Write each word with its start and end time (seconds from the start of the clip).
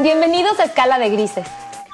Bienvenidos 0.00 0.58
a 0.58 0.64
Escala 0.64 0.98
de 0.98 1.08
Grises, 1.08 1.46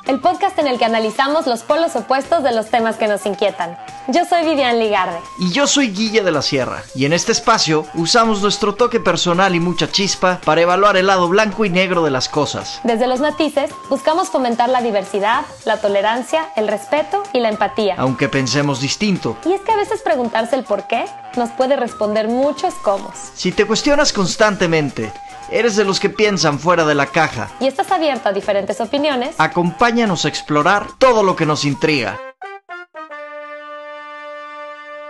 el 0.07 0.21
podcast 0.21 0.59
en 0.59 0.67
el 0.67 0.79
que 0.79 0.87
analizamos 0.87 1.47
los 1.47 1.61
polos 1.61 1.95
opuestos 1.97 2.43
de 2.43 2.51
los 2.51 2.71
temas 2.71 2.97
que 2.97 3.07
nos 3.07 3.27
inquietan. 3.27 3.77
Yo 4.09 4.25
soy 4.25 4.43
Vivian 4.47 4.79
Ligarde. 4.79 5.19
Y 5.39 5.53
yo 5.53 5.67
soy 5.67 5.91
Guille 5.91 6.23
de 6.23 6.33
la 6.33 6.41
Sierra. 6.41 6.83
Y 6.95 7.05
en 7.05 7.13
este 7.13 7.33
espacio 7.33 7.85
usamos 7.95 8.41
nuestro 8.41 8.75
toque 8.75 9.01
personal 9.01 9.55
y 9.55 9.61
mucha 9.61 9.93
chispa 9.93 10.41
para 10.47 10.63
evaluar 10.63 10.97
el 10.97 11.09
lado 11.09 11.29
blanco 11.29 11.67
y 11.67 11.71
negro 11.71 12.03
de 12.03 12.11
las 12.11 12.31
cosas. 12.31 12.81
Desde 12.85 13.07
los 13.07 13.21
matices, 13.21 13.71
buscamos 13.91 14.31
fomentar 14.31 14.71
la 14.71 14.81
diversidad, 14.81 15.43
la 15.67 15.77
tolerancia, 15.77 16.49
el 16.57 16.69
respeto 16.69 17.23
y 17.35 17.41
la 17.41 17.51
empatía. 17.51 17.97
Aunque 17.99 18.31
pensemos 18.31 18.81
distinto. 18.81 19.37
Y 19.45 19.53
es 19.53 19.61
que 19.61 19.73
a 19.73 19.77
veces 19.77 20.01
preguntarse 20.01 20.57
el 20.57 20.65
por 20.65 20.85
qué 20.85 21.05
nos 21.37 21.51
puede 21.51 21.77
responder 21.77 22.29
muchos 22.29 22.73
cómo. 22.83 23.13
Si 23.35 23.53
te 23.53 23.67
cuestionas 23.67 24.15
constantemente, 24.15 25.13
eres 25.51 25.77
de 25.77 25.85
los 25.85 26.01
que 26.01 26.11
piensan 26.11 26.59
fuera 26.59 26.85
de 26.85 26.95
la 26.95 27.07
caja. 27.07 27.51
Y 27.61 27.67
estás 27.67 27.91
abierto 27.91 28.29
a 28.29 28.33
diferentes 28.33 28.81
opiniones. 28.81 29.35
Acompáñanos 29.39 30.25
a 30.25 30.29
explorar 30.29 30.87
todo 30.99 31.23
lo 31.23 31.37
que 31.37 31.47
nos 31.47 31.65
intriga. 31.65 32.19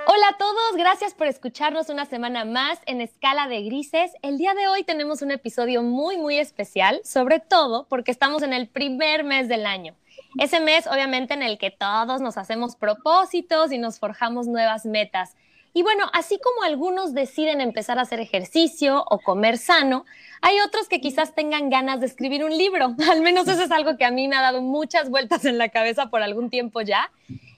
Hola 0.06 0.28
a 0.30 0.36
todos, 0.38 0.76
gracias 0.76 1.14
por 1.14 1.28
escucharnos 1.28 1.88
una 1.88 2.04
semana 2.04 2.44
más 2.44 2.78
en 2.86 3.00
Escala 3.00 3.46
de 3.46 3.62
Grises. 3.62 4.12
El 4.22 4.38
día 4.38 4.54
de 4.54 4.66
hoy 4.66 4.82
tenemos 4.82 5.22
un 5.22 5.30
episodio 5.30 5.82
muy, 5.82 6.18
muy 6.18 6.38
especial, 6.38 7.00
sobre 7.04 7.38
todo 7.38 7.86
porque 7.88 8.10
estamos 8.10 8.42
en 8.42 8.52
el 8.52 8.66
primer 8.66 9.22
mes 9.24 9.48
del 9.48 9.66
año. 9.66 9.94
Ese 10.38 10.60
mes, 10.60 10.86
obviamente, 10.86 11.34
en 11.34 11.42
el 11.42 11.58
que 11.58 11.70
todos 11.70 12.20
nos 12.20 12.36
hacemos 12.38 12.76
propósitos 12.76 13.72
y 13.72 13.78
nos 13.78 13.98
forjamos 13.98 14.46
nuevas 14.46 14.84
metas. 14.84 15.36
Y 15.72 15.82
bueno, 15.82 16.06
así 16.12 16.38
como 16.38 16.64
algunos 16.64 17.14
deciden 17.14 17.60
empezar 17.60 17.98
a 17.98 18.02
hacer 18.02 18.20
ejercicio 18.20 19.04
o 19.08 19.20
comer 19.20 19.56
sano, 19.56 20.04
hay 20.42 20.58
otros 20.60 20.88
que 20.88 21.00
quizás 21.00 21.34
tengan 21.34 21.70
ganas 21.70 22.00
de 22.00 22.06
escribir 22.06 22.44
un 22.44 22.56
libro. 22.56 22.94
Al 23.10 23.20
menos 23.22 23.46
eso 23.46 23.62
es 23.62 23.70
algo 23.70 23.96
que 23.96 24.04
a 24.04 24.10
mí 24.10 24.26
me 24.26 24.36
ha 24.36 24.42
dado 24.42 24.62
muchas 24.62 25.10
vueltas 25.10 25.44
en 25.44 25.58
la 25.58 25.68
cabeza 25.68 26.06
por 26.06 26.22
algún 26.22 26.50
tiempo 26.50 26.80
ya. 26.80 27.12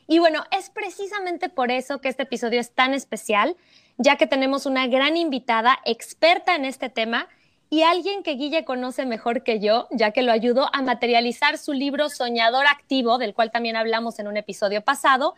Y 0.07 0.19
bueno, 0.19 0.45
es 0.51 0.69
precisamente 0.69 1.49
por 1.49 1.71
eso 1.71 2.01
que 2.01 2.09
este 2.09 2.25
episodio 2.25 2.61
es 2.61 2.73
tan 2.73 2.93
especial, 2.93 3.57
ya 3.97 4.17
que 4.17 4.27
tenemos 4.27 4.67
una 4.67 4.87
gran 4.87 5.17
invitada 5.17 5.79
experta 5.85 6.55
en 6.55 6.65
este 6.67 6.91
tema 6.91 7.29
y 7.71 7.85
alguien 7.85 8.23
que 8.23 8.33
Guille 8.33 8.67
conoce 8.67 9.07
mejor 9.07 9.43
que 9.43 9.59
yo, 9.59 9.89
ya 9.91 10.11
que 10.11 10.21
lo 10.21 10.33
ayudó 10.33 10.69
a 10.75 10.83
materializar 10.83 11.57
su 11.57 11.73
libro 11.73 12.11
Soñador 12.11 12.67
Activo, 12.67 13.17
del 13.17 13.33
cual 13.33 13.51
también 13.51 13.77
hablamos 13.77 14.19
en 14.19 14.29
un 14.29 14.37
episodio 14.37 14.83
pasado, 14.83 15.35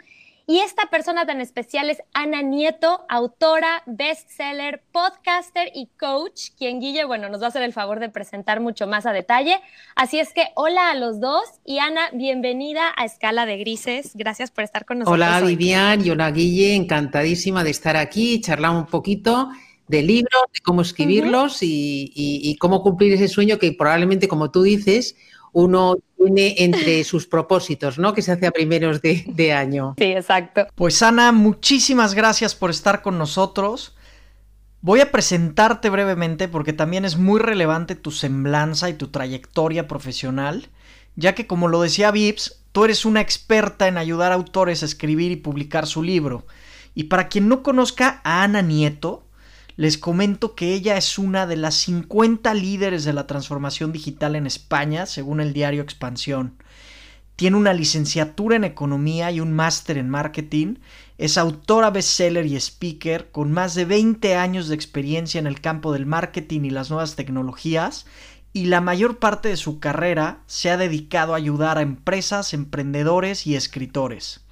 y 0.47 0.59
esta 0.59 0.91
persona 0.91 1.25
tan 1.25 1.41
especial 1.41 1.89
es 1.89 2.03
Ana 2.13 2.43
Nieto, 2.43 3.07
autora, 3.09 3.83
bestseller, 3.87 4.83
podcaster 4.93 5.71
y 5.75 5.89
coach, 5.99 6.51
quien 6.59 6.81
Guille, 6.81 7.05
bueno, 7.05 7.31
nos 7.31 7.41
va 7.41 7.47
a 7.47 7.49
hacer 7.49 7.63
el 7.63 7.73
favor 7.73 7.99
de 7.99 8.11
presentar 8.11 8.61
mucho 8.61 8.87
más 8.87 9.07
a 9.07 9.13
detalle. 9.13 9.61
Así 9.97 10.19
es 10.19 10.35
que 10.35 10.49
hola 10.55 10.91
a 10.91 10.95
los 10.97 11.19
dos 11.19 11.45
y 11.65 11.79
Ana, 11.79 12.11
bienvenida 12.13 12.93
a 12.97 13.07
Escala 13.07 13.47
de 13.47 13.57
Grises. 13.57 14.11
Gracias 14.15 14.51
por 14.51 14.65
estar 14.65 14.85
con 14.85 14.99
nosotros. 14.99 15.15
Hola 15.15 15.41
Vivian 15.41 16.05
y 16.05 16.11
hola 16.11 16.31
Guille, 16.31 16.75
encantadísima 16.75 17.65
de 17.65 17.71
estar 17.71 17.97
aquí, 17.97 18.41
charlar 18.43 18.73
un 18.73 18.87
poquito 18.87 19.49
de 19.89 20.03
libros, 20.03 20.43
de 20.53 20.61
cómo 20.61 20.83
escribirlos 20.83 21.63
y, 21.63 22.13
y 22.15 22.57
cómo 22.57 22.83
cumplir 22.83 23.15
ese 23.15 23.29
sueño 23.29 23.59
que 23.59 23.73
probablemente, 23.73 24.29
como 24.29 24.51
tú 24.51 24.63
dices, 24.63 25.17
uno 25.55 25.97
tiene 26.19 26.55
entre 26.59 27.03
sus 27.05 27.27
propósitos, 27.27 27.99
¿no? 27.99 28.13
Que 28.13 28.23
se 28.23 28.33
hace 28.33 28.47
a 28.47 28.51
primeros 28.51 29.01
de, 29.01 29.53
año. 29.53 29.95
Sí, 29.97 30.05
exacto. 30.05 30.67
Pues 30.75 31.03
Ana, 31.03 31.33
muchísimas 31.33 32.15
gracias 32.15 32.55
por 32.55 32.71
estar 32.71 33.03
con 33.03 33.17
nosotros. 33.17 33.97
Voy 34.81 35.01
a 35.01 35.11
presentarte 35.11 35.89
brevemente 35.89 36.49
porque 36.49 36.73
también 36.73 37.05
es 37.05 37.17
muy 37.17 37.41
relevante 37.41 37.95
tu 37.95 38.11
semblanza 38.11 38.91
y 38.91 38.95
tu 38.95 39.09
trayectoria 39.09 39.89
profesional, 39.89 40.69
ya 41.17 41.35
que 41.35 41.47
como 41.47 41.69
lo 41.69 41.81
decía 41.81 42.11
Vips, 42.11 42.63
tú 42.73 42.85
eres 42.85 43.05
una 43.05 43.21
experta 43.21 43.89
en 43.89 43.97
ayudar 43.97 44.33
a 44.33 44.35
autores 44.35 44.83
a 44.83 44.87
escribir 44.87 45.33
y 45.33 45.37
publicar 45.37 45.87
su 45.87 46.03
libro. 46.03 46.47
Y 46.95 47.05
para 47.05 47.29
quien 47.29 47.49
no 47.49 47.63
conozca 47.63 48.21
a 48.25 48.43
Ana 48.43 48.61
Nieto, 48.61 49.24
les 49.77 49.99
comento 49.99 50.55
que 50.55 50.73
ella 50.73 50.97
es 50.97 51.19
una 51.19 51.47
de 51.47 51.57
las 51.57 51.75
50 51.75 52.55
líderes 52.55 53.05
de 53.05 53.13
la 53.13 53.27
transformación 53.27 53.93
digital 53.93 54.37
en 54.37 54.47
España, 54.47 55.07
según 55.07 55.41
el 55.41 55.53
diario 55.53 55.83
Expansión. 55.83 56.55
Tiene 57.37 57.57
una 57.57 57.73
licenciatura 57.73 58.55
en 58.55 58.63
economía 58.63 59.33
y 59.33 59.41
un 59.41 59.53
máster 59.53 59.99
en 59.99 60.09
marketing. 60.09 60.77
Es 61.19 61.37
autora 61.37 61.91
bestseller 61.91 62.47
y 62.47 62.55
speaker 62.57 63.33
con 63.33 63.51
más 63.51 63.75
de 63.75 63.85
20 63.85 64.37
años 64.37 64.69
de 64.69 64.77
experiencia 64.77 65.41
en 65.41 65.49
el 65.49 65.61
campo 65.61 65.93
del 65.93 66.07
marketing 66.07 66.61
y 66.63 66.71
las 66.71 66.91
nuevas 66.91 67.17
tecnologías 67.17 68.07
y 68.53 68.67
la 68.67 68.81
mayor 68.81 69.19
parte 69.19 69.49
de 69.49 69.57
su 69.57 69.81
carrera 69.81 70.45
se 70.47 70.71
ha 70.71 70.77
dedicado 70.77 71.35
a 71.35 71.39
ayudar 71.39 71.77
a 71.77 71.83
empresas, 71.83 72.55
emprendedores 72.55 73.49
y 73.49 73.57
escritores. 73.57 74.44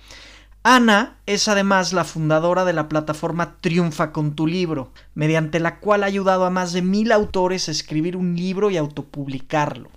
Ana 0.64 1.18
es 1.26 1.48
además 1.48 1.92
la 1.92 2.04
fundadora 2.04 2.64
de 2.64 2.72
la 2.72 2.88
plataforma 2.88 3.56
Triunfa 3.60 4.12
con 4.12 4.36
tu 4.36 4.46
libro, 4.46 4.92
mediante 5.12 5.58
la 5.58 5.80
cual 5.80 6.04
ha 6.04 6.06
ayudado 6.06 6.44
a 6.44 6.50
más 6.50 6.72
de 6.72 6.82
mil 6.82 7.10
autores 7.10 7.68
a 7.68 7.72
escribir 7.72 8.16
un 8.16 8.36
libro 8.36 8.70
y 8.70 8.76
autopublicarlo. 8.76 9.90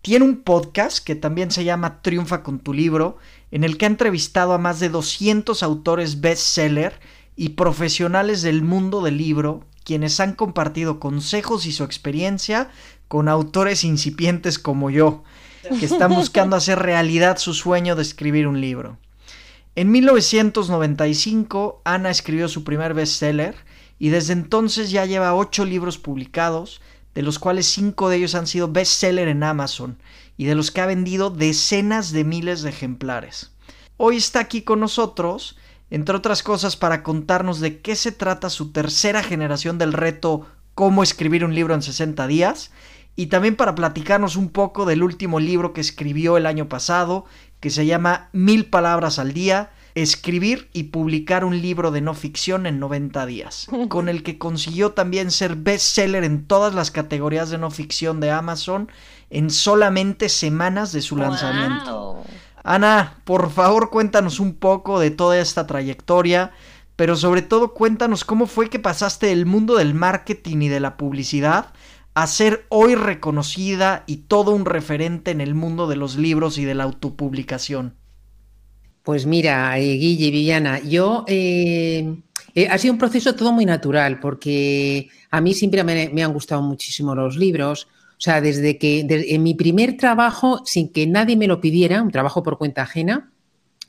Tiene 0.00 0.24
un 0.24 0.40
podcast 0.40 1.04
que 1.04 1.16
también 1.16 1.50
se 1.50 1.64
llama 1.64 2.00
Triunfa 2.00 2.42
con 2.42 2.60
tu 2.60 2.72
libro, 2.72 3.18
en 3.50 3.62
el 3.62 3.76
que 3.76 3.84
ha 3.84 3.88
entrevistado 3.88 4.54
a 4.54 4.58
más 4.58 4.80
de 4.80 4.88
200 4.88 5.62
autores 5.62 6.22
bestseller 6.22 6.98
y 7.36 7.50
profesionales 7.50 8.40
del 8.40 8.62
mundo 8.62 9.02
del 9.02 9.18
libro, 9.18 9.64
quienes 9.84 10.18
han 10.20 10.32
compartido 10.32 10.98
consejos 10.98 11.66
y 11.66 11.72
su 11.72 11.84
experiencia 11.84 12.70
con 13.08 13.28
autores 13.28 13.84
incipientes 13.84 14.58
como 14.58 14.88
yo, 14.88 15.24
que 15.78 15.84
están 15.84 16.14
buscando 16.14 16.56
hacer 16.56 16.78
realidad 16.78 17.36
su 17.36 17.52
sueño 17.52 17.96
de 17.96 18.02
escribir 18.02 18.46
un 18.46 18.62
libro. 18.62 18.96
En 19.78 19.90
1995, 19.90 21.82
Ana 21.84 22.08
escribió 22.08 22.48
su 22.48 22.64
primer 22.64 22.94
bestseller 22.94 23.54
y 23.98 24.08
desde 24.08 24.32
entonces 24.32 24.90
ya 24.90 25.04
lleva 25.04 25.34
ocho 25.34 25.66
libros 25.66 25.98
publicados, 25.98 26.80
de 27.14 27.20
los 27.20 27.38
cuales 27.38 27.66
cinco 27.66 28.08
de 28.08 28.16
ellos 28.16 28.34
han 28.34 28.46
sido 28.46 28.72
bestseller 28.72 29.28
en 29.28 29.42
Amazon 29.42 29.98
y 30.38 30.46
de 30.46 30.54
los 30.54 30.70
que 30.70 30.80
ha 30.80 30.86
vendido 30.86 31.28
decenas 31.28 32.10
de 32.12 32.24
miles 32.24 32.62
de 32.62 32.70
ejemplares. 32.70 33.52
Hoy 33.98 34.16
está 34.16 34.40
aquí 34.40 34.62
con 34.62 34.80
nosotros, 34.80 35.58
entre 35.90 36.16
otras 36.16 36.42
cosas, 36.42 36.74
para 36.78 37.02
contarnos 37.02 37.60
de 37.60 37.82
qué 37.82 37.96
se 37.96 38.12
trata 38.12 38.48
su 38.48 38.72
tercera 38.72 39.22
generación 39.22 39.76
del 39.76 39.92
reto 39.92 40.46
Cómo 40.74 41.02
escribir 41.02 41.44
un 41.44 41.54
libro 41.54 41.74
en 41.74 41.82
60 41.82 42.26
días 42.26 42.70
y 43.16 43.26
también 43.26 43.56
para 43.56 43.74
platicarnos 43.74 44.36
un 44.36 44.50
poco 44.50 44.84
del 44.84 45.02
último 45.02 45.40
libro 45.40 45.72
que 45.72 45.80
escribió 45.80 46.36
el 46.36 46.44
año 46.44 46.68
pasado 46.68 47.24
que 47.60 47.70
se 47.70 47.86
llama 47.86 48.28
Mil 48.32 48.66
Palabras 48.66 49.18
al 49.18 49.32
Día, 49.32 49.70
escribir 49.94 50.68
y 50.72 50.84
publicar 50.84 51.44
un 51.44 51.60
libro 51.60 51.90
de 51.90 52.02
no 52.02 52.14
ficción 52.14 52.66
en 52.66 52.78
90 52.78 53.24
días, 53.26 53.66
con 53.88 54.08
el 54.08 54.22
que 54.22 54.38
consiguió 54.38 54.92
también 54.92 55.30
ser 55.30 55.56
bestseller 55.56 56.24
en 56.24 56.46
todas 56.46 56.74
las 56.74 56.90
categorías 56.90 57.50
de 57.50 57.58
no 57.58 57.70
ficción 57.70 58.20
de 58.20 58.30
Amazon 58.30 58.90
en 59.30 59.50
solamente 59.50 60.28
semanas 60.28 60.92
de 60.92 61.02
su 61.02 61.16
lanzamiento. 61.16 62.22
Ana, 62.62 63.18
por 63.24 63.50
favor 63.50 63.90
cuéntanos 63.90 64.38
un 64.38 64.54
poco 64.54 65.00
de 65.00 65.10
toda 65.10 65.38
esta 65.38 65.66
trayectoria, 65.66 66.52
pero 66.94 67.16
sobre 67.16 67.42
todo 67.42 67.74
cuéntanos 67.74 68.24
cómo 68.24 68.46
fue 68.46 68.68
que 68.68 68.78
pasaste 68.78 69.26
del 69.26 69.46
mundo 69.46 69.76
del 69.76 69.94
marketing 69.94 70.62
y 70.62 70.68
de 70.68 70.80
la 70.80 70.96
publicidad 70.96 71.72
a 72.16 72.26
ser 72.26 72.64
hoy 72.70 72.94
reconocida 72.94 74.02
y 74.06 74.16
todo 74.16 74.52
un 74.52 74.64
referente 74.64 75.32
en 75.32 75.42
el 75.42 75.54
mundo 75.54 75.86
de 75.86 75.96
los 75.96 76.16
libros 76.16 76.56
y 76.56 76.64
de 76.64 76.74
la 76.74 76.84
autopublicación? 76.84 77.94
Pues 79.02 79.26
mira, 79.26 79.78
eh, 79.78 79.98
Guille 79.98 80.28
y 80.28 80.30
Viviana, 80.30 80.80
yo 80.80 81.26
eh, 81.28 82.16
eh, 82.54 82.68
ha 82.70 82.78
sido 82.78 82.94
un 82.94 82.98
proceso 82.98 83.34
todo 83.34 83.52
muy 83.52 83.66
natural 83.66 84.18
porque 84.18 85.10
a 85.30 85.42
mí 85.42 85.52
siempre 85.52 85.84
me, 85.84 86.22
han 86.22 86.32
gustado 86.32 86.62
muchísimo 86.62 87.14
los 87.14 87.36
libros. 87.36 87.86
O 88.12 88.20
sea, 88.20 88.40
desde 88.40 88.78
que 88.78 89.04
en 89.10 89.42
mi 89.42 89.52
primer 89.52 89.98
trabajo, 89.98 90.62
sin 90.64 90.90
que 90.90 91.06
nadie 91.06 91.36
me 91.36 91.46
lo 91.46 91.60
pidiera, 91.60 92.00
un 92.00 92.10
trabajo 92.10 92.42
por 92.42 92.56
cuenta 92.56 92.80
ajena, 92.80 93.30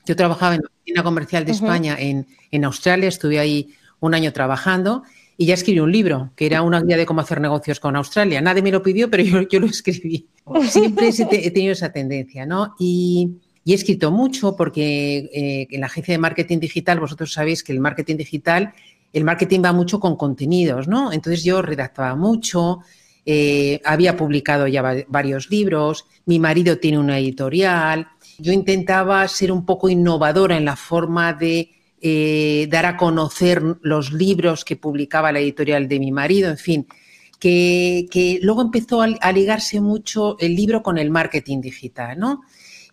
yo 0.04 0.14
trabajaba 0.16 0.54
en 0.54 0.60
la 0.60 0.68
oficina 0.68 1.02
comercial 1.02 1.46
de 1.46 1.52
España 1.52 1.96
en, 1.98 2.26
en 2.50 2.64
Australia, 2.66 3.08
estuve 3.08 3.38
ahí 3.38 3.72
un 4.00 4.14
año 4.14 4.34
trabajando 4.34 5.02
y 5.40 5.46
ya 5.46 5.54
escribí 5.54 5.78
un 5.78 5.92
libro, 5.92 6.32
que 6.34 6.46
era 6.46 6.62
una 6.62 6.82
guía 6.82 6.96
de 6.96 7.06
cómo 7.06 7.20
hacer 7.20 7.40
negocios 7.40 7.78
con 7.78 7.94
Australia. 7.94 8.40
Nadie 8.40 8.60
me 8.60 8.72
lo 8.72 8.82
pidió, 8.82 9.08
pero 9.08 9.22
yo, 9.22 9.60
lo 9.60 9.66
escribí. 9.66 10.26
Siempre 10.68 11.10
he 11.10 11.50
tenido 11.52 11.72
esa 11.72 11.92
tendencia, 11.92 12.44
¿no? 12.44 12.74
Y, 12.78 13.36
he 13.64 13.74
escrito 13.74 14.10
mucho 14.10 14.56
porque 14.56 15.30
eh, 15.32 15.68
en 15.70 15.80
la 15.80 15.86
agencia 15.86 16.12
de 16.12 16.18
marketing 16.18 16.58
digital, 16.58 16.98
vosotros 16.98 17.32
sabéis 17.32 17.62
que 17.62 17.70
el 17.70 17.80
marketing 17.80 18.16
digital, 18.16 18.72
el 19.12 19.24
marketing 19.24 19.60
va 19.64 19.72
mucho 19.72 20.00
con 20.00 20.16
contenidos, 20.16 20.88
¿no? 20.88 21.12
Entonces 21.12 21.44
yo 21.44 21.62
redactaba 21.62 22.16
mucho, 22.16 22.80
eh, 23.24 23.80
había 23.84 24.16
publicado 24.16 24.66
ya 24.66 24.82
varios 25.06 25.50
libros, 25.50 26.06
mi 26.24 26.38
marido 26.38 26.78
tiene 26.78 26.98
una 26.98 27.18
editorial, 27.18 28.08
yo 28.38 28.52
intentaba 28.52 29.28
ser 29.28 29.52
un 29.52 29.66
poco 29.66 29.88
innovadora 29.88 30.56
en 30.56 30.64
la 30.64 30.74
forma 30.74 31.34
de 31.34 31.70
eh, 32.02 32.68
dar 32.70 32.86
a 32.86 32.96
conocer 32.96 33.62
los 33.82 34.12
libros 34.12 34.64
que 34.64 34.76
publicaba 34.76 35.32
la 35.32 35.40
editorial 35.40 35.88
de 35.88 35.98
mi 35.98 36.12
marido, 36.12 36.50
en 36.50 36.58
fin. 36.58 36.86
que, 37.38 38.38
luego 38.42 38.62
empezó 38.62 39.02
a, 39.02 39.32
ligarse 39.32 39.80
mucho 39.80 40.36
el 40.40 40.54
libro 40.54 40.82
con 40.82 40.98
el 40.98 41.10
marketing 41.10 41.60
digital, 41.60 42.18
¿no? 42.18 42.42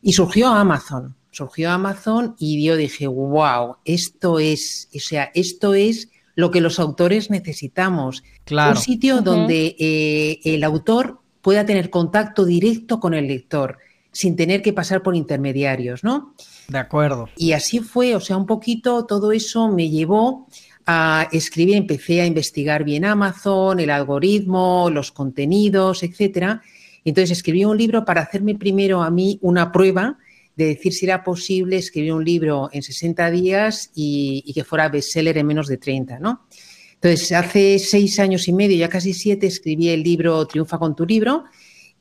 Y 0.02 0.13
surgió 0.13 0.50
Amazon, 0.50 1.16
surgió 1.31 1.72
Amazon 1.72 2.36
y 2.38 2.63
yo 2.63 2.75
dije, 2.75 3.07
wow, 3.07 3.78
esto 3.86 4.40
es, 4.40 4.90
o 4.96 5.00
sea, 5.00 5.31
esto 5.34 5.74
es 5.74 6.10
lo 6.36 6.52
que 6.52 6.62
los 6.62 6.80
autores 6.80 7.30
necesitamos. 7.30 8.24
Un 8.52 8.78
sitio 8.78 9.22
donde 9.22 9.75
eh, 9.80 10.40
el 10.44 10.63
autor 10.63 11.22
pueda 11.42 11.66
tener 11.66 11.90
contacto 11.90 12.46
directo 12.46 13.00
con 13.00 13.13
el 13.13 13.28
lector 13.28 13.78
sin 14.15 14.38
tener 14.38 14.62
que 14.62 14.71
pasar 14.71 15.03
por 15.03 15.13
intermediarios, 15.13 16.01
¿no? 16.01 16.33
De 16.69 16.77
acuerdo. 16.77 17.27
Y 17.35 17.51
así 17.51 17.79
fue, 17.79 18.15
o 18.15 18.21
sea, 18.21 18.38
un 18.38 18.45
poquito 18.45 19.06
todo 19.06 19.33
eso 19.33 19.67
me 19.67 19.89
llevó 19.89 20.47
a 20.85 21.27
escribir, 21.33 21.75
empecé 21.75 22.21
a 22.21 22.25
investigar 22.25 22.85
bien 22.85 23.03
Amazon, 23.03 23.81
el 23.81 23.89
algoritmo, 23.89 24.89
los 24.89 25.12
contenidos, 25.12 26.01
etcétera. 26.01 26.62
Entonces 27.03 27.38
escribí 27.38 27.65
un 27.65 27.77
libro 27.77 28.06
para 28.06 28.21
hacerme 28.21 28.56
primero 28.56 29.03
a 29.03 29.09
mí 29.09 29.38
una 29.41 29.73
prueba 29.73 30.18
de 30.56 30.68
decir 30.68 30.94
si 30.94 31.06
era 31.06 31.21
posible 31.21 31.75
escribir 31.75 32.13
un 32.13 32.23
libro 32.23 32.69
en 32.71 32.83
60 32.83 33.29
días 33.31 33.91
y, 33.95 34.50
que 34.53 34.63
fuera 34.63 34.88
bestseller 34.88 35.38
en 35.38 35.47
menos 35.47 35.68
de 35.68 35.75
30, 35.75 36.19
¿no? 36.19 36.47
Entonces, 36.94 37.33
hace 37.33 37.79
seis 37.79 38.18
años 38.19 38.47
y 38.47 38.53
medio, 38.53 38.77
ya 38.77 38.88
casi 38.88 39.13
siete, 39.13 39.47
escribí 39.47 39.89
el 39.89 40.01
libro 40.01 40.47
Triunfa 40.47 40.79
con 40.79 40.95
tu 40.95 41.06
libro 41.06 41.44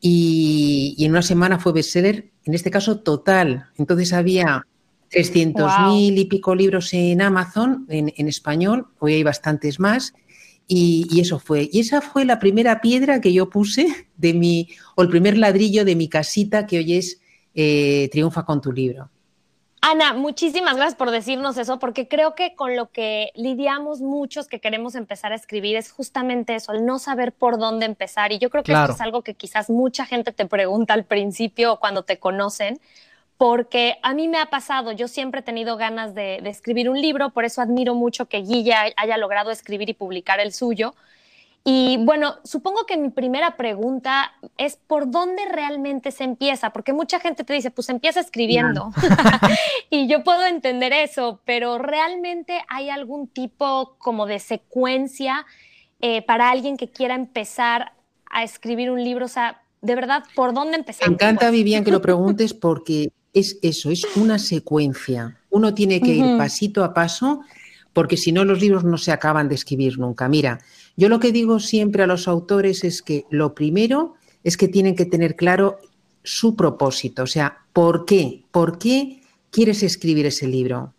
y, 0.06 1.02
en 1.02 1.12
una 1.12 1.22
semana 1.22 1.58
fue 1.58 1.72
bestseller, 1.72 2.30
en 2.44 2.52
este 2.52 2.70
caso 2.70 3.00
total. 3.00 3.70
Entonces 3.78 4.12
había 4.12 4.66
300.000 5.10 6.18
y 6.18 6.26
pico 6.26 6.54
libros 6.54 6.92
en 6.92 7.22
Amazon, 7.22 7.86
en, 7.88 8.28
español, 8.28 8.88
hoy 8.98 9.14
hay 9.14 9.22
bastantes 9.22 9.80
más. 9.80 10.12
Y, 10.68 11.18
eso 11.18 11.38
fue. 11.38 11.70
Y 11.72 11.80
esa 11.80 12.02
fue 12.02 12.26
la 12.26 12.38
primera 12.38 12.82
piedra 12.82 13.22
que 13.22 13.32
yo 13.32 13.48
puse 13.48 13.86
de 14.18 14.34
mi, 14.34 14.68
o 14.94 15.00
el 15.00 15.08
primer 15.08 15.38
ladrillo 15.38 15.86
de 15.86 15.96
mi 15.96 16.10
casita 16.10 16.66
que 16.66 16.76
hoy 16.76 16.96
es 16.96 17.22
eh, 17.54 18.10
Triunfa 18.12 18.44
con 18.44 18.60
tu 18.60 18.72
libro. 18.72 19.10
Ana, 19.86 20.14
muchísimas 20.14 20.76
gracias 20.76 20.94
por 20.94 21.10
decirnos 21.10 21.58
eso, 21.58 21.78
porque 21.78 22.08
creo 22.08 22.34
que 22.34 22.54
con 22.54 22.74
lo 22.74 22.90
que 22.90 23.32
lidiamos 23.34 24.00
muchos 24.00 24.48
que 24.48 24.58
queremos 24.58 24.94
empezar 24.94 25.32
a 25.32 25.34
escribir 25.34 25.76
es 25.76 25.92
justamente 25.92 26.54
eso, 26.54 26.72
el 26.72 26.86
no 26.86 26.98
saber 26.98 27.32
por 27.32 27.58
dónde 27.58 27.84
empezar. 27.84 28.32
Y 28.32 28.38
yo 28.38 28.48
creo 28.48 28.64
que 28.64 28.72
esto 28.72 28.92
es 28.92 29.00
algo 29.02 29.20
que 29.20 29.34
quizás 29.34 29.68
mucha 29.68 30.06
gente 30.06 30.32
te 30.32 30.46
pregunta 30.46 30.94
al 30.94 31.04
principio 31.04 31.76
cuando 31.76 32.02
te 32.02 32.18
conocen, 32.18 32.80
porque 33.36 33.98
a 34.00 34.14
mí 34.14 34.26
me 34.26 34.38
ha 34.38 34.46
pasado, 34.46 34.90
yo 34.92 35.06
siempre 35.06 35.40
he 35.40 35.42
tenido 35.42 35.76
ganas 35.76 36.14
de, 36.14 36.36
escribir 36.48 36.88
un 36.88 36.98
libro, 36.98 37.28
por 37.28 37.44
eso 37.44 37.60
admiro 37.60 37.94
mucho 37.94 38.24
que 38.24 38.38
Guilla 38.38 38.84
haya 38.96 39.18
logrado 39.18 39.50
escribir 39.50 39.90
y 39.90 39.92
publicar 39.92 40.40
el 40.40 40.54
suyo. 40.54 40.94
Y 41.66 41.96
bueno, 42.04 42.34
supongo 42.44 42.84
que 42.84 42.98
mi 42.98 43.08
primera 43.08 43.56
pregunta 43.56 44.32
es 44.58 44.76
por 44.76 45.10
dónde 45.10 45.46
realmente 45.50 46.10
se 46.10 46.24
empieza, 46.24 46.70
porque 46.74 46.92
mucha 46.92 47.20
gente 47.20 47.42
te 47.42 47.54
dice, 47.54 47.70
pues 47.70 47.88
empieza 47.88 48.20
escribiendo. 48.20 48.92
y 49.90 50.06
yo 50.06 50.22
puedo 50.22 50.44
entender 50.44 50.92
eso, 50.92 51.40
pero 51.46 51.78
realmente 51.78 52.60
hay 52.68 52.90
algún 52.90 53.28
tipo 53.28 53.96
como 53.98 54.26
de 54.26 54.40
secuencia 54.40 55.46
eh, 56.00 56.20
para 56.20 56.50
alguien 56.50 56.76
que 56.76 56.90
quiera 56.90 57.14
empezar 57.14 57.92
a 58.30 58.44
escribir 58.44 58.90
un 58.90 59.02
libro, 59.02 59.24
o 59.24 59.28
sea, 59.28 59.62
de 59.80 59.94
verdad, 59.94 60.24
¿por 60.34 60.52
dónde 60.52 60.76
empezar? 60.76 61.08
Me 61.08 61.14
encanta, 61.14 61.50
Vivian, 61.50 61.82
que 61.82 61.90
lo 61.90 62.02
preguntes 62.02 62.52
porque 62.52 63.10
es 63.32 63.58
eso, 63.62 63.90
es 63.90 64.04
una 64.16 64.38
secuencia. 64.38 65.40
Uno 65.48 65.72
tiene 65.72 66.02
que 66.02 66.12
ir 66.12 66.36
pasito 66.36 66.84
a 66.84 66.92
paso 66.92 67.40
porque 67.94 68.18
si 68.18 68.32
no 68.32 68.44
los 68.44 68.60
libros 68.60 68.84
no 68.84 68.98
se 68.98 69.12
acaban 69.12 69.48
de 69.48 69.54
escribir 69.54 69.98
nunca. 69.98 70.28
Mira, 70.28 70.60
yo 70.96 71.08
lo 71.08 71.20
que 71.20 71.32
digo 71.32 71.60
siempre 71.60 72.02
a 72.02 72.06
los 72.06 72.28
autores 72.28 72.84
es 72.84 73.02
que 73.02 73.24
lo 73.30 73.54
primero 73.54 74.14
es 74.42 74.56
que 74.56 74.68
tienen 74.68 74.94
que 74.94 75.06
tener 75.06 75.36
claro 75.36 75.78
su 76.22 76.56
propósito, 76.56 77.24
o 77.24 77.26
sea, 77.26 77.58
¿por 77.72 78.04
qué? 78.04 78.44
¿Por 78.50 78.78
qué 78.78 79.20
quieres 79.50 79.82
escribir 79.82 80.26
ese 80.26 80.46
libro? 80.46 80.94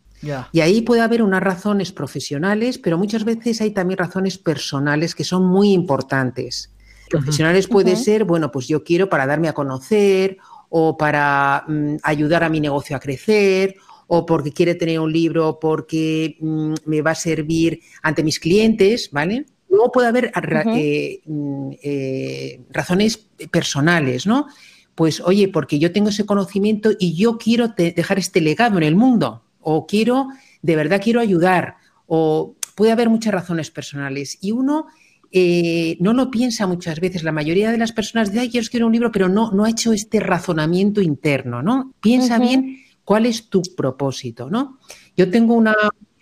Y 0.52 0.62
ahí 0.62 0.82
puede 0.82 1.02
haber 1.02 1.22
unas 1.22 1.42
razones 1.42 1.92
profesionales, 1.92 2.78
pero 2.78 2.98
muchas 2.98 3.24
veces 3.24 3.62
hay 3.62 3.72
también 3.72 3.98
razones 3.98 4.38
personales 4.38 5.14
que 5.14 5.24
son 5.24 5.46
muy 5.46 5.72
importantes. 5.72 6.72
Profesionales 7.10 7.68
puede 7.68 7.96
ser, 7.96 8.24
bueno, 8.24 8.52
pues 8.52 8.68
yo 8.68 8.84
quiero 8.84 9.10
para 9.10 9.28
darme 9.28 9.48
a 9.48 9.54
conocer 9.54 10.38
o 10.70 10.98
para 10.98 11.64
mm, 11.68 11.98
ayudar 12.02 12.44
a 12.44 12.50
mi 12.50 12.60
negocio 12.60 12.96
a 12.96 13.00
crecer 13.00 13.76
o 14.08 14.26
porque 14.26 14.52
quiere 14.52 14.76
tener 14.76 15.00
un 15.00 15.12
libro 15.12 15.60
porque 15.60 16.38
mm, 16.40 16.74
me 16.86 17.02
va 17.02 17.12
a 17.12 17.16
servir 17.16 17.80
ante 18.02 18.24
mis 18.24 18.40
clientes, 18.40 19.10
¿vale? 19.12 19.46
Luego 19.76 19.92
puede 19.92 20.08
haber 20.08 20.32
eh, 20.74 21.22
mm, 21.26 21.72
eh, 21.84 22.62
razones 22.72 23.18
personales, 23.52 24.26
¿no? 24.26 24.48
Pues, 24.96 25.20
oye, 25.20 25.50
porque 25.50 25.78
yo 25.78 25.92
tengo 25.92 26.10
ese 26.10 26.26
conocimiento 26.26 26.92
y 26.98 27.16
yo 27.16 27.38
quiero 27.38 27.68
dejar 27.68 28.18
este 28.18 28.40
legado 28.40 28.78
en 28.78 28.84
el 28.84 28.96
mundo, 28.96 29.44
o 29.60 29.86
quiero, 29.86 30.30
de 30.62 30.76
verdad 30.78 31.02
quiero 31.04 31.20
ayudar, 31.20 31.76
o 32.08 32.56
puede 32.76 32.94
haber 32.94 33.10
muchas 33.10 33.34
razones 33.34 33.72
personales. 33.72 34.38
Y 34.40 34.52
uno 34.52 34.88
eh, 35.32 35.98
no 36.00 36.14
lo 36.14 36.32
piensa 36.32 36.66
muchas 36.66 37.02
veces. 37.02 37.24
La 37.24 37.34
mayoría 37.34 37.72
de 37.72 37.78
las 37.78 37.92
personas 37.92 38.32
dice, 38.32 38.42
ay, 38.42 38.50
quiero 38.50 38.64
escribir 38.64 38.86
un 38.86 38.94
libro, 38.94 39.12
pero 39.12 39.28
no, 39.28 39.52
no 39.52 39.66
ha 39.66 39.70
hecho 39.70 39.92
este 39.92 40.22
razonamiento 40.22 41.02
interno, 41.02 41.62
¿no? 41.62 41.94
Piensa 42.00 42.40
bien 42.40 42.80
cuál 43.04 43.26
es 43.26 43.50
tu 43.50 43.62
propósito, 43.76 44.50
¿no? 44.50 44.80
Yo 45.18 45.30
tengo 45.30 45.56
una, 45.56 45.76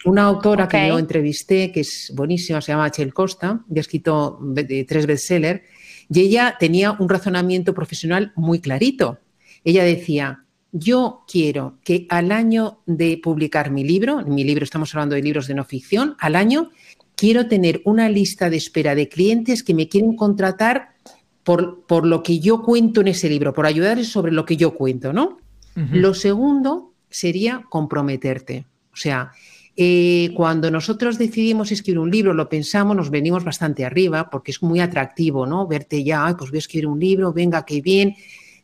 una 0.06 0.24
autora 0.24 0.68
que 0.68 0.88
yo 0.88 1.00
entrevisté, 1.00 1.72
que 1.72 1.82
es 1.82 2.12
buenísima, 2.16 2.62
se 2.62 2.72
llama 2.72 2.92
Chel 2.92 3.14
Costa, 3.14 3.64
y 3.74 3.78
ha 3.78 3.82
escrito 3.82 4.40
tres 4.88 5.06
bestsellers, 5.06 5.62
y 6.10 6.20
ella 6.22 6.56
tenía 6.60 6.92
un 6.92 7.10
razonamiento 7.10 7.74
profesional 7.74 8.34
muy 8.36 8.60
clarito. 8.60 9.20
Ella 9.64 9.84
decía, 9.84 10.44
yo 10.72 11.24
quiero 11.28 11.78
que 11.84 12.06
al 12.10 12.32
año 12.32 12.82
de 12.86 13.20
publicar 13.22 13.72
mi 13.72 13.84
libro, 13.84 14.20
en 14.20 14.34
mi 14.34 14.44
libro 14.44 14.64
estamos 14.64 14.94
hablando 14.94 15.16
de 15.16 15.22
libros 15.22 15.48
de 15.48 15.54
no 15.54 15.64
ficción, 15.64 16.16
al 16.20 16.36
año 16.36 16.72
quiero 17.16 17.48
tener 17.48 17.82
una 17.86 18.10
lista 18.10 18.50
de 18.50 18.58
espera 18.58 18.96
de 18.96 19.08
clientes 19.08 19.64
que 19.64 19.74
me 19.74 19.88
quieren 19.88 20.16
contratar 20.16 20.96
por, 21.44 21.86
por 21.86 22.06
lo 22.06 22.24
que 22.24 22.40
yo 22.40 22.64
cuento 22.64 23.02
en 23.02 23.10
ese 23.10 23.30
libro, 23.30 23.54
por 23.54 23.66
ayudarles 23.66 24.08
sobre 24.08 24.32
lo 24.32 24.46
que 24.46 24.58
yo 24.58 24.76
cuento, 24.76 25.14
¿no? 25.14 25.38
Lo 25.76 26.14
segundo 26.14 26.94
sería 27.10 27.64
comprometerte. 27.70 28.66
O 28.92 28.96
sea, 28.96 29.32
eh, 29.76 30.32
cuando 30.36 30.70
nosotros 30.70 31.18
decidimos 31.18 31.72
escribir 31.72 32.00
un 32.00 32.12
libro, 32.12 32.34
lo 32.34 32.48
pensamos, 32.48 32.96
nos 32.96 33.10
venimos 33.10 33.44
bastante 33.44 33.84
arriba 33.84 34.30
porque 34.30 34.52
es 34.52 34.62
muy 34.62 34.80
atractivo, 34.80 35.48
¿no? 35.48 35.66
Verte 35.66 36.04
ya, 36.04 36.26
Ay, 36.26 36.36
pues 36.38 36.52
voy 36.52 36.58
a 36.58 36.60
escribir 36.60 36.88
un 36.88 37.00
libro, 37.00 37.34
venga, 37.34 37.66
qué 37.66 37.82
bien. 37.82 38.16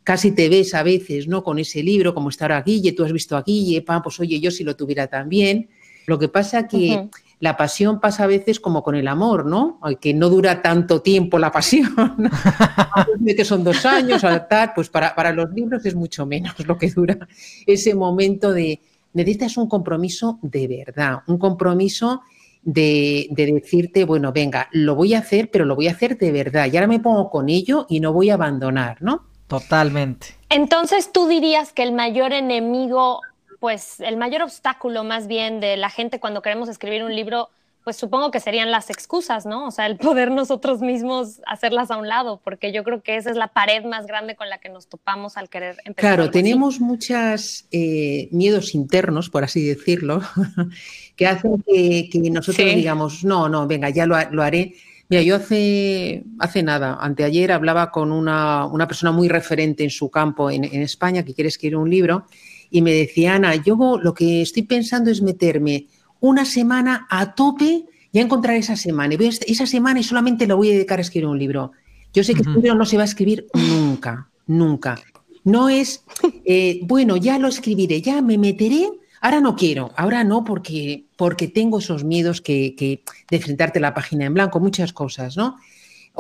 Casi 0.03 0.31
te 0.31 0.49
ves 0.49 0.75
a 0.75 0.83
veces, 0.83 1.27
¿no? 1.27 1.43
Con 1.43 1.57
ese 1.57 1.81
libro, 1.81 2.13
como 2.13 2.29
está 2.29 2.45
ahora 2.45 2.61
Guille, 2.61 2.91
tú 2.91 3.03
has 3.03 3.11
visto 3.11 3.35
a 3.35 3.41
Guille, 3.41 3.81
pa, 3.81 4.01
pues 4.03 4.19
oye, 4.19 4.39
yo 4.39 4.51
si 4.51 4.63
lo 4.63 4.75
tuviera 4.75 5.07
también. 5.07 5.69
Lo 6.05 6.19
que 6.19 6.27
pasa 6.27 6.67
que 6.67 7.09
la 7.39 7.57
pasión 7.57 7.99
pasa 7.99 8.25
a 8.25 8.27
veces 8.27 8.59
como 8.59 8.83
con 8.83 8.95
el 8.95 9.07
amor, 9.07 9.45
¿no? 9.45 9.79
Que 9.99 10.13
no 10.13 10.29
dura 10.29 10.61
tanto 10.61 11.01
tiempo 11.01 11.39
la 11.39 11.51
pasión. 11.51 11.91
que 13.25 13.45
son 13.45 13.63
dos 13.63 13.85
años, 13.85 14.21
tal, 14.47 14.73
pues 14.75 14.89
para, 14.89 15.15
para 15.15 15.31
los 15.31 15.51
libros 15.51 15.85
es 15.85 15.95
mucho 15.95 16.25
menos 16.25 16.53
lo 16.67 16.77
que 16.77 16.89
dura 16.89 17.27
ese 17.65 17.95
momento 17.95 18.51
de, 18.51 18.79
necesitas 19.13 19.57
un 19.57 19.67
compromiso 19.67 20.39
de 20.41 20.67
verdad, 20.67 21.19
un 21.27 21.37
compromiso 21.37 22.21
de, 22.61 23.27
decirte, 23.31 24.03
bueno, 24.03 24.31
venga, 24.31 24.67
lo 24.71 24.95
voy 24.95 25.13
a 25.13 25.19
hacer, 25.19 25.49
pero 25.49 25.65
lo 25.65 25.75
voy 25.75 25.87
a 25.87 25.91
hacer 25.91 26.17
de 26.17 26.31
verdad. 26.31 26.69
Y 26.71 26.77
ahora 26.77 26.87
me 26.87 26.99
pongo 26.99 27.29
con 27.29 27.49
ello 27.49 27.85
y 27.89 27.99
no 27.99 28.13
voy 28.13 28.29
a 28.29 28.35
abandonar, 28.35 29.01
¿no? 29.01 29.23
Totalmente. 29.47 30.27
Entonces 30.49 31.11
tú 31.11 31.27
dirías 31.27 31.73
que 31.73 31.83
el 31.83 31.91
mayor 31.91 32.33
enemigo, 32.33 33.21
pues 33.59 33.99
el 33.99 34.17
mayor 34.17 34.43
obstáculo 34.43 35.03
más 35.03 35.27
bien 35.27 35.59
de 35.59 35.77
la 35.77 35.89
gente 35.89 36.19
cuando 36.19 36.41
queremos 36.41 36.69
escribir 36.69 37.03
un 37.03 37.15
libro 37.15 37.49
pues 37.89 37.97
supongo 37.97 38.29
que 38.29 38.39
serían 38.39 38.69
las 38.69 38.91
excusas, 38.91 39.47
¿no? 39.47 39.65
O 39.65 39.71
sea, 39.71 39.87
el 39.87 39.97
poder 39.97 40.29
nosotros 40.29 40.79
mismos 40.79 41.41
hacerlas 41.47 41.89
a 41.89 41.97
un 41.97 42.07
lado, 42.07 42.39
porque 42.43 42.71
yo 42.71 42.83
creo 42.83 43.01
que 43.01 43.15
esa 43.15 43.31
es 43.31 43.35
la 43.35 43.47
pared 43.47 43.83
más 43.83 44.05
grande 44.05 44.35
con 44.35 44.47
la 44.47 44.59
que 44.59 44.69
nos 44.69 44.85
topamos 44.85 45.37
al 45.37 45.49
querer 45.49 45.77
empezar. 45.85 46.17
Claro, 46.17 46.29
tenemos 46.29 46.79
muchos 46.79 47.65
eh, 47.71 48.29
miedos 48.31 48.75
internos, 48.75 49.31
por 49.31 49.43
así 49.43 49.65
decirlo, 49.65 50.21
que 51.15 51.25
hacen 51.25 51.63
que, 51.65 52.11
nosotros 52.29 52.75
digamos, 52.75 53.23
no, 53.23 53.49
no, 53.49 53.65
venga, 53.65 53.89
ya 53.89 54.05
lo, 54.05 54.43
haré. 54.43 54.75
Mira, 55.07 55.23
yo 55.23 55.37
hace, 55.37 56.25
hace 56.37 56.61
nada, 56.61 56.95
anteayer, 57.01 57.51
hablaba 57.51 57.89
con 57.89 58.11
una, 58.11 58.69
persona 58.87 59.11
muy 59.11 59.29
referente 59.29 59.83
en 59.83 59.89
su 59.89 60.11
campo 60.11 60.51
en, 60.51 60.63
en 60.63 60.83
España 60.83 61.25
que 61.25 61.33
quiere 61.33 61.47
escribir 61.47 61.77
un 61.77 61.89
libro 61.89 62.27
y 62.69 62.83
me 62.83 62.93
decía, 62.93 63.33
Ana, 63.33 63.55
yo 63.55 63.99
lo 63.99 64.13
que 64.13 64.43
estoy 64.43 64.61
pensando 64.61 65.09
es 65.09 65.23
meterme 65.23 65.87
una 66.19 66.45
semana 66.45 67.07
a 67.09 67.33
tope 67.35 67.85
y 68.11 68.19
a 68.19 68.21
encontrar 68.21 68.55
esa 68.55 68.75
semana. 68.75 69.15
Y 69.15 69.25
esa 69.25 69.65
semana 69.65 69.99
y 69.99 70.03
solamente 70.03 70.47
lo 70.47 70.57
voy 70.57 70.69
a 70.69 70.73
dedicar 70.73 70.99
a 70.99 71.01
escribir 71.01 71.27
un 71.27 71.39
libro. 71.39 71.71
Yo 72.13 72.23
sé 72.23 72.33
que 72.33 72.41
uh 72.41 72.53
libro 72.53 72.75
no 72.75 72.85
se 72.85 72.97
va 72.97 73.03
a 73.03 73.05
escribir 73.05 73.47
nunca, 73.53 74.29
nunca. 74.47 74.99
No 75.43 75.69
es, 75.69 76.03
eh, 76.45 76.79
bueno, 76.83 77.17
ya 77.17 77.37
lo 77.39 77.47
escribiré, 77.47 78.01
ya 78.01 78.21
me 78.21 78.37
meteré. 78.37 78.89
Ahora 79.21 79.41
no 79.41 79.55
quiero, 79.55 79.91
ahora 79.97 80.23
no 80.23 80.43
porque, 80.43 81.05
porque 81.17 81.47
tengo 81.47 81.79
esos 81.79 82.03
miedos 82.03 82.41
que, 82.41 82.75
que 82.75 83.03
de 83.29 83.37
enfrentarte 83.37 83.79
a 83.79 83.81
la 83.81 83.93
página 83.93 84.25
en 84.25 84.33
blanco, 84.33 84.59
muchas 84.59 84.93
cosas, 84.93 85.35
¿no? 85.35 85.57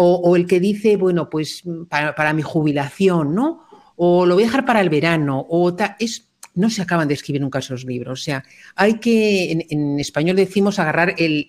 O, 0.01 0.37
el 0.37 0.47
que 0.47 0.61
dice, 0.61 0.95
bueno, 0.95 1.29
pues 1.29 1.63
para, 1.89 2.33
mi 2.33 2.41
jubilación, 2.41 3.35
¿no? 3.35 3.65
O 3.97 4.25
lo 4.25 4.35
voy 4.35 4.43
a 4.43 4.47
dejar 4.47 4.65
para 4.65 4.79
el 4.79 4.89
verano, 4.89 5.45
o 5.49 5.75
es, 5.99 6.28
no 6.59 6.69
se 6.69 6.81
acaban 6.81 7.07
de 7.07 7.13
escribir 7.13 7.41
nunca 7.41 7.59
esos 7.59 7.85
libros. 7.85 8.19
O 8.19 8.23
sea, 8.23 8.43
hay 8.75 8.95
que, 8.95 9.65
en, 9.69 9.99
español 9.99 10.35
decimos 10.35 10.77
agarrar 10.77 11.15
el, 11.17 11.47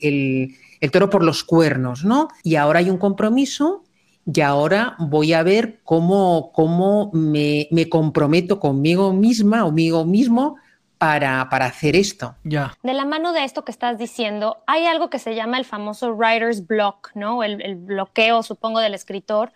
el, 0.80 0.90
toro 0.90 1.10
por 1.10 1.24
los 1.24 1.42
cuernos, 1.42 2.04
¿no? 2.04 2.28
Y 2.44 2.54
ahora 2.54 2.78
hay 2.78 2.90
un 2.90 2.98
compromiso 2.98 3.84
y 4.24 4.40
ahora 4.40 4.94
voy 4.98 5.32
a 5.32 5.42
ver 5.42 5.80
cómo, 5.82 6.52
cómo 6.52 7.10
me, 7.12 7.66
me, 7.72 7.88
comprometo 7.88 8.60
conmigo 8.60 9.12
misma, 9.12 9.64
o 9.64 9.66
conmigo 9.66 10.04
mismo, 10.04 10.56
para, 10.96 11.42
hacer 11.42 11.96
esto. 11.96 12.36
Ya. 12.44 12.76
De 12.82 12.92
la 12.94 13.04
mano 13.04 13.32
de 13.32 13.44
esto 13.44 13.64
que 13.64 13.72
estás 13.72 13.98
diciendo, 13.98 14.58
hay 14.66 14.86
algo 14.86 15.10
que 15.10 15.18
se 15.18 15.34
llama 15.34 15.58
el 15.58 15.64
famoso 15.64 16.12
writer's 16.14 16.66
block, 16.66 17.10
¿no? 17.14 17.42
El, 17.42 17.60
el 17.62 17.74
bloqueo, 17.74 18.42
supongo, 18.42 18.78
del 18.78 18.94
escritor, 18.94 19.50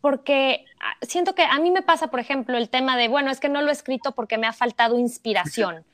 porque 0.00 0.64
siento 1.02 1.34
que 1.34 1.42
a 1.42 1.58
mí 1.58 1.70
me 1.70 1.82
pasa, 1.82 2.08
por 2.08 2.20
ejemplo, 2.20 2.56
el 2.56 2.68
tema 2.68 2.96
de, 2.96 3.08
bueno, 3.08 3.30
es 3.30 3.40
que 3.40 3.48
no 3.48 3.62
lo 3.62 3.68
he 3.68 3.72
escrito 3.72 4.12
porque 4.12 4.38
me 4.38 4.46
ha 4.46 4.52
faltado 4.52 4.98
inspiración. 4.98 5.84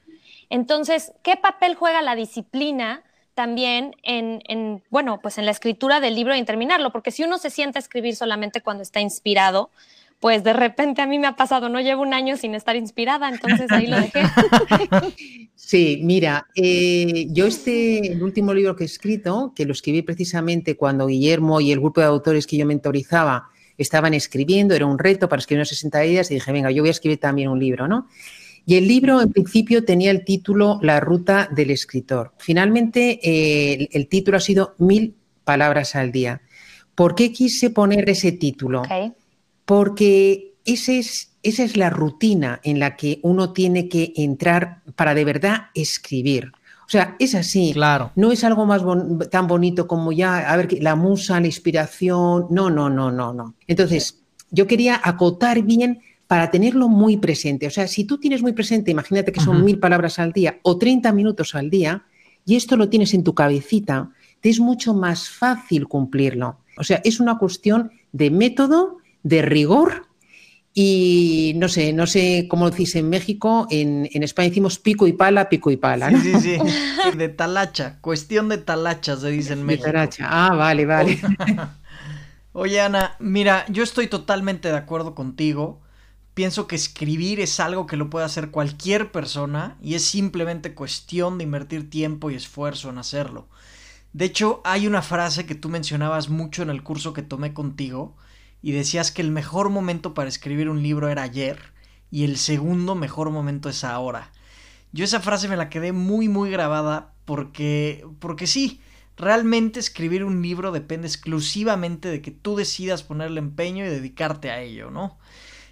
Entonces, 0.51 1.13
¿qué 1.23 1.37
papel 1.37 1.75
juega 1.75 2.03
la 2.03 2.15
disciplina? 2.15 3.03
también 3.35 3.97
en, 4.03 4.43
en, 4.47 4.83
bueno, 4.91 5.21
pues 5.23 5.39
en 5.39 5.47
la 5.47 5.53
escritura 5.53 6.01
del 6.01 6.15
libro 6.15 6.35
y 6.35 6.39
en 6.39 6.45
terminarlo, 6.45 6.93
porque 6.93 7.11
si 7.11 7.23
uno 7.25 7.39
se 7.39 7.51
sienta 7.51 7.79
a 7.79 7.81
escribir 7.81 8.15
solamente 8.15 8.61
cuando 8.61 8.83
está 8.83 9.01
inspirado, 9.01 9.71
pues 10.21 10.45
de 10.45 10.53
repente 10.53 11.03
a 11.03 11.07
mí 11.07 11.19
me 11.19 11.27
ha 11.27 11.35
pasado, 11.35 11.69
no 11.69 11.81
llevo 11.81 12.03
un 12.03 12.15
año 12.15 12.37
sin 12.37 12.55
estar 12.55 12.77
inspirada, 12.77 13.29
entonces 13.29 13.71
ahí 13.73 13.87
lo 13.87 13.97
dejé. 13.97 14.23
Sí, 15.55 16.01
mira, 16.03 16.49
eh, 16.55 17.29
yo 17.31 17.47
este, 17.47 18.13
el 18.13 18.23
último 18.23 18.53
libro 18.53 18.77
que 18.77 18.83
he 18.83 18.87
escrito, 18.87 19.53
que 19.55 19.65
lo 19.65 19.73
escribí 19.73 20.03
precisamente 20.03 20.77
cuando 20.77 21.07
Guillermo 21.07 21.61
y 21.61 21.73
el 21.73 21.79
grupo 21.79 22.01
de 22.01 22.09
autores 22.09 22.47
que 22.47 22.59
yo 22.59 22.67
mentorizaba 22.67 23.49
estaban 23.83 24.15
escribiendo, 24.15 24.75
era 24.75 24.87
un 24.87 24.99
reto 24.99 25.29
para 25.29 25.41
escribir 25.41 25.61
unas 25.61 25.69
60 25.69 26.01
días 26.01 26.31
y 26.31 26.35
dije, 26.35 26.53
venga, 26.53 26.71
yo 26.71 26.83
voy 26.83 26.89
a 26.89 26.93
escribir 26.93 27.19
también 27.19 27.49
un 27.49 27.59
libro, 27.59 27.89
¿no? 27.89 28.09
Y 28.65 28.77
el 28.77 28.87
libro, 28.87 29.21
en 29.21 29.33
principio, 29.33 29.85
tenía 29.85 30.11
el 30.11 30.25
título 30.25 30.79
La 30.83 31.01
ruta 31.01 31.49
del 31.51 31.71
escritor. 31.71 32.33
Finalmente, 32.39 33.19
eh, 33.23 33.89
el, 33.91 34.07
título 34.07 34.37
ha 34.37 34.41
sido 34.41 34.75
Mil 34.79 35.17
palabras 35.43 35.97
al 35.97 36.13
día. 36.13 36.43
¿Por 36.95 37.15
qué 37.17 37.33
quise 37.33 37.71
poner 37.71 38.09
ese 38.09 38.33
título? 38.33 38.83
porque 39.65 40.55
esa 40.65 40.93
es 40.93 41.77
la 41.77 41.91
rutina 41.91 42.61
en 42.63 42.79
la 42.79 42.97
que 42.97 43.21
uno 43.23 43.53
tiene 43.53 43.89
que 43.89 44.13
entrar 44.17 44.83
para 44.97 45.15
de 45.15 45.25
verdad 45.25 45.67
escribir. 45.75 46.53
O 46.93 46.99
sea, 47.01 47.17
es 47.19 47.35
así. 47.35 47.73
Claro. 47.73 48.13
No 48.17 48.33
es 48.33 48.45
algo 48.45 48.67
más 48.67 48.83
tan 49.31 49.47
bonito 49.47 49.87
como 49.87 50.13
ya, 50.13 50.53
a 50.53 50.55
ver, 50.59 50.77
la 50.83 50.95
musa, 50.95 51.41
la 51.41 51.47
inspiración. 51.47 52.49
No, 52.51 52.69
no, 52.69 52.91
no, 52.91 53.11
no, 53.11 53.33
no. 53.33 53.55
Entonces, 53.67 54.21
yo 54.51 54.67
quería 54.67 55.01
acotar 55.03 55.63
bien 55.63 56.03
para 56.27 56.51
tenerlo 56.51 56.91
muy 56.91 57.17
presente. 57.17 57.67
O 57.67 57.71
sea, 57.71 57.89
si 57.89 58.05
tú 58.05 58.19
tienes 58.19 58.43
muy 58.43 58.53
presente, 58.53 58.91
imagínate 58.91 59.33
que 59.33 59.41
son 59.41 59.65
mil 59.65 59.79
palabras 59.79 60.19
al 60.19 60.33
día 60.33 60.59
o 60.65 60.77
30 60.77 61.13
minutos 61.13 61.55
al 61.55 61.71
día, 61.71 62.05
y 62.45 62.57
esto 62.57 62.77
lo 62.77 62.91
tienes 62.91 63.15
en 63.15 63.25
tu 63.25 63.35
cabecita, 63.35 64.11
te 64.43 64.51
es 64.51 64.61
mucho 64.61 64.93
más 64.93 65.31
fácil 65.31 65.89
cumplirlo. 65.89 66.59
O 66.77 66.85
sea, 66.85 67.01
es 67.05 67.21
una 67.21 67.39
cuestión 67.39 67.91
de 68.13 68.31
método 68.31 68.99
de 69.23 69.41
rigor 69.41 70.09
y 70.75 71.53
no 71.57 71.69
sé, 71.69 71.93
no 71.93 72.07
sé 72.07 72.47
cómo 72.49 72.71
decís 72.71 72.95
en 72.95 73.11
México, 73.11 73.67
en, 73.71 74.09
España 74.23 74.49
decimos 74.49 74.79
pico 74.79 75.07
y 75.07 75.13
pala, 75.13 75.49
pico 75.49 75.71
y 75.71 75.77
pala. 75.77 76.11
Sí, 76.11 76.35
sí, 76.41 76.57
sí, 76.59 77.17
de 77.17 77.29
talacha, 77.29 77.99
cuestión 78.01 78.49
de 78.49 78.59
talacha 78.59 79.17
se 79.17 79.31
dice 79.31 79.53
en 79.53 79.65
México. 79.65 79.91
Ah, 80.21 80.55
vale, 80.55 80.87
vale. 80.87 81.21
Oye, 82.55 82.81
Ana, 82.81 83.17
mira, 83.19 83.67
yo 83.69 83.83
estoy 83.83 84.07
totalmente 84.07 84.69
de 84.69 84.77
acuerdo 84.77 85.15
contigo. 85.15 85.81
Pienso 86.35 86.67
que 86.67 86.77
escribir 86.77 87.41
es 87.41 87.61
algo 87.61 87.87
que 87.87 87.99
lo 87.99 88.09
puede 88.09 88.25
hacer 88.25 88.51
cualquier 88.51 89.13
persona 89.13 89.77
y 89.83 89.95
es 89.95 90.05
simplemente 90.05 90.75
cuestión 90.75 91.37
de 91.37 91.45
invertir 91.45 91.91
tiempo 91.91 92.31
y 92.31 92.35
esfuerzo 92.35 92.89
en 92.89 92.97
hacerlo. 92.97 93.49
De 94.15 94.27
hecho, 94.27 94.63
hay 94.65 94.87
una 94.87 95.03
frase 95.03 95.45
que 95.45 95.55
tú 95.55 95.69
mencionabas 95.69 96.31
mucho 96.31 96.63
en 96.63 96.71
el 96.71 96.83
curso 96.83 97.13
que 97.13 97.23
tomé 97.23 97.53
contigo, 97.55 98.17
y 98.63 98.73
decías 98.73 99.11
que 99.11 99.23
el 99.23 99.31
mejor 99.31 99.69
momento 99.69 100.15
para 100.15 100.29
escribir 100.29 100.69
un 100.69 100.83
libro 100.83 101.09
era 101.09 101.23
ayer 101.23 101.73
y 102.11 102.25
el 102.25 102.37
segundo 102.37 102.95
mejor 102.95 103.31
momento 103.31 103.69
es 103.69 103.85
ahora. 103.85 104.31
Yo 104.93 105.05
esa 105.05 105.21
frase 105.21 105.49
me 105.49 105.57
la 105.57 105.69
quedé 105.69 105.93
muy 105.93 106.29
muy 106.29 106.51
grabada 106.51 107.13
porque 107.25 108.07
porque 108.21 108.47
sí, 108.47 108.81
realmente 109.17 109.81
escribir 109.81 110.25
un 110.25 110.43
libro 110.43 110.71
depende 110.73 111.07
exclusivamente 111.09 112.09
de 112.09 112.23
que 112.23 112.31
tú 112.31 112.57
decidas 112.57 113.03
ponerle 113.03 113.41
empeño 113.41 113.85
y 113.85 113.89
dedicarte 113.89 114.51
a 114.51 114.61
ello, 114.61 114.91
¿no? 114.91 115.19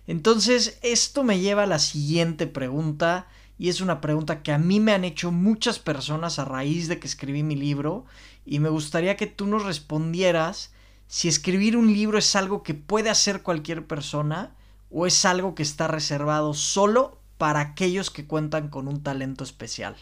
Entonces, 0.06 0.78
esto 0.82 1.22
me 1.22 1.38
lleva 1.38 1.64
a 1.64 1.68
la 1.68 1.78
siguiente 1.78 2.46
pregunta 2.46 3.28
y 3.58 3.68
es 3.68 3.80
una 3.80 4.00
pregunta 4.00 4.42
que 4.42 4.52
a 4.52 4.58
mí 4.58 4.80
me 4.80 4.92
han 4.92 5.04
hecho 5.04 5.30
muchas 5.30 5.78
personas 5.78 6.38
a 6.38 6.46
raíz 6.46 6.88
de 6.88 6.98
que 6.98 7.06
escribí 7.06 7.42
mi 7.42 7.54
libro 7.54 8.06
y 8.46 8.58
me 8.58 8.70
gustaría 8.70 9.16
que 9.16 9.26
tú 9.26 9.46
nos 9.46 9.64
respondieras 9.64 10.72
si 11.10 11.26
escribir 11.26 11.76
un 11.76 11.92
libro 11.92 12.18
es 12.18 12.36
algo 12.36 12.62
que 12.62 12.72
puede 12.72 13.10
hacer 13.10 13.42
cualquier 13.42 13.84
persona 13.84 14.54
o 14.92 15.08
es 15.08 15.24
algo 15.24 15.56
que 15.56 15.64
está 15.64 15.88
reservado 15.88 16.54
solo 16.54 17.18
para 17.36 17.58
aquellos 17.58 18.10
que 18.10 18.28
cuentan 18.28 18.68
con 18.68 18.86
un 18.86 19.02
talento 19.02 19.42
especial. 19.42 19.96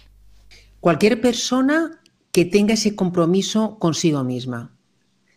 Cualquier 0.81 1.19
persona 1.19 1.99
que 2.31 2.45
tenga 2.45 2.75
ese 2.75 2.95
compromiso 2.95 3.79
consigo 3.79 4.23
misma. 4.23 4.77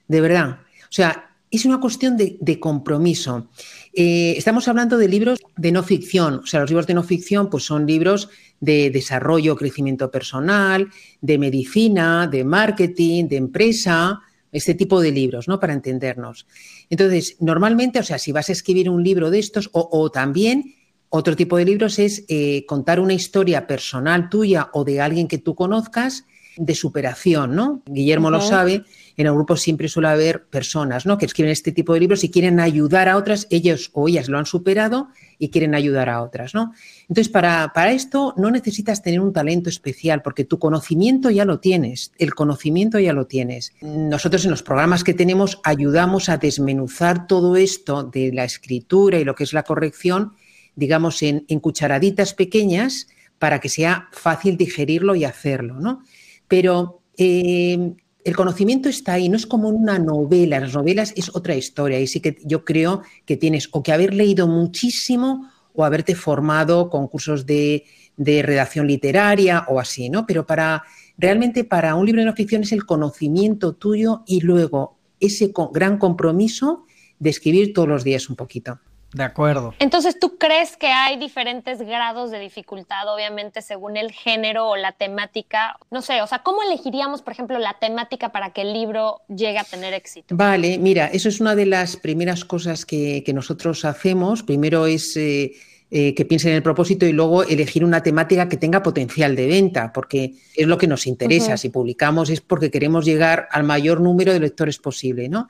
De 0.09 0.19
verdad. 0.19 0.59
O 0.83 0.91
sea, 0.91 1.37
es 1.49 1.63
una 1.63 1.79
cuestión 1.79 2.17
de, 2.17 2.59
compromiso. 2.59 3.47
Eh, 3.93 4.33
estamos 4.35 4.67
hablando 4.67 4.97
de 4.97 5.07
libros 5.07 5.39
de 5.55 5.71
no 5.71 5.83
ficción. 5.83 6.41
O 6.43 6.47
sea, 6.47 6.59
los 6.59 6.69
libros 6.69 6.87
de 6.87 6.95
no 6.95 7.03
ficción 7.03 7.49
pues 7.49 7.63
son 7.63 7.87
libros 7.87 8.27
de 8.59 8.89
desarrollo, 8.89 9.55
crecimiento 9.55 10.11
personal, 10.11 10.89
de 11.21 11.37
medicina, 11.37 12.27
de 12.27 12.43
marketing, 12.43 13.29
de 13.29 13.37
empresa, 13.37 14.21
este 14.51 14.73
tipo 14.73 15.01
de 15.01 15.11
libros, 15.11 15.47
¿no? 15.47 15.59
Para 15.59 15.73
entendernos. 15.73 16.47
Entonces, 16.89 17.37
normalmente, 17.39 17.99
o 17.99 18.03
sea, 18.03 18.17
si 18.17 18.31
vas 18.31 18.49
a 18.49 18.51
escribir 18.51 18.89
un 18.89 19.03
libro 19.03 19.29
de 19.29 19.39
estos, 19.39 19.69
o, 19.73 20.11
también 20.11 20.75
otro 21.09 21.35
tipo 21.35 21.57
de 21.57 21.65
libros 21.65 21.99
es 21.99 22.23
eh, 22.27 22.65
contar 22.65 22.99
una 22.99 23.13
historia 23.13 23.67
personal 23.67 24.29
tuya 24.29 24.69
o 24.73 24.83
de 24.83 25.01
alguien 25.01 25.27
que 25.27 25.37
tú 25.37 25.55
conozcas 25.55 26.25
de 26.57 26.75
superación, 26.75 27.55
¿no? 27.55 27.81
Guillermo 27.85 28.29
lo 28.29 28.41
sabe, 28.41 28.83
en 29.21 29.27
el 29.27 29.33
grupo 29.33 29.55
siempre 29.55 29.87
suele 29.87 30.09
haber 30.09 30.45
personas, 30.45 31.05
¿no? 31.05 31.17
Que 31.17 31.25
escriben 31.25 31.51
este 31.51 31.71
tipo 31.71 31.93
de 31.93 31.99
libros 31.99 32.23
y 32.23 32.29
quieren 32.29 32.59
ayudar 32.59 33.07
a 33.07 33.17
otras, 33.17 33.47
ellos 33.49 33.89
o 33.93 34.07
ellas 34.07 34.27
lo 34.27 34.37
han 34.37 34.45
superado 34.45 35.09
y 35.39 35.49
quieren 35.49 35.75
ayudar 35.75 36.09
a 36.09 36.21
otras, 36.21 36.53
¿no? 36.53 36.73
Entonces, 37.01 37.29
para, 37.29 37.71
para 37.73 37.91
esto 37.91 38.33
no 38.37 38.51
necesitas 38.51 39.01
tener 39.01 39.19
un 39.19 39.33
talento 39.33 39.69
especial, 39.69 40.21
porque 40.21 40.43
tu 40.43 40.59
conocimiento 40.59 41.29
ya 41.29 41.45
lo 41.45 41.59
tienes, 41.59 42.11
el 42.17 42.33
conocimiento 42.33 42.99
ya 42.99 43.13
lo 43.13 43.27
tienes. 43.27 43.73
Nosotros 43.81 44.45
en 44.45 44.51
los 44.51 44.63
programas 44.63 45.03
que 45.03 45.13
tenemos 45.13 45.59
ayudamos 45.63 46.29
a 46.29 46.37
desmenuzar 46.37 47.27
todo 47.27 47.55
esto 47.55 48.03
de 48.03 48.31
la 48.33 48.43
escritura 48.43 49.19
y 49.19 49.23
lo 49.23 49.35
que 49.35 49.43
es 49.43 49.53
la 49.53 49.63
corrección, 49.63 50.33
digamos, 50.75 51.21
en, 51.21 51.45
en 51.47 51.59
cucharaditas 51.59 52.33
pequeñas 52.33 53.07
para 53.39 53.59
que 53.59 53.69
sea 53.69 54.07
fácil 54.11 54.57
digerirlo 54.57 55.15
y 55.15 55.25
hacerlo, 55.25 55.79
¿no? 55.79 56.03
Pero 56.47 57.01
eh, 57.17 57.93
el 58.23 58.35
conocimiento 58.35 58.89
está 58.89 59.13
ahí, 59.13 59.29
no 59.29 59.35
es 59.35 59.45
como 59.45 59.69
una 59.69 59.97
novela, 59.97 60.59
las 60.59 60.73
novelas 60.73 61.13
es 61.15 61.35
otra 61.35 61.55
historia 61.55 61.99
y 61.99 62.07
sí 62.07 62.19
que 62.19 62.37
yo 62.43 62.63
creo 62.63 63.01
que 63.25 63.37
tienes 63.37 63.69
o 63.71 63.81
que 63.81 63.91
haber 63.91 64.13
leído 64.13 64.47
muchísimo 64.47 65.49
o 65.73 65.83
haberte 65.83 66.15
formado 66.15 66.89
con 66.89 67.07
cursos 67.07 67.45
de, 67.45 67.85
redacción 68.17 68.85
literaria 68.85 69.65
o 69.67 69.79
así, 69.79 70.09
¿no? 70.09 70.27
Pero 70.27 70.45
para 70.45 70.83
realmente 71.17 71.63
para 71.63 71.95
un 71.95 72.05
libro 72.05 72.21
de 72.21 72.25
no 72.25 72.33
ficción 72.33 72.61
es 72.61 72.71
el 72.71 72.85
conocimiento 72.85 73.73
tuyo 73.73 74.21
y 74.27 74.41
luego 74.41 74.99
ese 75.19 75.51
gran 75.71 75.97
compromiso 75.97 76.85
de 77.17 77.31
escribir 77.31 77.73
todos 77.73 77.87
los 77.87 78.03
días 78.03 78.29
un 78.29 78.35
poquito. 78.35 78.79
De 79.13 79.23
acuerdo. 79.23 79.73
Entonces, 79.79 80.17
¿tú 80.19 80.37
crees 80.37 80.77
que 80.77 80.87
hay 80.87 81.17
diferentes 81.17 81.81
grados 81.81 82.31
de 82.31 82.39
dificultad, 82.39 83.13
obviamente, 83.13 83.61
según 83.61 83.97
el 83.97 84.11
género 84.11 84.69
o 84.69 84.75
la 84.77 84.93
temática? 84.93 85.77
No 85.89 86.01
sé, 86.01 86.21
o 86.21 86.27
sea, 86.27 86.39
¿cómo 86.43 86.63
elegiríamos, 86.63 87.21
por 87.21 87.33
ejemplo, 87.33 87.59
la 87.59 87.77
temática 87.79 88.29
para 88.29 88.51
que 88.51 88.61
el 88.61 88.73
libro 88.73 89.21
llegue 89.27 89.59
a 89.59 89.63
tener 89.63 89.93
éxito? 89.93 90.35
Vale, 90.35 90.77
mira, 90.77 91.07
eso 91.07 91.27
es 91.27 91.41
una 91.41 91.55
de 91.55 91.65
las 91.65 91.97
primeras 91.97 92.45
cosas 92.45 92.85
que, 92.85 93.23
nosotros 93.31 93.85
hacemos. 93.85 94.43
Primero 94.43 94.87
es... 94.87 95.15
Eh, 95.15 95.53
eh, 95.93 96.15
que 96.15 96.23
piensen 96.23 96.51
en 96.51 96.55
el 96.55 96.63
propósito 96.63 97.05
y 97.05 97.11
luego 97.11 97.43
elegir 97.43 97.83
una 97.83 98.01
temática 98.01 98.47
que 98.47 98.55
tenga 98.55 98.81
potencial 98.81 99.35
de 99.35 99.45
venta, 99.45 99.91
porque 99.91 100.35
es 100.55 100.65
lo 100.65 100.77
que 100.77 100.87
nos 100.87 101.05
interesa. 101.05 101.57
Si 101.57 101.67
publicamos 101.67 102.29
es 102.29 102.39
porque 102.39 102.71
queremos 102.71 103.03
llegar 103.03 103.49
al 103.51 103.65
mayor 103.65 103.99
número 103.99 104.31
de 104.31 104.39
lectores 104.39 104.77
posible, 104.77 105.27
¿no? 105.27 105.49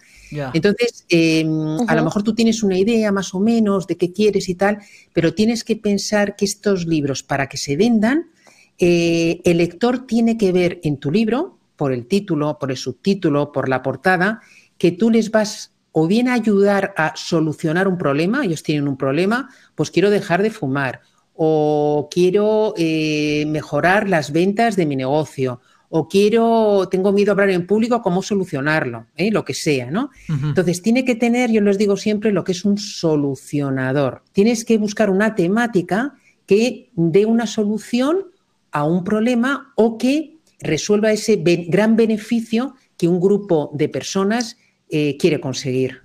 Entonces, 0.54 1.06
em, 1.10 1.78
a 1.88 1.94
lo 1.94 2.04
mejor 2.04 2.24
tú 2.24 2.34
tienes 2.34 2.64
una 2.64 2.76
idea 2.76 3.12
más 3.12 3.36
o 3.36 3.40
menos 3.40 3.86
de 3.86 3.98
qué 3.98 4.12
quieres 4.12 4.50
y 4.50 4.56
tal, 4.56 4.80
pero 5.14 5.36
tienes 5.36 5.64
que 5.64 5.76
pensar 5.76 6.36
que 6.36 6.46
estos 6.46 6.88
libros, 6.88 7.22
para 7.22 7.48
que 7.48 7.58
se 7.58 7.78
vendan, 7.78 8.32
eh, 8.80 9.42
el 9.44 9.58
lector 9.58 10.08
tiene 10.08 10.40
que 10.40 10.52
ver 10.52 10.80
en 10.82 10.98
tu 10.98 11.12
libro, 11.12 11.60
por 11.76 11.94
el 11.94 12.08
título, 12.08 12.58
por 12.60 12.72
el 12.72 12.78
subtítulo, 12.78 13.52
por 13.52 13.70
la 13.70 13.84
portada, 13.84 14.42
que 14.80 14.92
tú 14.92 15.12
les 15.12 15.30
vas 15.30 15.71
o 15.92 16.08
bien 16.08 16.30
ayudar 16.30 16.94
a 16.98 17.14
solucionar 17.16 17.88
un 17.88 17.98
problema, 17.98 18.46
ellos 18.46 18.64
tienen 18.64 18.88
un 18.88 18.98
problema, 18.98 19.50
pues 19.76 19.92
quiero 19.92 20.10
dejar 20.10 20.42
de 20.42 20.50
fumar, 20.50 21.02
o 21.36 22.08
quiero 22.12 22.74
eh, 22.78 23.46
mejorar 23.48 24.08
las 24.08 24.32
ventas 24.32 24.76
de 24.76 24.86
mi 24.86 24.96
negocio, 24.96 25.60
o 25.94 26.08
quiero, 26.08 26.88
tengo 26.90 27.12
miedo 27.12 27.32
a 27.32 27.34
hablar 27.34 27.50
en 27.50 27.68
público, 27.68 28.02
cómo 28.02 28.22
solucionarlo, 28.22 29.08
¿eh? 29.18 29.30
lo 29.30 29.44
que 29.44 29.54
sea, 29.54 29.92
¿no? 29.92 30.10
Entonces, 30.30 30.82
tiene 30.82 31.04
que 31.04 31.16
tener, 31.16 31.52
yo 31.52 31.60
les 31.60 31.78
digo 31.78 31.98
siempre, 31.98 32.32
lo 32.32 32.46
que 32.46 32.54
es 32.54 32.64
un 32.64 32.78
solucionador. 32.78 34.24
Tienes 34.32 34.64
que 34.64 34.78
buscar 34.78 35.10
una 35.10 35.36
temática 35.36 36.14
que 36.46 36.92
dé 36.96 37.26
una 37.26 37.46
solución 37.46 38.28
a 38.72 38.86
un 38.86 39.04
problema 39.04 39.74
o 39.76 39.98
que 39.98 40.38
resuelva 40.60 41.12
ese 41.12 41.42
gran 41.68 41.98
beneficio 41.98 42.76
que 42.98 43.10
un 43.10 43.20
grupo 43.20 43.70
de 43.74 43.90
personas 43.90 44.58
eh, 44.92 45.18
quiere 45.18 45.40
conseguir. 45.40 46.02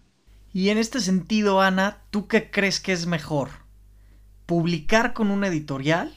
Y 0.52 0.71
en 0.71 0.78
este 0.78 1.00
sentido, 1.00 1.61
Ana, 1.61 1.99
¿tú 2.11 2.28
qué 2.28 2.50
crees 2.50 2.81
que 2.81 2.93
es 2.93 3.07
mejor? 3.07 3.50
¿Publicar 4.47 5.12
con 5.12 5.31
una 5.31 5.49
editorial 5.49 6.14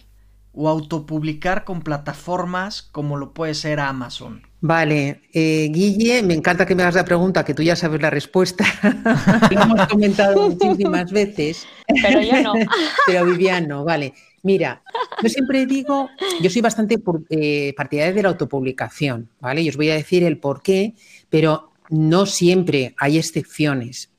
o 0.53 0.69
autopublicar 0.69 1.63
con 1.63 1.81
plataformas 1.81 2.81
como 2.81 3.17
lo 3.17 3.33
puede 3.33 3.53
ser 3.53 3.79
Amazon? 3.79 4.43
Vale, 4.61 5.21
eh, 5.33 5.69
Guille, 5.71 6.21
me 6.23 6.33
encanta 6.33 6.65
que 6.65 6.75
me 6.75 6.83
hagas 6.83 6.95
la 6.95 7.05
pregunta, 7.05 7.45
que 7.45 7.53
tú 7.53 7.63
ya 7.63 7.75
sabes 7.75 8.01
la 8.01 8.09
respuesta. 8.09 8.65
lo 9.51 9.61
hemos 9.61 9.87
comentado 9.87 10.49
muchísimas 10.49 11.11
veces. 11.11 11.65
Pero 12.01 12.21
yo 12.21 12.41
no. 12.41 12.53
Pero 13.07 13.25
Vivian 13.25 13.67
no, 13.67 13.83
vale. 13.83 14.13
Mira, 14.41 14.81
yo 15.21 15.29
siempre 15.29 15.65
digo, 15.65 16.09
yo 16.41 16.49
soy 16.49 16.61
bastante 16.61 16.97
eh, 17.29 17.73
partidaria 17.75 18.13
de 18.13 18.23
la 18.23 18.29
autopublicación, 18.29 19.29
¿vale? 19.41 19.61
Y 19.61 19.69
os 19.69 19.75
voy 19.75 19.89
a 19.89 19.95
decir 19.95 20.23
el 20.23 20.37
por 20.37 20.61
qué, 20.61 20.95
pero 21.29 21.68
no 21.89 22.25
siempre 22.25 22.95
hay 22.97 23.17
excepciones. 23.17 24.11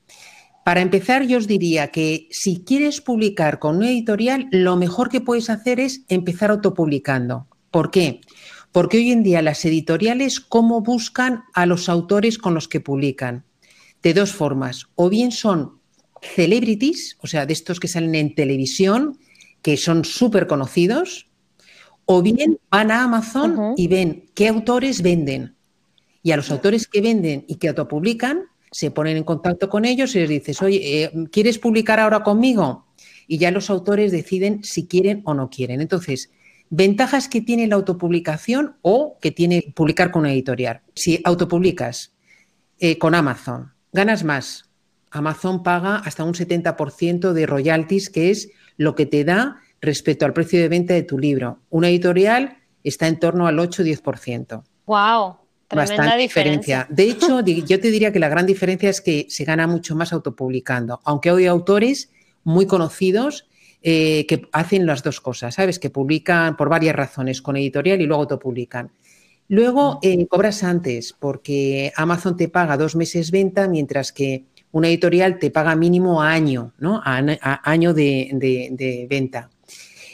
Para 0.63 0.81
empezar, 0.81 1.25
yo 1.25 1.39
os 1.39 1.47
diría 1.47 1.87
que 1.87 2.27
si 2.29 2.63
quieres 2.63 3.01
publicar 3.01 3.57
con 3.57 3.77
una 3.77 3.89
editorial, 3.89 4.47
lo 4.51 4.75
mejor 4.75 5.09
que 5.09 5.21
puedes 5.21 5.49
hacer 5.49 5.79
es 5.79 6.03
empezar 6.07 6.51
autopublicando. 6.51 7.47
¿Por 7.71 7.89
qué? 7.89 8.21
Porque 8.71 8.97
hoy 8.97 9.11
en 9.11 9.23
día 9.23 9.41
las 9.41 9.65
editoriales, 9.65 10.39
¿cómo 10.39 10.81
buscan 10.81 11.43
a 11.53 11.65
los 11.65 11.89
autores 11.89 12.37
con 12.37 12.53
los 12.53 12.67
que 12.67 12.79
publican? 12.79 13.45
De 14.03 14.13
dos 14.13 14.31
formas. 14.33 14.87
O 14.95 15.09
bien 15.09 15.31
son 15.31 15.79
celebrities, 16.21 17.17
o 17.21 17.27
sea, 17.27 17.45
de 17.45 17.53
estos 17.53 17.79
que 17.79 17.87
salen 17.87 18.13
en 18.15 18.35
televisión, 18.35 19.17
que 19.61 19.77
son 19.77 20.05
súper 20.05 20.47
conocidos, 20.47 21.27
o 22.05 22.21
bien 22.21 22.59
van 22.69 22.91
a 22.91 23.03
Amazon 23.03 23.73
y 23.77 23.87
ven 23.87 24.29
qué 24.35 24.47
autores 24.47 25.01
venden. 25.01 25.55
Y 26.23 26.31
a 26.31 26.37
los 26.37 26.51
autores 26.51 26.87
que 26.87 27.01
venden 27.01 27.45
y 27.47 27.55
que 27.55 27.69
autopublican, 27.69 28.43
se 28.71 28.89
ponen 28.89 29.17
en 29.17 29.23
contacto 29.23 29.69
con 29.69 29.85
ellos 29.85 30.15
y 30.15 30.19
les 30.19 30.29
dices, 30.29 30.61
oye, 30.61 31.03
eh, 31.03 31.11
¿quieres 31.31 31.59
publicar 31.59 31.99
ahora 31.99 32.23
conmigo? 32.23 32.87
Y 33.27 33.37
ya 33.37 33.51
los 33.51 33.69
autores 33.69 34.11
deciden 34.11 34.63
si 34.63 34.87
quieren 34.87 35.21
o 35.25 35.33
no 35.33 35.49
quieren. 35.49 35.81
Entonces, 35.81 36.31
ventajas 36.69 37.27
que 37.27 37.41
tiene 37.41 37.67
la 37.67 37.75
autopublicación 37.75 38.77
o 38.81 39.17
que 39.21 39.31
tiene 39.31 39.73
publicar 39.75 40.09
con 40.11 40.21
una 40.21 40.31
editorial. 40.31 40.81
Si 40.95 41.21
autopublicas 41.23 42.13
eh, 42.79 42.97
con 42.97 43.13
Amazon, 43.13 43.73
ganas 43.91 44.23
más. 44.23 44.65
Amazon 45.11 45.61
paga 45.63 45.97
hasta 45.97 46.23
un 46.23 46.33
70% 46.33 47.33
de 47.33 47.45
royalties, 47.45 48.09
que 48.09 48.31
es 48.31 48.49
lo 48.77 48.95
que 48.95 49.05
te 49.05 49.25
da 49.25 49.59
respecto 49.81 50.25
al 50.25 50.33
precio 50.33 50.59
de 50.61 50.69
venta 50.69 50.93
de 50.93 51.03
tu 51.03 51.19
libro. 51.19 51.59
Una 51.69 51.89
editorial 51.89 52.57
está 52.83 53.07
en 53.07 53.19
torno 53.19 53.47
al 53.47 53.57
8-10%. 53.57 54.63
¡Wow! 54.85 55.40
Bastante 55.75 56.17
diferencia. 56.17 56.87
De 56.89 57.03
hecho, 57.03 57.41
yo 57.41 57.79
te 57.79 57.91
diría 57.91 58.11
que 58.11 58.19
la 58.19 58.29
gran 58.29 58.45
diferencia 58.45 58.89
es 58.89 59.01
que 59.01 59.25
se 59.29 59.45
gana 59.45 59.67
mucho 59.67 59.95
más 59.95 60.13
autopublicando, 60.13 60.99
aunque 61.03 61.29
hay 61.29 61.47
autores 61.47 62.11
muy 62.43 62.65
conocidos 62.65 63.47
eh, 63.83 64.25
que 64.27 64.47
hacen 64.51 64.85
las 64.85 65.03
dos 65.03 65.21
cosas, 65.21 65.55
¿sabes? 65.55 65.79
Que 65.79 65.89
publican 65.89 66.55
por 66.55 66.69
varias 66.69 66.95
razones, 66.95 67.41
con 67.41 67.57
editorial 67.57 68.01
y 68.01 68.05
luego 68.05 68.23
autopublican. 68.23 68.91
Luego 69.47 69.99
eh, 70.01 70.27
cobras 70.27 70.63
antes, 70.63 71.13
porque 71.13 71.91
Amazon 71.95 72.37
te 72.37 72.47
paga 72.47 72.77
dos 72.77 72.95
meses 72.95 73.31
venta, 73.31 73.67
mientras 73.67 74.11
que 74.11 74.45
una 74.71 74.87
editorial 74.87 75.39
te 75.39 75.51
paga 75.51 75.75
mínimo 75.75 76.21
año, 76.21 76.73
¿no? 76.77 77.01
A, 77.03 77.21
año 77.69 77.93
de, 77.93 79.07
venta. 79.09 79.49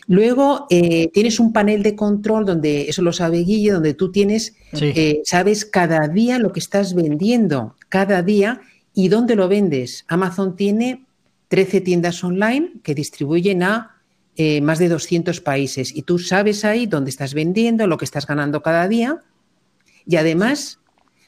Luego 0.08 0.68
eh, 0.70 1.10
tienes 1.14 1.40
un 1.40 1.52
panel 1.52 1.84
de 1.84 1.96
control 1.96 2.46
donde, 2.46 2.90
eso 2.90 3.02
lo 3.02 3.12
sabe 3.12 3.40
Guille, 3.40 3.72
donde 3.72 3.94
tú 3.94 4.10
tienes, 4.10 4.56
eh, 4.72 5.22
sabes 5.26 5.66
cada 5.66 6.08
día 6.08 6.40
lo 6.40 6.54
que 6.54 6.62
estás 6.62 6.94
vendiendo, 6.94 7.76
cada 7.90 8.24
día 8.24 8.62
y 8.94 9.10
dónde 9.10 9.36
lo 9.36 9.50
vendes. 9.50 10.06
Amazon 10.08 10.56
tiene 10.56 11.06
13 11.50 11.82
tiendas 11.82 12.24
online 12.24 12.72
que 12.84 12.96
distribuyen 12.96 13.64
a 13.64 13.98
eh, 14.38 14.62
más 14.62 14.80
de 14.80 14.88
200 14.88 15.42
países 15.42 15.94
y 15.94 16.04
tú 16.04 16.20
sabes 16.20 16.64
ahí 16.64 16.86
dónde 16.86 17.10
estás 17.10 17.34
vendiendo, 17.34 17.86
lo 17.86 17.98
que 17.98 18.06
estás 18.06 18.26
ganando 18.26 18.62
cada 18.62 18.88
día 18.88 19.24
y 20.06 20.16
además 20.16 20.80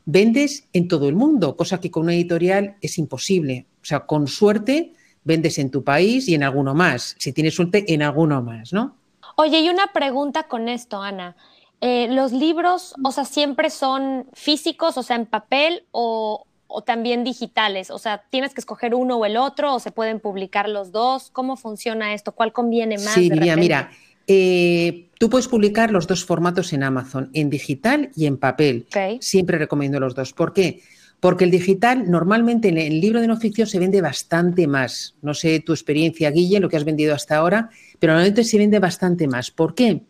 vendes 0.05 0.69
en 0.71 0.87
todo 0.87 1.09
el 1.09 1.15
mundo, 1.15 1.57
cosa 1.57 1.81
que 1.81 1.91
con 1.91 2.03
una 2.03 2.13
editorial 2.13 2.77
es 2.81 2.97
imposible. 2.97 3.67
O 3.81 3.85
sea, 3.85 4.05
con 4.05 4.27
suerte 4.27 4.93
vendes 5.23 5.57
en 5.57 5.71
tu 5.71 5.83
país 5.83 6.27
y 6.27 6.35
en 6.35 6.43
alguno 6.43 6.73
más. 6.73 7.15
Si 7.19 7.33
tienes 7.33 7.55
suerte, 7.55 7.93
en 7.93 8.01
alguno 8.01 8.41
más, 8.41 8.73
¿no? 8.73 8.95
Oye, 9.35 9.61
y 9.61 9.69
una 9.69 9.93
pregunta 9.93 10.43
con 10.43 10.67
esto, 10.67 11.01
Ana. 11.01 11.35
Eh, 11.81 12.07
¿Los 12.09 12.33
libros, 12.33 12.93
o 13.03 13.11
sea, 13.11 13.23
siempre 13.23 13.69
son 13.69 14.27
físicos, 14.33 14.97
o 14.97 15.03
sea, 15.03 15.15
en 15.15 15.25
papel 15.25 15.83
o, 15.91 16.45
también 16.85 17.23
digitales? 17.23 17.89
O 17.89 17.99
sea, 17.99 18.23
¿tienes 18.29 18.53
que 18.53 18.59
escoger 18.59 18.93
uno 18.93 19.17
o 19.17 19.25
el 19.25 19.37
otro 19.37 19.75
o 19.75 19.79
se 19.79 19.91
pueden 19.91 20.19
publicar 20.19 20.67
los 20.67 20.91
dos? 20.91 21.29
¿Cómo 21.31 21.55
funciona 21.55 22.13
esto? 22.13 22.33
¿Cuál 22.33 22.51
conviene 22.51 22.97
más? 22.97 23.13
Sí, 23.13 23.29
mira, 23.31 23.91
eh, 24.27 25.09
tú 25.17 25.29
puedes 25.29 25.47
publicar 25.47 25.89
los 25.91 26.05
dos 26.05 26.25
formatos 26.25 26.73
en 26.73 26.83
Amazon, 26.83 27.29
en 27.33 27.49
digital 27.49 28.11
y 28.15 28.25
en 28.25 28.37
papel. 28.37 28.87
Siempre 29.21 29.57
recomiendo 29.57 29.99
los 29.99 30.15
dos. 30.15 30.33
¿Por 30.33 30.53
qué? 30.53 30.83
Porque 31.19 31.43
el 31.43 31.51
digital 31.51 32.09
normalmente 32.09 32.69
en 32.69 32.77
el 32.77 33.01
libro 33.01 33.19
de 33.19 33.27
no 33.27 33.37
ficción 33.37 33.67
se 33.67 33.79
vende 33.79 34.01
bastante 34.01 34.67
más. 34.67 35.15
No 35.21 35.33
sé 35.33 35.59
tu 35.59 35.73
experiencia, 35.73 36.31
Guille, 36.31 36.59
lo 36.59 36.69
que 36.69 36.77
has 36.77 36.85
vendido 36.85 37.13
hasta 37.13 37.37
ahora, 37.37 37.69
pero 37.99 38.13
normalmente 38.13 38.43
se 38.43 38.57
vende 38.57 38.79
bastante 38.79 39.27
más. 39.27 39.51
¿Por 39.51 39.75
qué? 39.75 40.03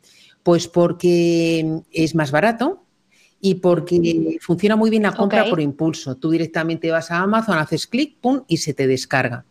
Pues 0.43 0.67
porque 0.67 1.82
es 1.91 2.15
más 2.15 2.32
barato 2.32 2.84
y 3.41 3.56
porque 3.56 4.38
funciona 4.41 4.76
muy 4.76 4.89
bien 4.89 5.04
la 5.04 5.13
compra 5.13 5.50
por 5.50 5.62
impulso. 5.62 6.15
Tú 6.15 6.30
directamente 6.30 6.91
vas 6.91 7.10
a 7.12 7.19
Amazon, 7.19 7.58
haces 7.58 7.88
clic, 7.88 8.17
pum, 8.19 8.43
y 8.48 8.58
se 8.58 8.74
te 8.74 8.86
descarga. 8.86 9.45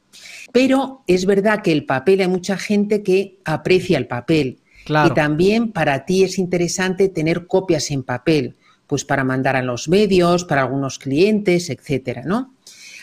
Pero 0.53 1.03
es 1.07 1.27
verdad 1.27 1.63
que 1.63 1.73
el 1.73 1.85
papel, 1.85 2.21
hay 2.21 2.29
mucha 2.29 2.57
gente 2.57 3.03
que 3.03 3.39
aprecia 3.45 3.99
el 3.99 4.07
papel. 4.07 4.59
Y 4.89 5.11
también 5.15 5.73
para 5.73 6.07
ti 6.07 6.25
es 6.25 6.39
interesante 6.39 7.09
tener 7.09 7.47
copias 7.47 7.91
en 7.91 8.03
papel, 8.03 8.57
pues 8.89 9.05
para 9.05 9.23
mandar 9.23 9.55
a 9.55 9.63
los 9.63 9.89
medios, 9.89 10.45
para 10.45 10.63
algunos 10.63 10.99
clientes, 10.99 11.71
etcétera, 11.71 12.23
¿no? 12.25 12.55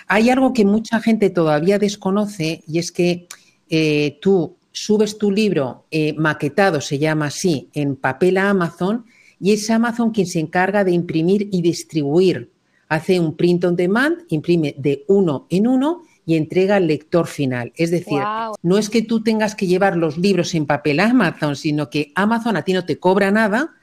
Hay 0.07 0.29
algo 0.29 0.51
que 0.51 0.65
mucha 0.65 0.99
gente 0.99 1.29
todavía 1.29 1.79
desconoce 1.79 2.63
y 2.67 2.79
es 2.79 2.91
que 2.91 3.27
eh, 3.69 4.19
tú 4.21 4.57
subes 4.71 5.17
tu 5.17 5.31
libro 5.31 5.85
eh, 5.89 6.13
maquetado, 6.17 6.81
se 6.81 6.99
llama 6.99 7.27
así, 7.27 7.69
en 7.73 7.95
papel 7.95 8.37
a 8.37 8.49
Amazon 8.49 9.05
y 9.39 9.53
es 9.53 9.69
Amazon 9.69 10.11
quien 10.11 10.27
se 10.27 10.39
encarga 10.39 10.83
de 10.83 10.91
imprimir 10.91 11.49
y 11.51 11.61
distribuir. 11.61 12.51
Hace 12.89 13.19
un 13.19 13.35
print 13.35 13.63
on 13.65 13.75
demand, 13.75 14.17
imprime 14.29 14.75
de 14.77 15.05
uno 15.07 15.47
en 15.49 15.67
uno 15.67 16.03
y 16.25 16.35
entrega 16.35 16.75
al 16.75 16.87
lector 16.87 17.27
final. 17.27 17.71
Es 17.75 17.91
decir, 17.91 18.19
no 18.61 18.77
es 18.77 18.89
que 18.89 19.01
tú 19.01 19.23
tengas 19.23 19.55
que 19.55 19.67
llevar 19.67 19.97
los 19.97 20.17
libros 20.17 20.53
en 20.55 20.65
papel 20.65 20.99
a 20.99 21.09
Amazon, 21.09 21.55
sino 21.55 21.89
que 21.89 22.11
Amazon 22.15 22.57
a 22.57 22.63
ti 22.63 22.73
no 22.73 22.85
te 22.85 22.99
cobra 22.99 23.31
nada, 23.31 23.73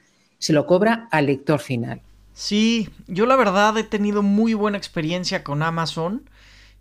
se 0.43 0.51
lo 0.51 0.65
cobra 0.65 1.07
al 1.09 1.27
lector 1.27 1.61
final. 1.61 2.01
Sí, 2.33 2.89
yo 3.07 3.25
la 3.25 3.37
verdad 3.37 3.77
he 3.77 3.85
tenido 3.85 4.21
muy 4.23 4.53
buena 4.53 4.77
experiencia 4.77 5.41
con 5.41 5.63
Amazon. 5.63 6.29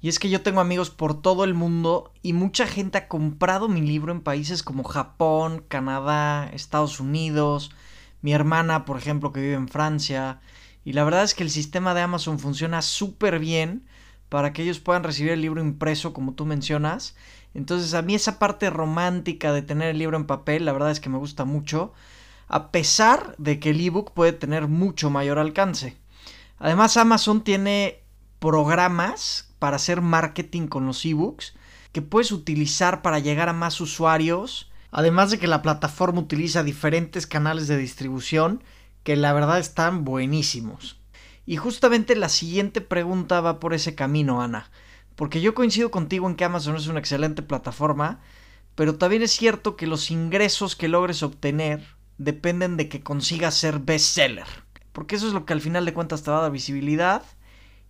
Y 0.00 0.08
es 0.08 0.18
que 0.18 0.28
yo 0.28 0.42
tengo 0.42 0.60
amigos 0.60 0.90
por 0.90 1.22
todo 1.22 1.44
el 1.44 1.54
mundo 1.54 2.12
y 2.22 2.32
mucha 2.32 2.66
gente 2.66 2.98
ha 2.98 3.06
comprado 3.06 3.68
mi 3.68 3.80
libro 3.80 4.10
en 4.10 4.20
países 4.20 4.64
como 4.64 4.82
Japón, 4.82 5.64
Canadá, 5.68 6.50
Estados 6.52 6.98
Unidos, 6.98 7.70
mi 8.20 8.32
hermana, 8.32 8.84
por 8.84 8.98
ejemplo, 8.98 9.32
que 9.32 9.40
vive 9.40 9.54
en 9.54 9.68
Francia. 9.68 10.40
Y 10.84 10.94
la 10.94 11.04
verdad 11.04 11.22
es 11.22 11.34
que 11.36 11.44
el 11.44 11.50
sistema 11.50 11.94
de 11.94 12.00
Amazon 12.00 12.40
funciona 12.40 12.82
súper 12.82 13.38
bien 13.38 13.84
para 14.28 14.52
que 14.52 14.64
ellos 14.64 14.80
puedan 14.80 15.04
recibir 15.04 15.30
el 15.30 15.40
libro 15.40 15.60
impreso 15.60 16.12
como 16.12 16.32
tú 16.32 16.46
mencionas. 16.46 17.14
Entonces 17.54 17.94
a 17.94 18.02
mí 18.02 18.16
esa 18.16 18.40
parte 18.40 18.70
romántica 18.70 19.52
de 19.52 19.62
tener 19.62 19.90
el 19.90 19.98
libro 19.98 20.16
en 20.16 20.26
papel, 20.26 20.64
la 20.64 20.72
verdad 20.72 20.90
es 20.90 20.98
que 20.98 21.10
me 21.10 21.18
gusta 21.18 21.44
mucho, 21.44 21.92
a 22.52 22.70
pesar 22.70 23.34
de 23.38 23.58
que 23.58 23.70
el 23.70 23.80
ebook 23.80 24.12
puede 24.12 24.32
tener 24.32 24.68
mucho 24.68 25.08
mayor 25.08 25.38
alcance. 25.38 25.96
Además 26.58 26.98
Amazon 26.98 27.42
tiene 27.42 28.02
programas 28.40 29.54
para 29.58 29.76
hacer 29.76 30.02
marketing 30.02 30.66
con 30.66 30.84
los 30.84 31.02
ebooks 31.04 31.54
que 31.92 32.02
puedes 32.02 32.30
utilizar 32.30 33.00
para 33.00 33.20
llegar 33.20 33.48
a 33.48 33.54
más 33.54 33.80
usuarios, 33.80 34.70
además 34.90 35.30
de 35.30 35.38
que 35.38 35.46
la 35.46 35.62
plataforma 35.62 36.20
utiliza 36.20 36.62
diferentes 36.62 37.26
canales 37.26 37.68
de 37.68 37.78
distribución 37.78 38.62
que 39.02 39.16
la 39.16 39.32
verdad 39.32 39.58
están 39.58 40.04
buenísimos. 40.04 41.00
Y 41.46 41.56
justamente 41.56 42.14
la 42.16 42.28
siguiente 42.28 42.82
pregunta 42.82 43.40
va 43.40 43.60
por 43.60 43.72
ese 43.72 43.94
camino, 43.94 44.42
Ana. 44.42 44.70
Porque 45.16 45.40
yo 45.40 45.54
coincido 45.54 45.90
contigo 45.90 46.28
en 46.28 46.36
que 46.36 46.44
Amazon 46.44 46.76
es 46.76 46.86
una 46.86 47.00
excelente 47.00 47.40
plataforma, 47.40 48.20
pero 48.74 48.96
también 48.96 49.22
es 49.22 49.32
cierto 49.32 49.74
que 49.74 49.86
los 49.86 50.10
ingresos 50.10 50.76
que 50.76 50.88
logres 50.88 51.22
obtener 51.22 52.01
dependen 52.24 52.76
de 52.76 52.88
que 52.88 53.02
consigas 53.02 53.54
ser 53.54 53.78
bestseller. 53.78 54.46
Porque 54.92 55.16
eso 55.16 55.26
es 55.26 55.32
lo 55.32 55.46
que 55.46 55.52
al 55.52 55.60
final 55.60 55.84
de 55.84 55.94
cuentas 55.94 56.22
te 56.22 56.30
va 56.30 56.38
a 56.38 56.42
dar 56.42 56.52
visibilidad. 56.52 57.22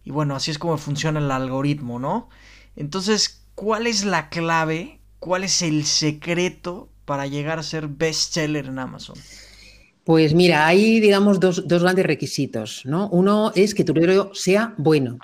Y 0.05 0.11
bueno, 0.11 0.35
así 0.35 0.51
es 0.51 0.59
como 0.59 0.79
funciona 0.79 1.21
el 1.21 1.31
algoritmo, 1.31 1.99
¿no? 1.99 2.29
Entonces, 2.77 3.45
¿cuál 3.55 3.87
es 3.87 4.05
la 4.05 4.29
clave? 4.29 5.01
¿Cuál 5.19 5.45
es 5.45 5.63
el 5.63 5.85
secreto 5.85 6.89
para 7.05 7.27
llegar 7.27 7.59
a 7.59 7.63
ser 7.63 7.89
bestseller 7.89 8.67
en 8.67 8.79
Amazon? 8.79 9.17
Pues 10.05 10.35
mira, 10.35 10.67
hay, 10.67 10.99
digamos, 10.99 11.39
dos, 11.39 11.69
dos, 11.69 11.83
grandes 11.83 12.07
requisitos, 12.07 12.83
¿no? 12.85 13.09
Uno 13.11 13.53
es 13.55 13.75
que 13.75 13.85
tu 13.85 13.95
libro 13.95 14.31
sea 14.35 14.75
bueno. 14.79 15.19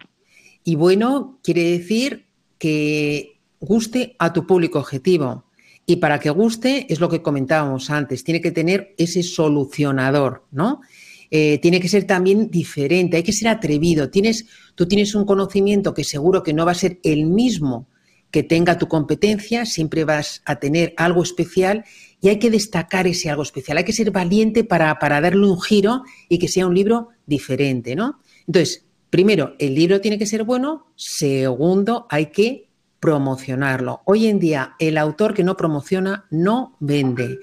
Y 0.62 0.76
bueno 0.76 1.40
quiere 1.42 1.64
decir 1.64 2.28
que 2.58 3.40
guste 3.60 4.14
a 4.18 4.32
tu 4.32 4.46
público 4.46 4.78
objetivo. 4.78 5.44
Y 5.90 5.96
para 5.96 6.20
que 6.20 6.28
guste, 6.28 6.84
es 6.92 7.00
lo 7.00 7.08
que 7.08 7.22
comentábamos 7.22 7.88
antes, 7.88 8.22
tiene 8.22 8.42
que 8.42 8.50
tener 8.50 8.94
ese 8.98 9.22
solucionador, 9.22 10.44
¿no? 10.50 10.82
Eh, 11.30 11.58
tiene 11.62 11.80
que 11.80 11.88
ser 11.88 12.04
también 12.04 12.50
diferente, 12.50 13.16
hay 13.16 13.22
que 13.22 13.32
ser 13.32 13.48
atrevido. 13.48 14.10
Tienes, 14.10 14.44
tú 14.74 14.86
tienes 14.86 15.14
un 15.14 15.24
conocimiento 15.24 15.94
que 15.94 16.04
seguro 16.04 16.42
que 16.42 16.52
no 16.52 16.66
va 16.66 16.72
a 16.72 16.74
ser 16.74 17.00
el 17.04 17.24
mismo 17.24 17.88
que 18.30 18.42
tenga 18.42 18.76
tu 18.76 18.86
competencia, 18.86 19.64
siempre 19.64 20.04
vas 20.04 20.42
a 20.44 20.56
tener 20.56 20.92
algo 20.98 21.22
especial 21.22 21.86
y 22.20 22.28
hay 22.28 22.38
que 22.38 22.50
destacar 22.50 23.06
ese 23.06 23.30
algo 23.30 23.42
especial. 23.42 23.78
Hay 23.78 23.84
que 23.84 23.94
ser 23.94 24.10
valiente 24.10 24.64
para, 24.64 24.98
para 24.98 25.22
darle 25.22 25.46
un 25.46 25.58
giro 25.58 26.02
y 26.28 26.38
que 26.38 26.48
sea 26.48 26.66
un 26.66 26.74
libro 26.74 27.08
diferente, 27.24 27.96
¿no? 27.96 28.20
Entonces, 28.46 28.84
primero, 29.08 29.54
el 29.58 29.74
libro 29.74 30.02
tiene 30.02 30.18
que 30.18 30.26
ser 30.26 30.44
bueno. 30.44 30.92
Segundo, 30.96 32.06
hay 32.10 32.26
que 32.26 32.67
promocionarlo. 33.00 34.02
Hoy 34.04 34.26
en 34.26 34.38
día, 34.38 34.74
el 34.78 34.98
autor 34.98 35.34
que 35.34 35.44
no 35.44 35.56
promociona 35.56 36.26
no 36.30 36.76
vende. 36.80 37.38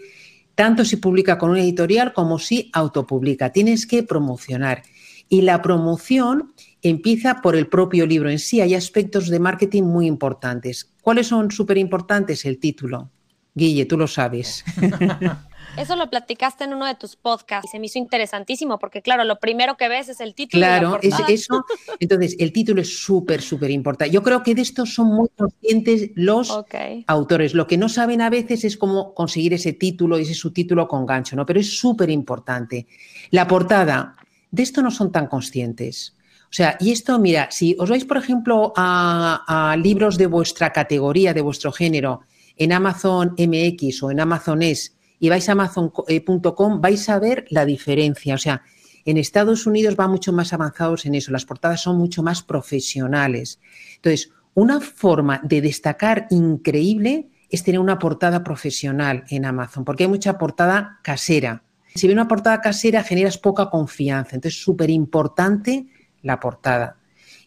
Tanto 0.56 0.86
si 0.86 0.98
publica 0.98 1.38
con 1.38 1.52
una 1.52 1.62
editorial 1.62 2.14
como 2.14 2.40
si 2.40 2.70
autopublica. 2.74 3.52
Tienes 3.52 3.86
que 3.86 4.04
promocionar. 4.04 4.84
Y 5.28 5.42
la 5.42 5.62
promoción 5.62 6.54
empieza 6.82 7.42
por 7.42 7.56
el 7.56 7.68
propio 7.68 8.06
libro 8.06 8.30
en 8.30 8.40
sí. 8.40 8.62
Hay 8.62 8.76
aspectos 8.76 9.30
de 9.30 9.40
marketing 9.40 9.84
muy 9.84 10.08
importantes. 10.08 10.92
¿Cuáles 11.02 11.28
son 11.28 11.52
súper 11.52 11.78
importantes? 11.78 12.46
El 12.46 12.60
título. 12.60 13.10
Guille, 13.54 13.86
tú 13.86 13.98
lo 13.98 14.08
sabes. 14.08 14.64
Eso 15.78 15.96
lo 15.96 16.10
platicaste 16.10 16.64
en 16.64 16.74
uno 16.74 16.86
de 16.86 16.96
tus 16.96 17.16
podcasts 17.16 17.70
y 17.70 17.72
se 17.72 17.80
me 17.80 17.88
hizo 17.88 18.00
interesantísimo 18.00 18.80
porque, 18.80 19.02
claro, 19.02 19.24
lo 19.24 19.40
primero 19.40 19.78
que 19.78 19.90
ves 19.90 20.10
es 20.10 20.22
el 20.22 20.34
título. 20.34 20.62
Claro, 20.62 21.00
es 21.02 21.16
eso. 21.28 21.66
Entonces, 22.00 22.36
el 22.40 22.52
título 22.52 22.82
es 22.82 22.98
súper, 23.04 23.42
súper 23.42 23.72
importante. 23.72 24.14
Yo 24.14 24.24
creo 24.24 24.44
que 24.44 24.56
de 24.56 24.62
esto 24.62 24.86
son 24.86 25.08
muy 25.08 25.30
conscientes 25.36 26.12
los 26.16 26.52
autores. 27.08 27.54
Lo 27.54 27.68
que 27.68 27.78
no 27.78 27.90
saben 27.90 28.22
a 28.22 28.30
veces 28.30 28.64
es 28.64 28.78
cómo 28.78 29.14
conseguir 29.14 29.54
ese 29.54 29.74
título 29.74 30.18
y 30.18 30.24
ese 30.24 30.34
subtítulo 30.34 30.88
con 30.88 31.06
gancho, 31.06 31.36
¿no? 31.36 31.46
Pero 31.46 31.60
es 31.60 31.78
súper 31.78 32.10
importante. 32.10 32.88
La 33.32 33.48
portada, 33.48 34.16
de 34.52 34.64
esto 34.64 34.82
no 34.82 34.92
son 34.92 35.12
tan 35.12 35.28
conscientes. 35.28 36.16
O 36.44 36.54
sea, 36.56 36.78
y 36.80 36.92
esto, 36.92 37.20
mira, 37.20 37.50
si 37.52 37.76
os 37.78 37.90
vais, 37.90 38.06
por 38.06 38.18
ejemplo, 38.18 38.72
a, 38.78 39.72
a 39.72 39.76
libros 39.76 40.18
de 40.18 40.28
vuestra 40.28 40.72
categoría, 40.72 41.34
de 41.34 41.42
vuestro 41.42 41.72
género, 41.72 42.22
en 42.56 42.72
Amazon 42.72 43.36
MX 43.38 44.04
o 44.04 44.12
en 44.12 44.22
Amazon 44.22 44.62
S, 44.62 44.92
y 45.20 45.30
vais 45.30 45.48
a 45.50 45.54
amazon.com, 45.54 46.82
vais 46.82 47.10
a 47.10 47.20
ver 47.20 47.46
la 47.50 47.66
diferencia. 47.66 48.36
O 48.36 48.38
sea, 48.38 48.62
en 49.06 49.18
Estados 49.18 49.68
Unidos 49.68 49.96
va 50.00 50.08
mucho 50.08 50.34
más 50.34 50.52
avanzados 50.54 51.06
en 51.06 51.16
eso, 51.16 51.32
las 51.32 51.46
portadas 51.46 51.82
son 51.82 51.98
mucho 51.98 52.24
más 52.24 52.42
profesionales. 52.42 53.60
Entonces, 53.98 54.32
una 54.56 54.80
forma 54.80 55.42
de 55.44 55.62
destacar 55.62 56.28
increíble 56.30 57.30
es 57.50 57.64
tener 57.64 57.80
una 57.80 58.00
portada 58.00 58.44
profesional 58.44 59.24
en 59.30 59.46
Amazon, 59.46 59.86
porque 59.86 60.04
hay 60.04 60.10
mucha 60.10 60.38
portada 60.38 61.00
casera. 61.04 61.64
Si 61.94 62.08
ves 62.08 62.14
una 62.14 62.28
portada 62.28 62.60
casera, 62.62 63.04
generas 63.04 63.38
poca 63.38 63.70
confianza. 63.70 64.36
Entonces, 64.36 64.62
súper 64.62 64.90
importante 64.90 65.86
la 66.22 66.40
portada. 66.40 66.98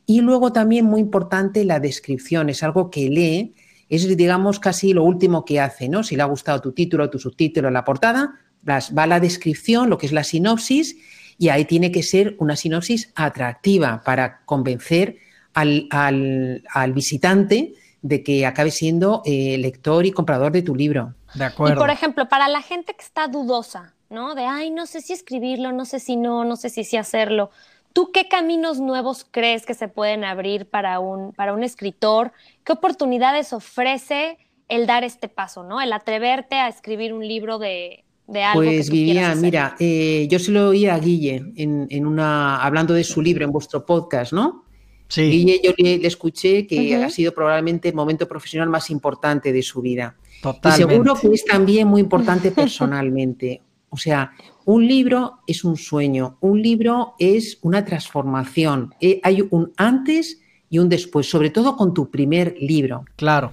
Y 0.06 0.22
luego 0.22 0.52
también 0.52 0.86
muy 0.86 1.00
importante 1.00 1.64
la 1.64 1.80
descripción, 1.80 2.48
es 2.48 2.62
algo 2.62 2.90
que 2.90 3.10
lee 3.10 3.54
es, 3.88 4.16
digamos, 4.16 4.60
casi 4.60 4.92
lo 4.92 5.04
último 5.04 5.44
que 5.44 5.60
hace, 5.60 5.88
¿no? 5.88 6.02
Si 6.02 6.16
le 6.16 6.22
ha 6.22 6.26
gustado 6.26 6.60
tu 6.60 6.72
título, 6.72 7.10
tu 7.10 7.18
subtítulo, 7.18 7.70
la 7.70 7.84
portada, 7.84 8.34
va 8.68 9.02
a 9.02 9.06
la 9.06 9.20
descripción, 9.20 9.88
lo 9.88 9.98
que 9.98 10.06
es 10.06 10.12
la 10.12 10.24
sinopsis, 10.24 10.96
y 11.38 11.48
ahí 11.50 11.64
tiene 11.64 11.92
que 11.92 12.02
ser 12.02 12.34
una 12.38 12.56
sinopsis 12.56 13.12
atractiva 13.14 14.02
para 14.04 14.40
convencer 14.44 15.18
al, 15.54 16.92
visitante 16.92 17.74
de 18.02 18.22
que 18.22 18.46
acabe 18.46 18.70
siendo 18.70 19.22
eh, 19.24 19.56
lector 19.58 20.06
y 20.06 20.12
comprador 20.12 20.52
de 20.52 20.62
tu 20.62 20.74
libro. 20.74 21.14
De 21.34 21.44
acuerdo. 21.44 21.76
Y 21.76 21.78
por 21.78 21.90
ejemplo, 21.90 22.28
para 22.28 22.48
la 22.48 22.62
gente 22.62 22.94
que 22.94 23.02
está 23.02 23.28
dudosa, 23.28 23.94
¿no? 24.10 24.34
De, 24.34 24.44
ay, 24.44 24.70
no 24.70 24.86
sé 24.86 25.00
si 25.00 25.12
escribirlo, 25.12 25.72
no 25.72 25.84
sé 25.84 26.00
si 26.00 26.16
no, 26.16 26.44
no 26.44 26.56
sé 26.56 26.70
si 26.70 26.84
sí 26.84 26.96
hacerlo. 26.96 27.50
¿Tú 27.98 28.12
qué 28.12 28.28
caminos 28.28 28.78
nuevos 28.78 29.26
crees 29.28 29.66
que 29.66 29.74
se 29.74 29.88
pueden 29.88 30.22
abrir 30.22 30.66
para 30.66 31.00
un, 31.00 31.32
para 31.32 31.52
un 31.52 31.64
escritor? 31.64 32.30
¿Qué 32.62 32.70
oportunidades 32.70 33.52
ofrece 33.52 34.38
el 34.68 34.86
dar 34.86 35.02
este 35.02 35.26
paso, 35.26 35.64
¿no? 35.64 35.80
El 35.80 35.92
atreverte 35.92 36.54
a 36.54 36.68
escribir 36.68 37.12
un 37.12 37.26
libro 37.26 37.58
de, 37.58 38.04
de 38.28 38.44
algo 38.44 38.62
pues 38.62 38.88
Vivian, 38.88 39.40
mira, 39.40 39.74
eh, 39.80 40.28
yo 40.30 40.38
se 40.38 40.52
lo 40.52 40.68
oí 40.68 40.86
a 40.86 40.96
Guille 40.96 41.42
en, 41.56 42.06
una, 42.06 42.62
hablando 42.62 42.94
de 42.94 43.02
su 43.02 43.20
libro 43.20 43.44
en 43.44 43.50
vuestro 43.50 43.84
podcast, 43.84 44.32
¿no? 44.32 44.64
Sí. 45.08 45.28
Guille, 45.28 45.60
yo 45.64 45.72
le, 45.76 46.06
escuché 46.06 46.68
que 46.68 46.94
ha 46.94 47.10
sido 47.10 47.34
probablemente 47.34 47.88
el 47.88 47.96
momento 47.96 48.28
profesional 48.28 48.68
más 48.68 48.90
importante 48.90 49.52
de 49.52 49.62
su 49.64 49.82
vida. 49.82 50.14
Totalmente. 50.40 50.84
Y 50.84 50.88
seguro 50.88 51.14
que 51.16 51.34
es 51.34 51.44
también 51.44 51.88
muy 51.88 52.00
importante 52.00 52.52
personalmente. 52.52 53.60
O 53.90 53.96
sea, 53.96 54.30
un 54.68 54.86
libro 54.86 55.38
es 55.46 55.64
un 55.64 55.78
sueño, 55.78 56.36
un 56.42 56.60
libro 56.60 57.14
es 57.18 57.56
una 57.62 57.86
transformación. 57.86 58.94
Eh, 59.00 59.18
hay 59.22 59.48
un 59.50 59.72
antes 59.78 60.40
y 60.68 60.78
un 60.78 60.90
después, 60.90 61.26
sobre 61.26 61.48
todo 61.48 61.74
con 61.74 61.94
tu 61.94 62.10
primer 62.10 62.54
libro. 62.60 63.06
Claro. 63.16 63.50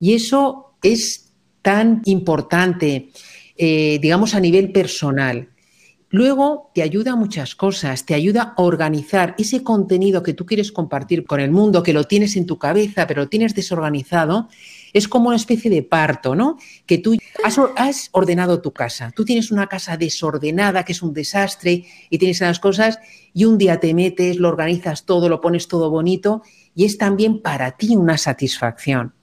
Y 0.00 0.14
eso 0.14 0.74
es 0.82 1.32
tan 1.62 2.02
importante, 2.04 3.10
eh, 3.56 4.00
digamos, 4.02 4.34
a 4.34 4.40
nivel 4.40 4.72
personal. 4.72 5.50
Luego 6.08 6.72
te 6.74 6.82
ayuda 6.82 7.12
a 7.12 7.16
muchas 7.16 7.54
cosas, 7.54 8.04
te 8.04 8.14
ayuda 8.14 8.54
a 8.56 8.62
organizar 8.62 9.36
ese 9.38 9.62
contenido 9.62 10.24
que 10.24 10.34
tú 10.34 10.46
quieres 10.46 10.72
compartir 10.72 11.26
con 11.26 11.38
el 11.38 11.52
mundo, 11.52 11.84
que 11.84 11.92
lo 11.92 12.02
tienes 12.08 12.34
en 12.34 12.46
tu 12.46 12.58
cabeza, 12.58 13.06
pero 13.06 13.22
lo 13.22 13.28
tienes 13.28 13.54
desorganizado. 13.54 14.48
Es 14.92 15.08
como 15.08 15.28
una 15.28 15.36
especie 15.36 15.70
de 15.70 15.82
parto, 15.82 16.34
¿no? 16.34 16.58
Que 16.86 16.98
tú 16.98 17.16
has, 17.44 18.08
ordenado 18.12 18.60
tu 18.60 18.72
casa. 18.72 19.12
Tú 19.14 19.24
tienes 19.24 19.50
una 19.50 19.66
casa 19.66 19.96
desordenada, 19.96 20.84
que 20.84 20.92
es 20.92 21.02
un 21.02 21.12
desastre, 21.12 21.84
y 22.08 22.18
tienes 22.18 22.40
las 22.40 22.60
cosas, 22.60 22.98
y 23.32 23.44
un 23.44 23.58
día 23.58 23.80
te 23.80 23.94
metes, 23.94 24.36
lo 24.36 24.48
organizas 24.48 25.04
todo, 25.04 25.28
lo 25.28 25.40
pones 25.40 25.68
todo 25.68 25.90
bonito, 25.90 26.42
y 26.74 26.84
es 26.84 26.98
también 26.98 27.40
para 27.40 27.72
ti 27.72 27.96
una 27.96 28.18
satisfacción. 28.18 29.14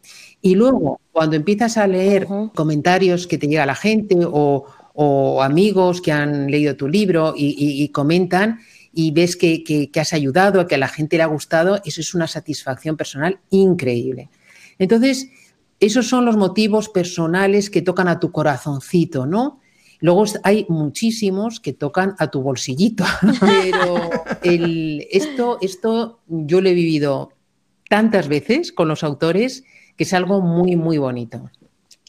Y 0.41 0.55
luego, 0.55 1.01
cuando 1.11 1.35
empiezas 1.35 1.77
a 1.77 1.87
leer 1.87 2.27
comentarios 2.53 3.27
que 3.27 3.37
te 3.37 3.47
llega 3.47 3.65
la 3.65 3.75
gente 3.75 4.17
o, 4.21 4.65
o 4.99 5.43
amigos 5.43 6.01
que 6.01 6.11
han 6.11 6.49
leído 6.49 6.75
tu 6.75 6.87
libro 6.87 7.35
y, 7.37 7.87
comentan 7.89 8.61
y 8.91 9.11
ves 9.11 9.35
que, 9.35 9.91
has 9.95 10.11
ayudado, 10.11 10.65
que 10.65 10.73
a 10.73 10.79
la 10.79 10.87
gente 10.87 11.17
le 11.17 11.23
ha 11.23 11.27
gustado, 11.27 11.79
eso 11.85 12.01
es 12.01 12.15
una 12.15 12.25
satisfacción 12.25 12.97
personal 12.97 13.39
increíble. 13.51 14.29
Entonces, 14.79 15.29
esos 15.79 16.07
son 16.07 16.25
los 16.25 16.37
motivos 16.37 16.89
personales 16.89 17.69
que 17.69 17.81
tocan 17.81 18.07
a 18.07 18.19
tu 18.19 18.31
corazoncito, 18.31 19.25
¿no? 19.25 19.61
Luego 19.99 20.25
hay 20.43 20.65
muchísimos 20.69 21.59
que 21.59 21.73
tocan 21.73 22.15
a 22.19 22.29
tu 22.29 22.41
bolsillito, 22.41 23.03
pero 23.39 24.09
esto, 24.41 25.57
esto 25.61 26.19
yo 26.27 26.61
lo 26.61 26.69
he 26.69 26.73
vivido 26.73 27.33
tantas 27.89 28.27
veces 28.27 28.71
con 28.71 28.87
los 28.87 29.03
autores 29.03 29.63
que 29.95 30.03
es 30.03 30.13
algo 30.13 30.41
muy, 30.41 30.75
muy 30.75 30.97
bonito. 30.99 31.49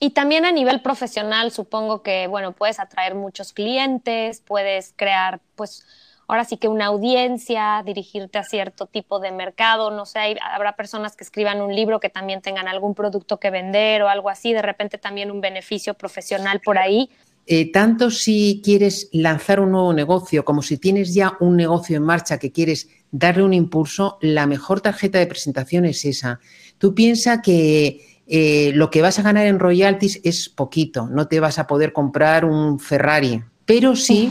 Y 0.01 0.11
también 0.11 0.45
a 0.45 0.53
nivel 0.53 0.81
profesional, 0.81 1.51
supongo 1.51 2.03
que, 2.03 2.29
bueno, 2.29 2.53
puedes 2.53 2.79
atraer 2.79 3.15
muchos 3.15 3.53
clientes, 3.53 4.43
puedes 4.47 4.93
crear, 4.95 5.41
pues, 5.57 5.85
ahora 6.29 6.45
sí 6.45 6.59
que 6.59 6.69
una 6.69 6.87
audiencia, 6.87 7.83
dirigirte 7.85 8.39
a 8.39 8.45
cierto 8.45 8.87
tipo 8.87 9.19
de 9.19 9.33
mercado, 9.33 9.91
no 9.91 10.05
sé, 10.05 10.37
habrá 10.55 10.77
personas 10.77 11.17
que 11.17 11.25
escriban 11.25 11.63
un 11.63 11.75
libro 11.75 12.01
que 12.01 12.11
también 12.11 12.43
tengan 12.43 12.69
algún 12.69 12.95
producto 12.95 13.41
que 13.41 13.51
vender 13.51 14.03
o 14.03 14.09
algo 14.09 14.29
así, 14.29 14.53
de 14.53 14.63
repente 14.63 14.99
también 14.99 15.31
un 15.31 15.41
beneficio 15.41 15.95
profesional 15.95 16.61
por 16.63 16.79
ahí. 16.79 17.11
Eh, 17.47 17.73
tanto 17.73 18.11
si 18.11 18.61
quieres 18.63 19.09
lanzar 19.11 19.59
un 19.59 19.73
nuevo 19.73 19.95
negocio 19.95 20.45
como 20.45 20.61
si 20.61 20.77
tienes 20.77 21.15
ya 21.15 21.39
un 21.41 21.57
negocio 21.57 21.97
en 21.97 22.03
marcha 22.03 22.39
que 22.39 22.53
quieres 22.53 22.91
darle 23.11 23.43
un 23.43 23.55
impulso, 23.55 24.19
la 24.21 24.47
mejor 24.47 24.83
tarjeta 24.83 25.19
de 25.19 25.27
presentación 25.27 25.87
es 25.87 26.05
esa. 26.05 26.41
Tú 26.77 26.95
piensas 26.95 27.41
que 27.43 28.23
eh, 28.27 28.73
lo 28.75 28.91
que 28.91 29.01
vas 29.01 29.19
a 29.19 29.23
ganar 29.23 29.47
en 29.47 29.59
royalties 29.59 30.21
es 30.25 30.51
poquito, 30.51 31.09
no 31.09 31.27
te 31.27 31.41
vas 31.41 31.59
a 31.59 31.67
poder 31.67 31.95
comprar 31.95 32.45
un 32.45 32.79
Ferrari, 32.79 33.43
pero 33.65 33.97
sí 33.97 34.31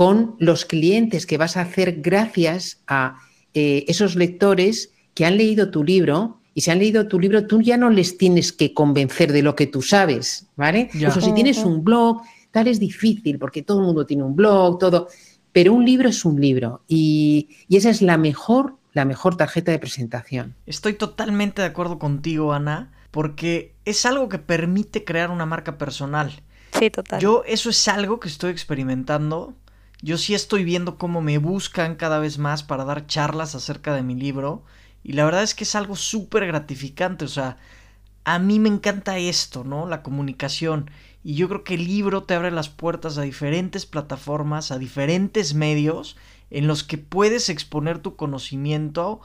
con 0.00 0.34
los 0.38 0.64
clientes 0.64 1.26
que 1.26 1.36
vas 1.36 1.58
a 1.58 1.60
hacer 1.60 2.00
gracias 2.00 2.80
a 2.86 3.18
eh, 3.52 3.84
esos 3.86 4.16
lectores 4.16 4.94
que 5.12 5.26
han 5.26 5.36
leído 5.36 5.70
tu 5.70 5.84
libro 5.84 6.40
y 6.54 6.62
si 6.62 6.70
han 6.70 6.78
leído 6.78 7.06
tu 7.06 7.20
libro, 7.20 7.46
tú 7.46 7.60
ya 7.60 7.76
no 7.76 7.90
les 7.90 8.16
tienes 8.16 8.50
que 8.50 8.72
convencer 8.72 9.30
de 9.30 9.42
lo 9.42 9.54
que 9.54 9.66
tú 9.66 9.82
sabes, 9.82 10.46
¿vale? 10.56 10.88
Incluso 10.94 11.20
si 11.20 11.34
tienes 11.34 11.58
un 11.58 11.84
blog, 11.84 12.22
tal 12.50 12.68
es 12.68 12.80
difícil 12.80 13.38
porque 13.38 13.60
todo 13.60 13.80
el 13.80 13.84
mundo 13.84 14.06
tiene 14.06 14.22
un 14.22 14.34
blog, 14.34 14.78
todo, 14.78 15.08
pero 15.52 15.74
un 15.74 15.84
libro 15.84 16.08
es 16.08 16.24
un 16.24 16.40
libro 16.40 16.80
y, 16.88 17.50
y 17.68 17.76
esa 17.76 17.90
es 17.90 18.00
la 18.00 18.16
mejor, 18.16 18.76
la 18.94 19.04
mejor 19.04 19.36
tarjeta 19.36 19.70
de 19.70 19.80
presentación. 19.80 20.54
Estoy 20.64 20.94
totalmente 20.94 21.60
de 21.60 21.68
acuerdo 21.68 21.98
contigo, 21.98 22.54
Ana, 22.54 22.90
porque 23.10 23.74
es 23.84 24.06
algo 24.06 24.30
que 24.30 24.38
permite 24.38 25.04
crear 25.04 25.30
una 25.30 25.44
marca 25.44 25.76
personal. 25.76 26.42
Sí, 26.72 26.88
total. 26.88 27.20
Yo 27.20 27.42
eso 27.46 27.68
es 27.68 27.86
algo 27.86 28.18
que 28.18 28.28
estoy 28.28 28.50
experimentando. 28.50 29.56
Yo 30.02 30.16
sí 30.16 30.34
estoy 30.34 30.64
viendo 30.64 30.96
cómo 30.96 31.20
me 31.20 31.36
buscan 31.38 31.94
cada 31.96 32.18
vez 32.18 32.38
más 32.38 32.62
para 32.62 32.84
dar 32.84 33.06
charlas 33.06 33.54
acerca 33.54 33.94
de 33.94 34.02
mi 34.02 34.14
libro 34.14 34.64
y 35.02 35.12
la 35.12 35.24
verdad 35.24 35.42
es 35.42 35.54
que 35.54 35.64
es 35.64 35.74
algo 35.74 35.94
súper 35.94 36.46
gratificante, 36.46 37.26
o 37.26 37.28
sea, 37.28 37.58
a 38.24 38.38
mí 38.38 38.58
me 38.58 38.68
encanta 38.68 39.18
esto, 39.18 39.64
¿no? 39.64 39.86
La 39.86 40.02
comunicación. 40.02 40.90
Y 41.22 41.34
yo 41.34 41.48
creo 41.48 41.64
que 41.64 41.74
el 41.74 41.86
libro 41.86 42.22
te 42.22 42.34
abre 42.34 42.50
las 42.50 42.68
puertas 42.68 43.18
a 43.18 43.22
diferentes 43.22 43.86
plataformas, 43.86 44.70
a 44.70 44.78
diferentes 44.78 45.54
medios 45.54 46.16
en 46.50 46.66
los 46.66 46.82
que 46.82 46.98
puedes 46.98 47.48
exponer 47.48 47.98
tu 47.98 48.16
conocimiento 48.16 49.20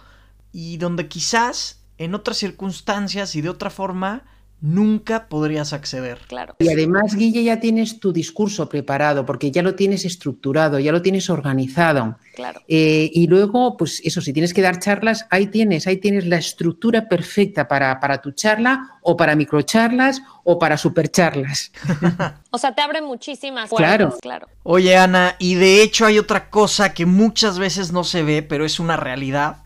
y 0.52 0.78
donde 0.78 1.08
quizás 1.08 1.82
en 1.98 2.16
otras 2.16 2.38
circunstancias 2.38 3.36
y 3.36 3.42
de 3.42 3.50
otra 3.50 3.70
forma 3.70 4.24
nunca 4.66 5.28
podrías 5.28 5.74
acceder. 5.74 6.20
Claro. 6.28 6.56
Y 6.60 6.70
además, 6.70 7.16
Guille, 7.16 7.44
ya 7.44 7.60
tienes 7.60 8.00
tu 8.00 8.12
discurso 8.12 8.68
preparado, 8.68 9.26
porque 9.26 9.52
ya 9.52 9.62
lo 9.62 9.76
tienes 9.76 10.06
estructurado, 10.06 10.80
ya 10.80 10.92
lo 10.92 11.02
tienes 11.02 11.30
organizado. 11.30 12.18
Claro. 12.34 12.62
Eh, 12.68 13.12
y 13.14 13.28
luego, 13.28 13.78
pues 13.78 14.02
eso, 14.04 14.22
si 14.22 14.34
tienes 14.34 14.54
que 14.54 14.62
dar 14.62 14.80
charlas, 14.80 15.28
ahí 15.30 15.48
tienes, 15.48 15.86
ahí 15.88 15.98
tienes 15.98 16.26
la 16.26 16.38
estructura 16.38 17.08
perfecta 17.08 17.68
para, 17.68 18.00
para 18.00 18.22
tu 18.22 18.32
charla, 18.32 18.98
o 19.02 19.16
para 19.16 19.36
microcharlas, 19.36 20.22
o 20.44 20.58
para 20.58 20.78
supercharlas. 20.78 21.72
o 22.50 22.58
sea, 22.58 22.74
te 22.74 22.82
abre 22.82 23.02
muchísimas 23.02 23.70
puertas, 23.70 23.98
claro. 23.98 24.18
claro. 24.20 24.48
Oye, 24.64 24.98
Ana, 24.98 25.36
y 25.38 25.56
de 25.56 25.84
hecho 25.84 26.08
hay 26.08 26.18
otra 26.18 26.50
cosa 26.50 26.94
que 26.94 27.06
muchas 27.06 27.60
veces 27.60 27.92
no 27.92 28.04
se 28.04 28.24
ve, 28.24 28.42
pero 28.42 28.66
es 28.66 28.80
una 28.80 28.98
realidad. 28.98 29.58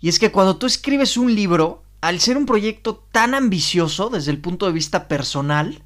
Y 0.00 0.08
es 0.08 0.18
que 0.18 0.32
cuando 0.32 0.56
tú 0.56 0.66
escribes 0.66 1.16
un 1.16 1.34
libro, 1.34 1.81
al 2.02 2.18
ser 2.20 2.36
un 2.36 2.46
proyecto 2.46 2.96
tan 3.12 3.32
ambicioso 3.32 4.10
desde 4.10 4.32
el 4.32 4.38
punto 4.38 4.66
de 4.66 4.72
vista 4.72 5.06
personal, 5.06 5.82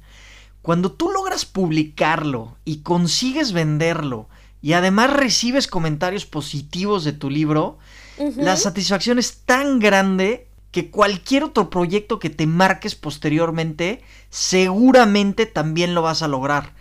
cuando 0.63 0.91
tú 0.91 1.11
logras 1.11 1.45
publicarlo 1.45 2.57
y 2.65 2.77
consigues 2.77 3.53
venderlo 3.53 4.27
y 4.59 4.73
además 4.73 5.13
recibes 5.13 5.67
comentarios 5.67 6.25
positivos 6.25 7.03
de 7.03 7.13
tu 7.13 7.29
libro, 7.29 7.77
la 8.35 8.57
satisfacción 8.57 9.19
es 9.19 9.43
tan 9.45 9.77
grande 9.77 10.47
que 10.71 10.89
cualquier 10.89 11.43
otro 11.43 11.69
proyecto 11.69 12.17
que 12.17 12.31
te 12.31 12.47
marques 12.47 12.95
posteriormente, 12.95 14.01
seguramente 14.31 15.45
también 15.45 15.93
lo 15.93 16.01
vas 16.01 16.23
a 16.23 16.27
lograr. 16.27 16.73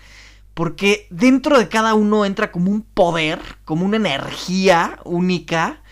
Porque 0.55 1.07
dentro 1.11 1.59
de 1.59 1.69
cada 1.69 1.93
uno 1.93 2.25
entra 2.25 2.51
como 2.51 2.71
un 2.71 2.81
poder, 2.81 3.41
como 3.67 3.85
una 3.85 3.99
energía 3.99 4.99
única, 5.05 5.83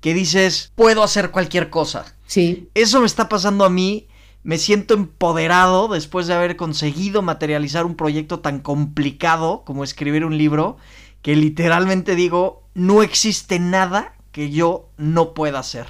que 0.00 0.14
dices, 0.14 0.72
puedo 0.74 1.02
hacer 1.02 1.30
cualquier 1.30 1.68
cosa. 1.68 2.13
Sí. 2.26 2.68
Eso 2.74 3.00
me 3.00 3.06
está 3.06 3.28
pasando 3.28 3.64
a 3.64 3.70
mí. 3.70 4.08
Me 4.42 4.58
siento 4.58 4.94
empoderado 4.94 5.88
después 5.88 6.26
de 6.26 6.34
haber 6.34 6.56
conseguido 6.56 7.22
materializar 7.22 7.86
un 7.86 7.96
proyecto 7.96 8.40
tan 8.40 8.60
complicado 8.60 9.62
como 9.64 9.84
escribir 9.84 10.24
un 10.24 10.36
libro, 10.36 10.76
que 11.22 11.34
literalmente 11.34 12.14
digo, 12.14 12.68
no 12.74 13.02
existe 13.02 13.58
nada 13.58 14.16
que 14.32 14.50
yo 14.50 14.90
no 14.98 15.32
pueda 15.32 15.60
hacer. 15.60 15.86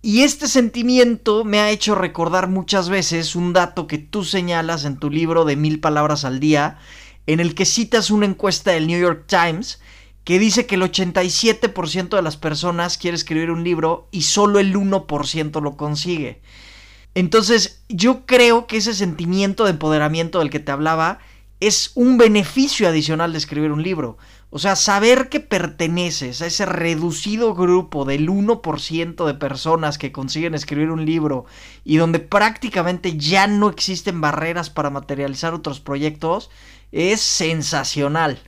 Y 0.00 0.22
este 0.22 0.46
sentimiento 0.46 1.44
me 1.44 1.58
ha 1.58 1.70
hecho 1.70 1.94
recordar 1.94 2.48
muchas 2.48 2.88
veces 2.88 3.34
un 3.34 3.52
dato 3.52 3.86
que 3.86 3.98
tú 3.98 4.24
señalas 4.24 4.84
en 4.84 4.96
tu 4.96 5.10
libro 5.10 5.44
de 5.44 5.56
mil 5.56 5.80
palabras 5.80 6.24
al 6.24 6.40
día, 6.40 6.78
en 7.26 7.40
el 7.40 7.54
que 7.54 7.66
citas 7.66 8.10
una 8.10 8.24
encuesta 8.24 8.70
del 8.70 8.86
New 8.86 8.98
York 8.98 9.24
Times 9.26 9.80
que 10.28 10.38
dice 10.38 10.66
que 10.66 10.74
el 10.74 10.82
87% 10.82 12.10
de 12.10 12.20
las 12.20 12.36
personas 12.36 12.98
quiere 12.98 13.14
escribir 13.14 13.50
un 13.50 13.64
libro 13.64 14.08
y 14.10 14.24
solo 14.24 14.58
el 14.58 14.76
1% 14.76 15.62
lo 15.62 15.78
consigue. 15.78 16.42
Entonces 17.14 17.82
yo 17.88 18.26
creo 18.26 18.66
que 18.66 18.76
ese 18.76 18.92
sentimiento 18.92 19.64
de 19.64 19.70
empoderamiento 19.70 20.40
del 20.40 20.50
que 20.50 20.60
te 20.60 20.70
hablaba 20.70 21.18
es 21.60 21.92
un 21.94 22.18
beneficio 22.18 22.86
adicional 22.86 23.32
de 23.32 23.38
escribir 23.38 23.72
un 23.72 23.82
libro. 23.82 24.18
O 24.50 24.58
sea, 24.58 24.76
saber 24.76 25.30
que 25.30 25.40
perteneces 25.40 26.42
a 26.42 26.46
ese 26.46 26.66
reducido 26.66 27.54
grupo 27.54 28.04
del 28.04 28.28
1% 28.28 29.24
de 29.24 29.32
personas 29.32 29.96
que 29.96 30.12
consiguen 30.12 30.54
escribir 30.54 30.90
un 30.90 31.06
libro 31.06 31.46
y 31.84 31.96
donde 31.96 32.18
prácticamente 32.18 33.16
ya 33.16 33.46
no 33.46 33.70
existen 33.70 34.20
barreras 34.20 34.68
para 34.68 34.90
materializar 34.90 35.54
otros 35.54 35.80
proyectos 35.80 36.50
es 36.92 37.22
sensacional. 37.22 38.38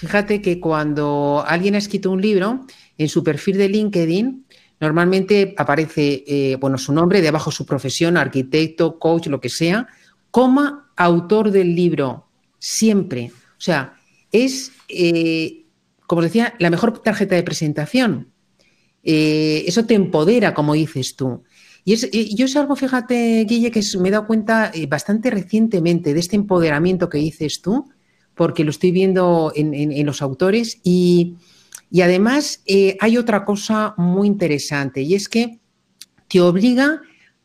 Fíjate 0.00 0.40
que 0.40 0.60
cuando 0.60 1.44
alguien 1.46 1.74
ha 1.74 1.78
escrito 1.78 2.10
un 2.10 2.22
libro, 2.22 2.64
en 2.96 3.08
su 3.10 3.22
perfil 3.22 3.58
de 3.58 3.68
LinkedIn, 3.68 4.46
normalmente 4.80 5.54
aparece 5.58 6.24
eh, 6.26 6.56
bueno, 6.58 6.78
su 6.78 6.90
nombre, 6.94 7.20
debajo 7.20 7.50
su 7.50 7.66
profesión, 7.66 8.16
arquitecto, 8.16 8.98
coach, 8.98 9.26
lo 9.26 9.42
que 9.42 9.50
sea, 9.50 9.88
coma 10.30 10.90
autor 10.96 11.50
del 11.50 11.74
libro, 11.74 12.28
siempre. 12.58 13.30
O 13.58 13.60
sea, 13.60 14.00
es, 14.32 14.72
eh, 14.88 15.66
como 16.06 16.22
decía, 16.22 16.54
la 16.58 16.70
mejor 16.70 16.98
tarjeta 17.02 17.34
de 17.34 17.42
presentación. 17.42 18.32
Eh, 19.02 19.64
eso 19.66 19.84
te 19.84 19.92
empodera, 19.92 20.54
como 20.54 20.72
dices 20.72 21.14
tú. 21.14 21.42
Y 21.84 22.34
yo 22.34 22.46
es 22.46 22.56
algo, 22.56 22.74
fíjate, 22.74 23.44
Guille, 23.46 23.70
que 23.70 23.82
me 23.98 24.08
he 24.08 24.12
dado 24.12 24.26
cuenta 24.26 24.72
bastante 24.88 25.30
recientemente 25.30 26.14
de 26.14 26.20
este 26.20 26.36
empoderamiento 26.36 27.10
que 27.10 27.18
dices 27.18 27.60
tú, 27.60 27.90
porque 28.40 28.64
lo 28.64 28.70
estoy 28.70 28.90
viendo 28.90 29.52
en, 29.54 30.06
los 30.06 30.22
autores 30.22 30.80
y, 30.82 31.34
además 32.02 32.62
eh, 32.64 32.96
hay 32.98 33.18
otra 33.18 33.44
cosa 33.44 33.92
muy 33.98 34.28
interesante 34.28 35.02
y 35.02 35.14
es 35.14 35.28
que 35.28 35.58
te 36.26 36.40
obliga 36.40 37.02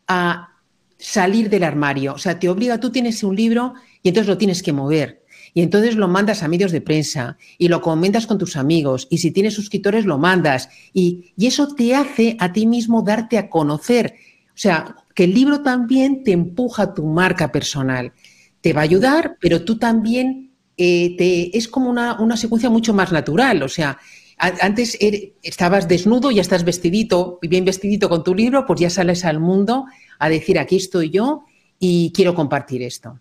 a 0.07 0.53
salir 0.97 1.49
del 1.49 1.65
armario, 1.65 2.13
o 2.13 2.17
sea, 2.17 2.39
te 2.39 2.47
obliga, 2.47 2.79
tú 2.79 2.91
tienes 2.91 3.23
un 3.25 3.35
libro 3.35 3.73
y 4.03 4.07
entonces 4.07 4.29
lo 4.29 4.37
tienes 4.37 4.63
que 4.63 4.71
mover. 4.71 5.25
Y 5.53 5.63
entonces 5.63 5.97
lo 5.97 6.07
mandas 6.07 6.43
a 6.43 6.47
medios 6.47 6.71
de 6.71 6.79
prensa 6.79 7.35
y 7.57 7.67
lo 7.67 7.81
comentas 7.81 8.25
con 8.25 8.37
tus 8.37 8.55
amigos 8.55 9.05
y 9.09 9.17
si 9.17 9.31
tienes 9.31 9.53
suscriptores 9.53 10.05
lo 10.05 10.17
mandas 10.17 10.69
y, 10.93 11.33
y 11.35 11.47
eso 11.47 11.75
te 11.75 11.93
hace 11.93 12.37
a 12.39 12.53
ti 12.53 12.67
mismo 12.67 13.01
darte 13.01 13.37
a 13.37 13.49
conocer. 13.49 14.15
O 14.47 14.57
sea, 14.57 14.95
que 15.13 15.25
el 15.25 15.33
libro 15.33 15.61
también 15.61 16.23
te 16.23 16.31
empuja 16.31 16.93
tu 16.93 17.05
marca 17.05 17.51
personal. 17.51 18.13
Te 18.61 18.71
va 18.71 18.79
a 18.79 18.85
ayudar, 18.85 19.35
pero 19.41 19.65
tú 19.65 19.77
también 19.77 20.54
eh, 20.77 21.51
es 21.53 21.67
como 21.67 21.89
una, 21.89 22.37
secuencia 22.37 22.69
mucho 22.69 22.93
más 22.93 23.11
natural. 23.11 23.63
O 23.63 23.69
sea, 23.69 23.97
antes 24.37 24.97
estabas 25.41 25.87
desnudo, 25.87 26.31
ya 26.31 26.41
estás 26.41 26.63
vestidito, 26.63 27.39
bien 27.41 27.65
vestidito 27.65 28.09
con 28.09 28.23
tu 28.23 28.35
libro, 28.35 28.65
pues 28.65 28.79
ya 28.79 28.89
sales 28.89 29.25
al 29.25 29.39
mundo 29.39 29.85
a 30.19 30.29
decir, 30.29 30.59
aquí 30.59 30.75
estoy 30.75 31.09
yo 31.09 31.43
y 31.79 32.11
quiero 32.13 32.35
compartir 32.35 32.83
esto. 32.83 33.19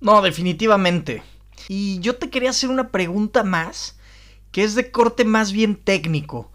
No, 0.00 0.22
definitivamente. 0.22 1.22
Y 1.68 2.00
yo 2.00 2.16
te 2.16 2.30
quería 2.30 2.50
hacer 2.50 2.70
una 2.70 2.88
pregunta 2.88 3.44
más, 3.44 3.98
que 4.50 4.64
es 4.64 4.74
de 4.74 4.90
corte 4.90 5.24
más 5.24 5.52
bien 5.52 5.76
técnico. 5.76 6.50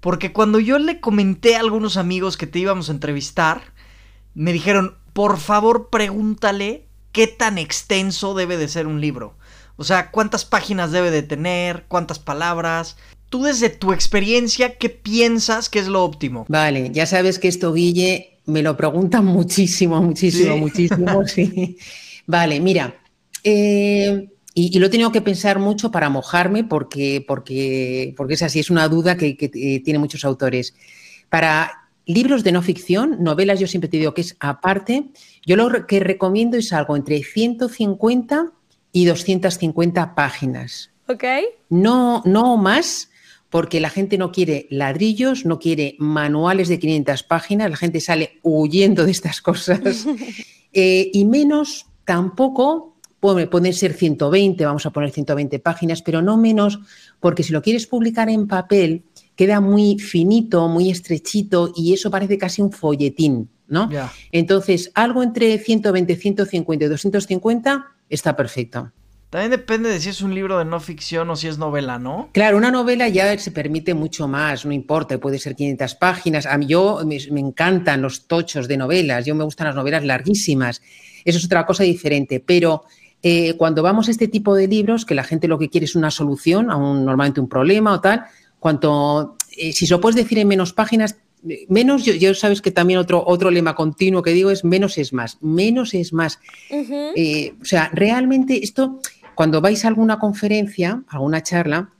Porque 0.00 0.32
cuando 0.32 0.60
yo 0.60 0.78
le 0.78 1.00
comenté 1.00 1.56
a 1.56 1.60
algunos 1.60 1.96
amigos 1.96 2.36
que 2.36 2.46
te 2.46 2.58
íbamos 2.58 2.90
a 2.90 2.92
entrevistar, 2.92 3.72
me 4.34 4.52
dijeron, 4.52 4.98
por 5.14 5.38
favor 5.38 5.88
pregúntale 5.88 6.86
qué 7.12 7.26
tan 7.26 7.56
extenso 7.56 8.34
debe 8.34 8.58
de 8.58 8.68
ser 8.68 8.86
un 8.86 9.00
libro. 9.00 9.34
O 9.76 9.84
sea, 9.84 10.10
cuántas 10.10 10.44
páginas 10.44 10.92
debe 10.92 11.10
de 11.10 11.22
tener, 11.22 11.84
cuántas 11.88 12.18
palabras. 12.18 12.96
Tú 13.28 13.42
desde 13.42 13.70
tu 13.70 13.92
experiencia, 13.92 14.78
¿qué 14.78 14.88
piensas 14.88 15.68
que 15.68 15.80
es 15.80 15.88
lo 15.88 16.04
óptimo? 16.04 16.46
Vale, 16.48 16.90
ya 16.92 17.06
sabes 17.06 17.38
que 17.38 17.48
esto, 17.48 17.72
Guille, 17.72 18.38
me 18.46 18.62
lo 18.62 18.76
preguntan 18.76 19.24
muchísimo, 19.24 20.00
muchísimo, 20.00 20.56
muchísimo. 20.56 21.22
Sí. 21.26 21.78
Vale, 22.26 22.60
mira, 22.60 22.94
eh, 23.42 24.28
y, 24.54 24.78
lo 24.78 24.86
he 24.86 24.90
tenido 24.90 25.12
que 25.12 25.20
pensar 25.20 25.58
mucho 25.58 25.90
para 25.90 26.08
mojarme 26.08 26.64
porque, 26.64 27.22
porque, 27.26 28.14
porque 28.16 28.34
es 28.34 28.42
así, 28.42 28.60
es 28.60 28.70
una 28.70 28.88
duda 28.88 29.16
que, 29.16 29.36
que 29.36 29.50
eh, 29.52 29.80
tiene 29.80 29.98
muchos 29.98 30.24
autores. 30.24 30.74
Para 31.28 31.88
libros 32.06 32.44
de 32.44 32.52
no 32.52 32.62
ficción, 32.62 33.22
novelas, 33.22 33.60
yo 33.60 33.66
siempre 33.66 33.88
te 33.88 33.98
digo 33.98 34.14
que 34.14 34.20
es 34.22 34.36
aparte, 34.40 35.10
yo 35.44 35.56
lo 35.56 35.86
que 35.86 36.00
recomiendo 36.00 36.56
es 36.56 36.72
algo 36.72 36.96
entre 36.96 37.22
150 37.22 38.52
y 38.94 39.04
250 39.06 40.14
páginas. 40.14 40.90
Ok. 41.08 41.24
No, 41.68 42.22
no 42.24 42.56
más, 42.56 43.10
porque 43.50 43.80
la 43.80 43.90
gente 43.90 44.16
no 44.16 44.30
quiere 44.30 44.68
ladrillos, 44.70 45.44
no 45.44 45.58
quiere 45.58 45.96
manuales 45.98 46.68
de 46.68 46.78
500 46.78 47.24
páginas, 47.24 47.70
la 47.70 47.76
gente 47.76 48.00
sale 48.00 48.38
huyendo 48.42 49.04
de 49.04 49.10
estas 49.10 49.42
cosas. 49.42 50.06
Eh, 50.76 51.12
y 51.12 51.24
menos 51.24 51.86
tampoco 52.04 52.96
pueden 53.20 53.72
ser 53.72 53.92
120, 53.92 54.66
vamos 54.66 54.84
a 54.86 54.90
poner 54.90 55.12
120 55.12 55.60
páginas, 55.60 56.02
pero 56.02 56.20
no 56.20 56.36
menos, 56.36 56.80
porque 57.20 57.44
si 57.44 57.52
lo 57.52 57.62
quieres 57.62 57.86
publicar 57.86 58.28
en 58.28 58.48
papel, 58.48 59.04
queda 59.36 59.60
muy 59.60 60.00
finito, 60.00 60.66
muy 60.66 60.90
estrechito 60.90 61.72
y 61.76 61.92
eso 61.92 62.10
parece 62.10 62.38
casi 62.38 62.60
un 62.60 62.72
folletín, 62.72 63.50
¿no? 63.68 63.88
Entonces, 64.32 64.90
algo 64.96 65.22
entre 65.22 65.56
120, 65.58 66.16
150 66.16 66.84
y 66.86 66.88
250 66.88 67.93
está 68.08 68.36
perfecto. 68.36 68.92
También 69.34 69.50
depende 69.50 69.90
de 69.90 69.98
si 69.98 70.10
es 70.10 70.20
un 70.20 70.32
libro 70.32 70.58
de 70.58 70.64
no 70.64 70.78
ficción 70.78 71.28
o 71.28 71.34
si 71.34 71.48
es 71.48 71.58
novela, 71.58 71.98
¿no? 71.98 72.28
Claro, 72.32 72.56
una 72.56 72.70
novela 72.70 73.08
ya 73.08 73.36
se 73.36 73.50
permite 73.50 73.92
mucho 73.92 74.28
más, 74.28 74.64
no 74.64 74.70
importa, 74.70 75.18
puede 75.18 75.40
ser 75.40 75.56
500 75.56 75.96
páginas. 75.96 76.46
A 76.46 76.56
mí 76.56 76.66
yo 76.66 77.00
me, 77.04 77.16
encantan 77.40 78.00
los 78.00 78.28
tochos 78.28 78.68
de 78.68 78.76
novelas, 78.76 79.26
yo 79.26 79.34
me 79.34 79.42
gustan 79.42 79.66
las 79.66 79.74
novelas 79.74 80.04
larguísimas. 80.04 80.82
Eso 81.24 81.38
es 81.38 81.44
otra 81.46 81.66
cosa 81.66 81.82
diferente, 81.82 82.38
pero 82.38 82.84
eh, 83.24 83.56
cuando 83.56 83.82
vamos 83.82 84.06
a 84.06 84.12
este 84.12 84.28
tipo 84.28 84.54
de 84.54 84.68
libros, 84.68 85.04
que 85.04 85.16
la 85.16 85.24
gente 85.24 85.48
lo 85.48 85.58
que 85.58 85.68
quiere 85.68 85.86
es 85.86 85.96
una 85.96 86.12
solución 86.12 86.70
a 86.70 86.76
un, 86.76 87.04
normalmente 87.04 87.40
un 87.40 87.48
problema 87.48 87.92
o 87.92 88.00
tal, 88.00 88.26
cuanto, 88.60 89.36
eh, 89.56 89.72
si 89.72 89.84
se 89.88 89.94
lo 89.94 90.00
puedes 90.00 90.14
decir 90.14 90.38
en 90.38 90.46
menos 90.46 90.72
páginas, 90.72 91.16
menos, 91.68 92.04
yo, 92.04 92.34
sabes 92.34 92.62
que 92.62 92.70
también 92.70 92.98
otro, 92.98 93.22
otro 93.26 93.50
lema 93.50 93.74
continuo 93.74 94.22
que 94.22 94.32
digo 94.32 94.50
es 94.50 94.64
menos 94.64 94.98
es 94.98 95.12
más, 95.12 95.38
menos 95.40 95.94
es 95.94 96.12
más. 96.12 96.40
Eh, 96.70 97.54
o 97.60 97.64
sea, 97.64 97.90
realmente 97.92 98.64
esto 98.64 99.00
cuando 99.34 99.60
vais 99.60 99.84
a 99.84 99.88
alguna 99.88 100.18
conferencia, 100.18 101.02
a 101.08 101.16
alguna 101.16 101.42
charla, 101.42 101.90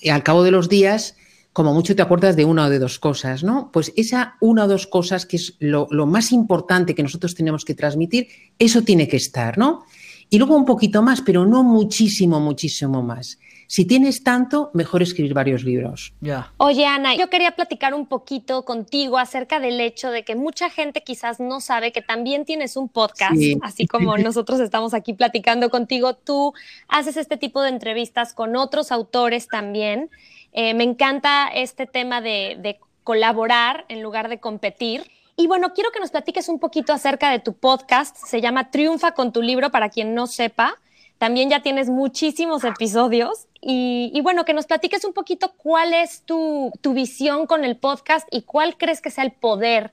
y 0.00 0.10
al 0.10 0.22
cabo 0.22 0.42
de 0.42 0.50
los 0.50 0.68
días, 0.68 1.16
como 1.52 1.72
mucho 1.72 1.96
te 1.96 2.02
acuerdas 2.02 2.36
de 2.36 2.44
una 2.44 2.66
o 2.66 2.70
de 2.70 2.78
dos 2.78 2.98
cosas, 2.98 3.42
¿no? 3.42 3.70
Pues 3.72 3.92
esa 3.96 4.36
una 4.40 4.64
o 4.64 4.68
dos 4.68 4.86
cosas 4.86 5.24
que 5.24 5.36
es 5.36 5.56
lo, 5.58 5.86
lo 5.90 6.06
más 6.06 6.32
importante 6.32 6.94
que 6.94 7.02
nosotros 7.02 7.34
tenemos 7.34 7.64
que 7.64 7.74
transmitir, 7.74 8.28
eso 8.58 8.82
tiene 8.82 9.08
que 9.08 9.16
estar, 9.16 9.56
¿no? 9.56 9.84
Y 10.28 10.38
luego 10.38 10.56
un 10.56 10.64
poquito 10.64 11.02
más, 11.02 11.22
pero 11.22 11.46
no 11.46 11.62
muchísimo, 11.62 12.40
muchísimo 12.40 13.02
más. 13.02 13.38
Si 13.66 13.84
tienes 13.84 14.22
tanto, 14.22 14.70
mejor 14.74 15.02
escribir 15.02 15.34
varios 15.34 15.64
libros. 15.64 16.12
Ya. 16.20 16.52
Oye, 16.56 16.86
Ana, 16.86 17.14
yo 17.14 17.28
quería 17.28 17.52
platicar 17.52 17.94
un 17.94 18.06
poquito 18.06 18.64
contigo 18.64 19.18
acerca 19.18 19.60
del 19.60 19.80
hecho 19.80 20.10
de 20.10 20.24
que 20.24 20.36
mucha 20.36 20.70
gente 20.70 21.02
quizás 21.02 21.40
no 21.40 21.60
sabe 21.60 21.92
que 21.92 22.02
también 22.02 22.44
tienes 22.44 22.76
un 22.76 22.88
podcast, 22.88 23.36
así 23.62 23.86
como 23.86 24.16
nosotros 24.18 24.60
estamos 24.60 24.94
aquí 24.94 25.12
platicando 25.12 25.70
contigo. 25.70 26.14
Tú 26.14 26.54
haces 26.88 27.16
este 27.16 27.36
tipo 27.36 27.62
de 27.62 27.70
entrevistas 27.70 28.34
con 28.34 28.56
otros 28.56 28.92
autores 28.92 29.48
también. 29.48 30.10
Eh, 30.52 30.74
me 30.74 30.84
encanta 30.84 31.48
este 31.48 31.86
tema 31.86 32.20
de, 32.20 32.56
de 32.60 32.78
colaborar 33.04 33.84
en 33.88 34.02
lugar 34.02 34.28
de 34.28 34.40
competir. 34.40 35.10
Y 35.36 35.48
bueno, 35.48 35.74
quiero 35.74 35.90
que 35.90 36.00
nos 36.00 36.10
platiques 36.10 36.48
un 36.48 36.58
poquito 36.58 36.94
acerca 36.94 37.30
de 37.30 37.40
tu 37.40 37.52
podcast. 37.52 38.16
Se 38.16 38.40
llama 38.40 38.70
Triunfa 38.70 39.12
con 39.12 39.32
tu 39.32 39.42
libro, 39.42 39.70
para 39.70 39.90
quien 39.90 40.14
no 40.14 40.26
sepa. 40.26 40.78
También 41.18 41.48
ya 41.48 41.62
tienes 41.62 41.88
muchísimos 41.88 42.64
episodios 42.64 43.46
y, 43.60 44.20
bueno, 44.22 44.44
que 44.44 44.52
nos 44.52 44.66
platiques 44.66 45.04
un 45.04 45.12
poquito 45.12 45.54
cuál 45.56 45.94
es 45.94 46.22
tu, 46.24 46.70
visión 46.94 47.46
con 47.46 47.64
el 47.64 47.76
podcast 47.76 48.28
y 48.30 48.42
cuál 48.42 48.76
crees 48.76 49.00
que 49.00 49.10
sea 49.10 49.24
el 49.24 49.32
poder 49.32 49.92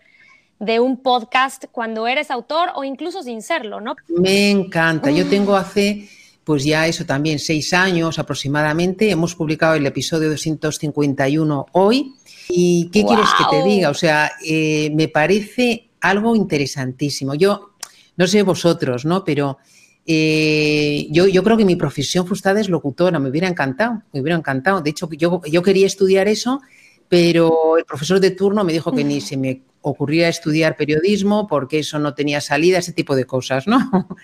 de 0.60 0.80
un 0.80 0.98
podcast 0.98 1.66
cuando 1.72 2.08
eres 2.08 2.30
autor 2.30 2.70
o 2.76 2.84
incluso 2.84 3.24
sin 3.24 3.42
serlo, 3.42 3.82
¿no? 3.82 3.96
Me 4.10 4.52
encanta. 4.52 5.12
Yo 5.12 5.28
tengo 5.28 5.56
hace, 5.56 6.08
pues 6.44 6.66
ya 6.66 6.88
eso 6.88 7.06
también, 7.06 7.40
seis 7.40 7.74
años 7.74 8.20
aproximadamente. 8.20 9.10
Hemos 9.10 9.34
publicado 9.34 9.76
el 9.76 9.86
episodio 9.86 10.30
251 10.30 11.68
hoy. 11.72 12.14
¿Y 12.50 12.90
qué 12.92 13.06
quieres 13.06 13.30
que 13.38 13.58
te 13.58 13.64
diga? 13.64 13.90
O 13.90 13.94
sea, 13.94 14.34
eh, 14.46 14.92
me 14.94 15.08
parece 15.08 15.90
algo 16.02 16.36
interesantísimo. 16.36 17.34
Yo, 17.34 17.72
no 18.18 18.28
sé 18.28 18.44
vosotros, 18.44 19.06
¿no? 19.06 19.24
Pero 19.24 19.58
eh, 20.06 21.08
yo, 21.12 21.28
yo, 21.28 21.44
creo 21.44 21.58
que 21.58 21.66
mi 21.66 21.76
profesión 21.76 22.26
frustrada 22.28 22.60
es 22.60 22.70
locutora, 22.70 23.20
me 23.20 23.30
hubiera 23.30 23.48
encantado, 23.48 24.04
me 24.12 24.22
hubiera 24.22 24.38
encantado. 24.38 24.82
De 24.82 24.90
hecho, 24.90 25.10
yo, 25.12 25.42
yo 25.50 25.64
quería 25.64 25.86
estudiar 25.86 26.28
eso, 26.28 26.62
pero 27.08 27.78
el 27.78 27.86
profesor 27.86 28.20
de 28.20 28.32
turno 28.32 28.64
me 28.64 28.74
dijo 28.74 28.92
que 28.92 29.04
ni 29.04 29.22
se 29.22 29.38
me 29.38 29.62
ocurría 29.82 30.30
estudiar 30.30 30.76
periodismo 30.76 31.48
porque 31.48 31.80
eso 31.80 32.00
no 32.00 32.14
tenía 32.14 32.42
salida, 32.42 32.80
ese 32.80 32.94
tipo 32.94 33.16
de 33.16 33.26
cosas, 33.26 33.68
¿no? 33.68 33.80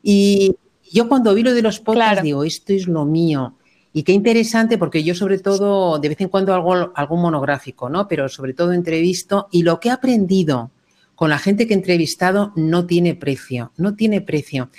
Y 0.00 0.54
yo 0.92 1.08
cuando 1.08 1.34
vi 1.34 1.42
lo 1.42 1.52
de 1.52 1.60
los 1.60 1.80
podcasts 1.80 2.22
digo, 2.22 2.44
esto 2.44 2.72
es 2.72 2.86
lo 2.86 3.04
mío. 3.04 3.56
Y 3.92 4.04
qué 4.04 4.12
interesante 4.12 4.78
porque 4.78 5.02
yo 5.02 5.14
sobre 5.14 5.38
todo, 5.38 5.98
de 5.98 6.08
vez 6.08 6.20
en 6.20 6.28
cuando 6.28 6.54
hago 6.54 6.92
algún 6.94 7.20
monográfico, 7.20 7.88
¿no? 7.88 8.06
Pero 8.06 8.28
sobre 8.28 8.54
todo 8.54 8.72
entrevisto 8.72 9.48
y 9.50 9.64
lo 9.64 9.80
que 9.80 9.88
he 9.88 9.90
aprendido 9.90 10.70
con 11.16 11.30
la 11.30 11.38
gente 11.38 11.66
que 11.66 11.74
he 11.74 11.76
entrevistado 11.76 12.52
no 12.54 12.86
tiene 12.86 13.16
precio, 13.16 13.72
no 13.76 13.96
tiene 13.96 14.20
precio. 14.20 14.70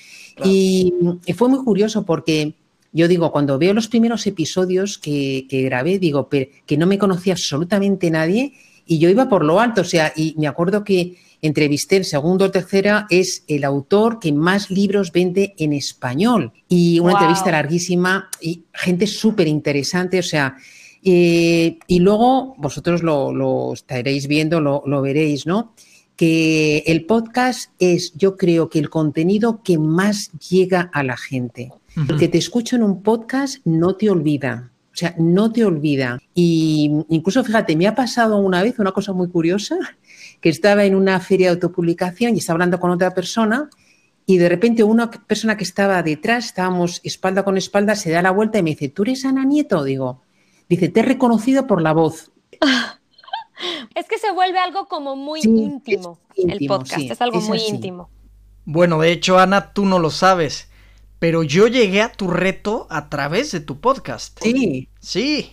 Y, 0.46 0.94
fue 1.36 1.50
muy 1.50 1.64
curioso 1.64 2.06
porque 2.06 2.54
yo 2.92 3.08
digo, 3.08 3.32
cuando 3.32 3.58
veo 3.58 3.74
los 3.74 3.88
primeros 3.88 4.26
episodios 4.28 4.98
que, 4.98 5.46
grabé, 5.50 6.00
digo, 6.00 6.30
que 6.30 6.78
no 6.78 6.88
me 6.88 6.98
conocía 6.98 7.34
absolutamente 7.34 8.10
nadie 8.10 8.54
y 8.86 8.98
yo 8.98 9.08
iba 9.08 9.30
por 9.30 9.46
lo 9.46 9.60
alto, 9.60 9.82
o 9.82 9.84
sea, 9.84 10.12
y 10.16 10.34
me 10.38 10.48
acuerdo 10.48 10.84
que 10.84 11.16
entrevisté 11.44 11.98
en 11.98 12.04
segundo 12.04 12.46
o 12.46 12.52
tercera, 12.52 13.06
es 13.12 13.44
el 13.48 13.64
autor 13.64 14.20
que 14.20 14.32
más 14.32 14.72
libros 14.72 15.12
vende 15.12 15.54
en 15.60 15.74
español. 15.74 16.52
Y 16.68 17.00
una 17.00 17.14
entrevista 17.14 17.52
larguísima 17.52 18.30
y 18.42 18.64
gente 18.74 19.06
súper 19.06 19.48
interesante, 19.48 20.18
o 20.18 20.24
sea, 20.24 20.58
eh, 21.04 21.78
y 21.88 22.00
luego 22.00 22.56
vosotros 22.58 23.04
lo, 23.04 23.74
estaréis 23.74 24.28
viendo, 24.28 24.60
lo, 24.60 24.82
lo 24.86 25.02
veréis, 25.04 25.46
¿no? 25.46 25.74
Que 26.20 26.80
el 26.86 27.06
podcast 27.06 27.72
es, 27.80 28.12
yo 28.18 28.36
creo 28.36 28.70
que 28.70 28.78
el 28.78 28.90
contenido 28.90 29.64
que 29.64 29.78
más 29.78 30.32
llega 30.50 30.90
a 30.92 31.02
la 31.02 31.16
gente. 31.16 31.72
El 31.96 32.18
que 32.18 32.28
te 32.28 32.38
escucha 32.38 32.76
en 32.76 32.84
un 32.84 33.04
podcast 33.04 33.66
no 33.66 33.96
te 33.96 34.10
olvida. 34.10 34.70
O 34.92 34.98
sea, 34.98 35.16
no 35.18 35.54
te 35.54 35.64
olvida. 35.64 36.20
Y 36.36 36.92
incluso, 37.08 37.42
fíjate, 37.42 37.78
me 37.78 37.88
ha 37.88 37.96
pasado 37.96 38.36
una 38.40 38.62
vez 38.62 38.80
una 38.80 38.92
cosa 38.92 39.14
muy 39.14 39.30
curiosa, 39.30 39.78
que 40.42 40.50
estaba 40.50 40.84
en 40.84 40.96
una 40.96 41.22
feria 41.22 41.48
de 41.48 41.54
autopublicación 41.54 42.36
y 42.36 42.40
estaba 42.40 42.56
hablando 42.56 42.82
con 42.82 42.92
otra 42.92 43.14
persona 43.14 43.70
y 44.26 44.40
de 44.40 44.50
repente 44.50 44.84
una 44.84 45.10
persona 45.10 45.56
que 45.56 45.64
estaba 45.64 46.04
detrás, 46.04 46.48
estábamos 46.48 47.00
espalda 47.06 47.46
con 47.46 47.56
espalda, 47.56 47.96
se 47.96 48.12
da 48.12 48.22
la 48.22 48.32
vuelta 48.32 48.60
y 48.60 48.64
me 48.64 48.72
dice, 48.72 48.90
¿tú 48.90 49.04
eres 49.04 49.24
Ana 49.24 49.46
Nieto? 49.46 49.86
Digo, 49.86 50.22
dice, 50.68 50.90
te 50.90 51.00
he 51.00 51.04
reconocido 51.04 51.66
por 51.66 51.82
la 51.82 51.94
voz. 51.94 52.34
Es 54.00 54.06
que 54.06 54.18
se 54.18 54.32
vuelve 54.32 54.58
algo 54.60 54.88
como 54.88 55.18
muy 55.18 55.42
íntimo, 55.44 56.20
el 56.38 56.66
podcast, 56.68 57.02
es 57.02 57.22
algo 57.22 57.42
muy 57.42 57.60
íntimo. 57.60 58.10
Bueno, 58.64 58.98
de 59.02 59.12
hecho, 59.12 59.38
Ana, 59.38 59.74
tú 59.74 59.86
no 59.86 60.00
lo 60.00 60.10
sabes, 60.10 60.70
pero 61.20 61.44
yo 61.44 61.68
llegué 61.68 62.02
a 62.02 62.10
tu 62.10 62.30
reto 62.30 62.88
a 62.90 63.10
través 63.10 63.52
de 63.52 63.60
tu 63.60 63.82
podcast. 63.82 64.40
Sí. 64.42 64.88
Sí. 65.02 65.52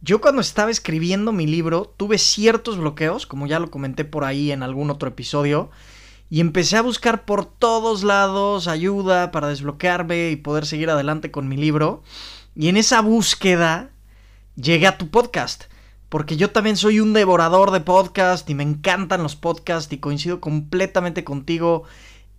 Yo 0.00 0.22
cuando 0.22 0.40
estaba 0.40 0.70
escribiendo 0.70 1.30
mi 1.32 1.46
libro 1.46 1.92
tuve 1.94 2.16
ciertos 2.16 2.78
bloqueos, 2.78 3.26
como 3.26 3.46
ya 3.46 3.58
lo 3.58 3.70
comenté 3.70 4.06
por 4.06 4.24
ahí 4.24 4.50
en 4.50 4.62
algún 4.62 4.88
otro 4.88 5.10
episodio, 5.10 5.70
y 6.30 6.40
empecé 6.40 6.78
a 6.78 6.82
buscar 6.82 7.26
por 7.26 7.44
todos 7.44 8.02
lados 8.02 8.66
ayuda 8.66 9.30
para 9.30 9.48
desbloquearme 9.48 10.30
y 10.30 10.36
poder 10.36 10.64
seguir 10.64 10.88
adelante 10.88 11.30
con 11.30 11.48
mi 11.48 11.58
libro. 11.58 12.02
Y 12.56 12.68
en 12.70 12.78
esa 12.78 13.02
búsqueda 13.02 13.90
llegué 14.56 14.86
a 14.86 14.96
tu 14.96 15.10
podcast 15.10 15.64
porque 16.08 16.36
yo 16.36 16.50
también 16.50 16.76
soy 16.76 17.00
un 17.00 17.12
devorador 17.12 17.70
de 17.70 17.80
podcast 17.80 18.48
y 18.48 18.54
me 18.54 18.62
encantan 18.62 19.22
los 19.22 19.36
podcasts 19.36 19.92
y 19.92 19.98
coincido 19.98 20.40
completamente 20.40 21.24
contigo 21.24 21.84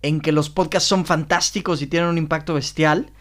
en 0.02 0.20
que 0.20 0.32
los 0.32 0.50
podcasts 0.50 0.88
son 0.88 1.06
fantásticos 1.06 1.82
y 1.82 1.86
tienen 1.86 2.08
un 2.08 2.18
impacto 2.18 2.54
bestial. 2.54 3.12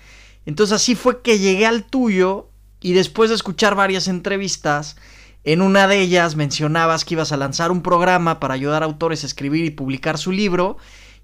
Entonces 0.45 0.75
así 0.75 0.95
fue 0.95 1.21
que 1.21 1.39
llegué 1.39 1.65
al 1.65 1.83
tuyo 1.83 2.49
y 2.81 2.93
después 2.93 3.29
de 3.29 3.35
escuchar 3.35 3.75
varias 3.75 4.07
entrevistas, 4.07 4.95
en 5.43 5.61
una 5.61 5.87
de 5.87 5.99
ellas 5.99 6.35
mencionabas 6.35 7.05
que 7.05 7.13
ibas 7.13 7.31
a 7.31 7.37
lanzar 7.37 7.71
un 7.71 7.81
programa 7.81 8.39
para 8.39 8.53
ayudar 8.53 8.83
a 8.83 8.85
autores 8.85 9.23
a 9.23 9.27
escribir 9.27 9.65
y 9.65 9.71
publicar 9.71 10.17
su 10.17 10.31
libro 10.31 10.77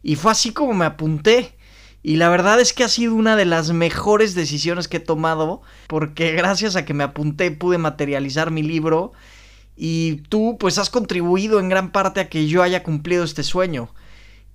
y 0.03 0.17
fue 0.17 0.31
así 0.31 0.51
como 0.53 0.73
me 0.73 0.85
apunté. 0.85 1.54
Y 2.07 2.17
la 2.17 2.29
verdad 2.29 2.59
es 2.59 2.71
que 2.71 2.83
ha 2.83 2.87
sido 2.87 3.15
una 3.15 3.35
de 3.35 3.45
las 3.45 3.71
mejores 3.71 4.35
decisiones 4.35 4.87
que 4.87 4.97
he 4.97 4.99
tomado, 4.99 5.63
porque 5.87 6.33
gracias 6.33 6.75
a 6.75 6.85
que 6.85 6.93
me 6.93 7.03
apunté 7.03 7.49
pude 7.49 7.79
materializar 7.79 8.51
mi 8.51 8.61
libro 8.61 9.13
y 9.75 10.17
tú 10.29 10.57
pues 10.59 10.77
has 10.77 10.91
contribuido 10.91 11.59
en 11.59 11.67
gran 11.67 11.91
parte 11.91 12.19
a 12.19 12.29
que 12.29 12.45
yo 12.45 12.61
haya 12.61 12.83
cumplido 12.83 13.23
este 13.23 13.41
sueño. 13.41 13.89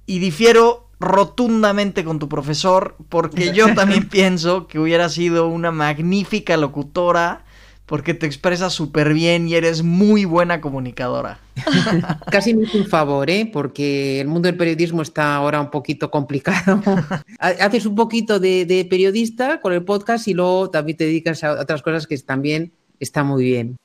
Y 0.07 0.21
difiero 0.21 0.91
rotundamente 1.01 2.05
con 2.05 2.21
tu 2.21 2.29
profesor, 2.29 2.95
porque 3.09 3.53
yo 3.53 3.75
también 3.75 4.09
pienso 4.09 4.69
que 4.69 4.79
hubiera 4.79 5.09
sido 5.09 5.49
una 5.49 5.73
magnífica 5.73 6.57
locutora 6.57 7.45
porque 7.91 8.15
te 8.15 8.25
expresas 8.25 8.73
súper 8.73 9.13
bien 9.15 9.49
y 9.49 9.57
eres 9.57 9.83
muy 9.83 10.25
buena 10.25 10.61
comunicadora. 10.61 11.41
Casi 12.31 12.55
me 12.55 12.63
hizo 12.63 12.79
un 12.79 12.87
favor, 12.87 13.29
¿eh? 13.29 13.51
porque 13.53 14.21
el 14.21 14.29
mundo 14.29 14.47
del 14.47 14.57
periodismo 14.57 15.03
está 15.03 15.35
ahora 15.35 15.61
un 15.61 15.73
poquito 15.73 16.09
complicado. 16.09 16.81
Haces 17.41 17.87
un 17.87 17.97
poquito 17.97 18.39
de, 18.39 18.87
periodista 18.89 19.61
con 19.61 19.73
el 19.73 19.85
podcast 19.85 20.29
y 20.29 20.35
luego 20.35 20.71
también 20.71 20.99
te 20.99 21.05
dedicas 21.07 21.43
a 21.43 21.61
otras 21.61 21.83
cosas 21.83 22.07
que 22.07 22.17
también 22.19 22.73
está 23.01 23.25
muy 23.25 23.43
bien. 23.43 23.77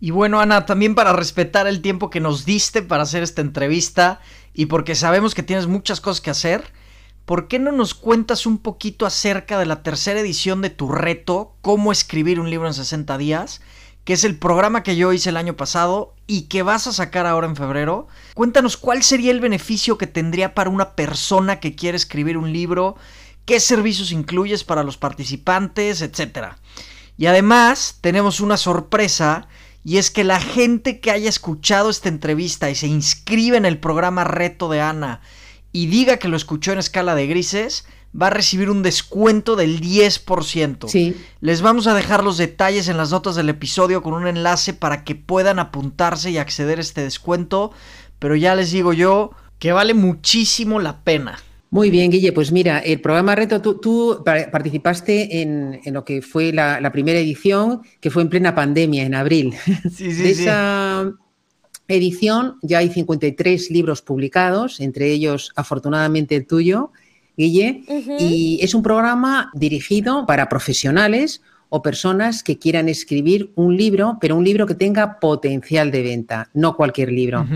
Y 0.00 0.10
bueno, 0.10 0.40
Ana, 0.40 0.64
también 0.64 0.94
para 0.94 1.12
respetar 1.12 1.66
el 1.66 1.82
tiempo 1.82 2.08
que 2.08 2.20
nos 2.20 2.46
diste 2.46 2.80
para 2.80 3.02
hacer 3.02 3.22
esta 3.22 3.42
entrevista 3.42 4.22
y 4.54 4.66
porque 4.66 4.94
sabemos 4.94 5.34
que 5.34 5.42
tienes 5.42 5.66
muchas 5.66 6.00
cosas 6.00 6.22
que 6.22 6.30
hacer, 6.30 6.64
¿por 7.26 7.48
qué 7.48 7.58
no 7.58 7.72
nos 7.72 7.94
cuentas 7.94 8.46
un 8.46 8.58
poquito 8.58 9.04
acerca 9.04 9.58
de 9.58 9.66
la 9.66 9.82
tercera 9.82 10.20
edición 10.20 10.62
de 10.62 10.70
tu 10.70 10.90
reto, 10.90 11.54
cómo 11.60 11.92
escribir 11.92 12.40
un 12.40 12.48
libro 12.48 12.66
en 12.66 12.74
60 12.74 13.18
días? 13.18 13.60
que 14.06 14.12
es 14.12 14.22
el 14.22 14.38
programa 14.38 14.84
que 14.84 14.94
yo 14.94 15.12
hice 15.12 15.30
el 15.30 15.36
año 15.36 15.56
pasado 15.56 16.14
y 16.28 16.42
que 16.42 16.62
vas 16.62 16.86
a 16.86 16.92
sacar 16.92 17.26
ahora 17.26 17.48
en 17.48 17.56
febrero. 17.56 18.06
Cuéntanos 18.34 18.76
cuál 18.76 19.02
sería 19.02 19.32
el 19.32 19.40
beneficio 19.40 19.98
que 19.98 20.06
tendría 20.06 20.54
para 20.54 20.70
una 20.70 20.94
persona 20.94 21.58
que 21.58 21.74
quiere 21.74 21.96
escribir 21.96 22.38
un 22.38 22.52
libro, 22.52 22.94
qué 23.44 23.58
servicios 23.58 24.12
incluyes 24.12 24.62
para 24.62 24.84
los 24.84 24.96
participantes, 24.96 26.02
etc. 26.02 26.52
Y 27.18 27.26
además 27.26 27.98
tenemos 28.00 28.38
una 28.38 28.56
sorpresa 28.56 29.48
y 29.82 29.98
es 29.98 30.12
que 30.12 30.22
la 30.22 30.38
gente 30.38 31.00
que 31.00 31.10
haya 31.10 31.28
escuchado 31.28 31.90
esta 31.90 32.08
entrevista 32.08 32.70
y 32.70 32.76
se 32.76 32.86
inscribe 32.86 33.56
en 33.56 33.64
el 33.64 33.80
programa 33.80 34.22
Reto 34.22 34.68
de 34.68 34.82
Ana 34.82 35.20
y 35.76 35.88
diga 35.88 36.16
que 36.16 36.28
lo 36.28 36.38
escuchó 36.38 36.72
en 36.72 36.78
escala 36.78 37.14
de 37.14 37.26
grises, 37.26 37.84
va 38.18 38.28
a 38.28 38.30
recibir 38.30 38.70
un 38.70 38.82
descuento 38.82 39.56
del 39.56 39.82
10%. 39.82 40.88
Sí. 40.88 41.14
Les 41.42 41.60
vamos 41.60 41.86
a 41.86 41.92
dejar 41.92 42.24
los 42.24 42.38
detalles 42.38 42.88
en 42.88 42.96
las 42.96 43.10
notas 43.10 43.36
del 43.36 43.50
episodio 43.50 44.02
con 44.02 44.14
un 44.14 44.26
enlace 44.26 44.72
para 44.72 45.04
que 45.04 45.14
puedan 45.14 45.58
apuntarse 45.58 46.30
y 46.30 46.38
acceder 46.38 46.78
a 46.78 46.80
este 46.80 47.02
descuento. 47.02 47.72
Pero 48.18 48.36
ya 48.36 48.54
les 48.54 48.70
digo 48.70 48.94
yo 48.94 49.32
que 49.58 49.72
vale 49.72 49.92
muchísimo 49.92 50.80
la 50.80 51.04
pena. 51.04 51.38
Muy 51.68 51.90
bien, 51.90 52.10
Guille. 52.10 52.32
Pues 52.32 52.52
mira, 52.52 52.78
el 52.78 53.02
programa 53.02 53.34
Reto, 53.34 53.60
tú, 53.60 54.22
participaste 54.24 55.42
en, 55.42 55.82
lo 55.92 56.06
que 56.06 56.22
fue 56.22 56.54
la, 56.54 56.90
primera 56.90 57.18
edición, 57.18 57.82
que 58.00 58.10
fue 58.10 58.22
en 58.22 58.30
plena 58.30 58.54
pandemia, 58.54 59.04
en 59.04 59.14
abril. 59.14 59.54
Sí, 59.94 60.10
sí, 60.10 60.22
de 60.22 60.30
esa 60.30 61.12
edición 61.88 62.56
ya 62.62 62.78
hay 62.78 62.88
53 62.88 63.70
libros 63.70 64.02
publicados, 64.02 64.80
entre 64.80 65.10
ellos, 65.10 65.52
afortunadamente, 65.56 66.36
el 66.36 66.46
tuyo. 66.46 66.90
Guille, 67.36 67.82
y 68.18 68.58
es 68.62 68.74
un 68.74 68.82
programa 68.82 69.50
dirigido 69.52 70.24
para 70.24 70.48
profesionales 70.48 71.42
o 71.68 71.82
personas 71.82 72.42
que 72.42 72.58
quieran 72.58 72.88
escribir 72.88 73.52
un 73.56 73.76
libro, 73.76 74.16
pero 74.20 74.36
un 74.36 74.44
libro 74.44 74.66
que 74.66 74.74
tenga 74.74 75.20
potencial 75.20 75.90
de 75.90 76.02
venta, 76.02 76.48
no 76.54 76.76
cualquier 76.76 77.12
libro. 77.12 77.46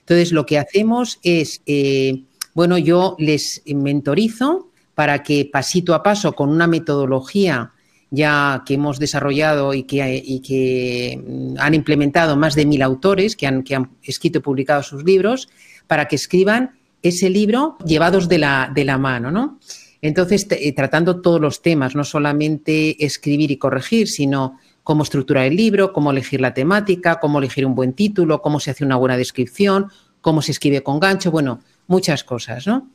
Entonces, 0.00 0.32
lo 0.32 0.44
que 0.44 0.58
hacemos 0.58 1.20
es, 1.22 1.62
eh, 1.66 2.24
bueno, 2.54 2.78
yo 2.78 3.14
les 3.18 3.62
mentorizo 3.66 4.70
para 4.94 5.22
que 5.22 5.48
pasito 5.52 5.94
a 5.94 6.02
paso, 6.02 6.32
con 6.32 6.48
una 6.48 6.66
metodología 6.66 7.72
ya 8.10 8.62
que 8.66 8.74
hemos 8.74 8.98
desarrollado 8.98 9.74
y 9.74 9.82
que, 9.82 11.20
mm, 11.24 11.56
han 11.58 11.74
implementado 11.74 12.36
más 12.36 12.54
de 12.54 12.66
mil 12.66 12.82
autores 12.82 13.36
que 13.36 13.46
han, 13.46 13.62
que 13.62 13.74
han 13.74 13.90
escrito 14.02 14.38
y 14.38 14.42
publicado 14.42 14.82
sus 14.82 15.04
libros, 15.04 15.48
para 15.86 16.08
que 16.08 16.16
escriban 16.16 16.78
ese 17.02 17.30
libro 17.30 17.76
llevados 17.84 18.28
de 18.28 18.38
la, 18.38 18.70
de 18.74 18.84
la 18.84 18.98
mano, 18.98 19.30
¿no? 19.30 19.58
Entonces, 20.00 20.46
eh, 20.50 20.72
tratando 20.72 21.20
todos 21.20 21.40
los 21.40 21.60
temas, 21.60 21.94
no 21.94 22.04
solamente 22.04 23.04
escribir 23.04 23.50
y 23.50 23.56
corregir, 23.56 24.08
sino 24.08 24.58
cómo 24.84 25.02
estructurar 25.02 25.46
el 25.46 25.56
libro, 25.56 25.92
cómo 25.92 26.10
elegir 26.10 26.40
la 26.40 26.54
temática, 26.54 27.18
cómo 27.20 27.38
elegir 27.38 27.66
un 27.66 27.74
buen 27.74 27.92
título, 27.92 28.40
cómo 28.40 28.60
se 28.60 28.70
hace 28.70 28.84
una 28.84 28.96
buena 28.96 29.16
descripción, 29.16 29.90
cómo 30.20 30.40
se 30.40 30.52
escribe 30.52 30.82
con 30.82 31.00
gancho, 31.00 31.30
bueno, 31.30 31.60
muchas 31.88 32.22
cosas, 32.22 32.66
¿no? 32.66 32.90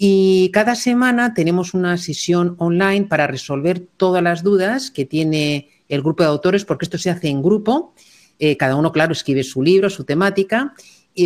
Y 0.00 0.50
cada 0.52 0.76
semana 0.76 1.34
tenemos 1.34 1.74
una 1.74 1.96
sesión 1.98 2.54
online 2.58 3.06
para 3.06 3.26
resolver 3.26 3.80
todas 3.80 4.22
las 4.22 4.44
dudas 4.44 4.92
que 4.92 5.04
tiene 5.04 5.70
el 5.88 6.02
grupo 6.02 6.22
de 6.22 6.28
autores, 6.28 6.64
porque 6.64 6.84
esto 6.84 6.98
se 6.98 7.10
hace 7.10 7.26
en 7.28 7.42
grupo. 7.42 7.94
Eh, 8.38 8.56
cada 8.56 8.76
uno, 8.76 8.92
claro, 8.92 9.10
escribe 9.10 9.42
su 9.42 9.60
libro, 9.60 9.90
su 9.90 10.04
temática, 10.04 10.72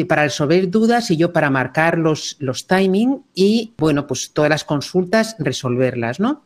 para 0.09 0.23
resolver 0.23 0.71
dudas 0.71 1.11
y 1.11 1.19
yo 1.19 1.35
para 1.35 1.51
marcar 1.51 1.99
los, 1.99 2.37
los 2.39 2.67
timing 2.67 3.25
y, 3.35 3.75
bueno, 3.77 4.07
pues 4.07 4.31
todas 4.33 4.49
las 4.49 4.65
consultas 4.65 5.37
resolverlas, 5.39 6.19
¿no? 6.19 6.43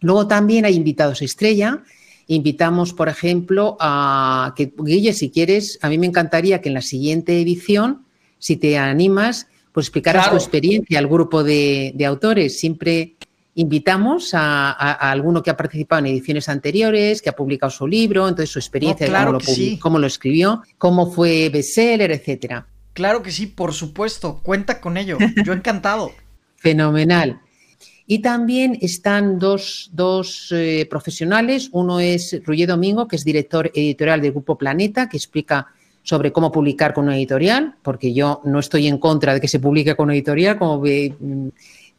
Luego 0.00 0.26
también 0.26 0.64
hay 0.64 0.74
invitados 0.74 1.22
estrella. 1.22 1.84
Invitamos, 2.26 2.92
por 2.92 3.08
ejemplo, 3.08 3.76
a 3.78 4.54
que, 4.56 4.72
Guille, 4.76 5.12
si 5.12 5.30
quieres, 5.30 5.78
a 5.82 5.88
mí 5.88 5.98
me 5.98 6.06
encantaría 6.06 6.60
que 6.60 6.68
en 6.68 6.74
la 6.74 6.82
siguiente 6.82 7.40
edición, 7.40 8.04
si 8.38 8.56
te 8.56 8.76
animas, 8.76 9.46
pues 9.74 9.86
explicaras 9.86 10.30
tu 10.30 10.36
experiencia 10.36 11.00
al 11.00 11.08
grupo 11.08 11.42
de, 11.42 11.92
autores. 12.06 12.60
Siempre 12.60 13.16
invitamos 13.56 14.30
a, 14.32 14.70
alguno 15.10 15.42
que 15.42 15.50
ha 15.50 15.56
participado 15.56 15.98
en 15.98 16.12
ediciones 16.12 16.48
anteriores, 16.48 17.20
que 17.20 17.30
ha 17.30 17.32
publicado 17.32 17.70
su 17.70 17.88
libro, 17.88 18.28
entonces 18.28 18.50
su 18.50 18.60
experiencia, 18.60 19.06
de 19.08 19.78
cómo, 19.80 19.98
lo 19.98 20.06
escribió, 20.06 20.62
cómo 20.78 21.10
fue 21.10 21.48
bestseller, 21.48 22.12
etcétera. 22.12 22.68
Claro 22.92 23.20
que 23.20 23.32
sí, 23.32 23.48
por 23.48 23.72
supuesto, 23.72 24.40
cuenta 24.44 24.80
con 24.80 24.96
ello. 24.96 25.18
Yo 25.44 25.52
encantado. 25.52 26.12
Fenomenal. 26.54 27.40
Y 28.06 28.20
también 28.20 28.78
están 28.80 29.40
dos, 29.40 29.90
eh, 30.52 30.86
profesionales. 30.88 31.68
Uno 31.72 31.98
es 31.98 32.40
Ruye 32.44 32.68
Domingo, 32.68 33.08
que 33.08 33.16
es 33.16 33.24
director 33.24 33.72
editorial 33.74 34.20
del 34.20 34.30
Grupo 34.30 34.56
Planeta, 34.56 35.08
que 35.08 35.16
explica 35.16 35.66
sobre 36.04 36.30
cómo 36.30 36.52
publicar 36.52 36.94
con 36.94 37.06
una 37.06 37.16
editorial, 37.16 37.74
porque 37.82 38.14
yo 38.14 38.40
no 38.44 38.60
estoy 38.60 38.86
en 38.86 38.98
contra 38.98 39.34
de 39.34 39.40
que 39.40 39.48
se 39.48 39.58
publique 39.58 39.96
con 39.96 40.04
una 40.04 40.14
editorial, 40.14 40.58
como, 40.58 40.80
mm, 40.80 41.48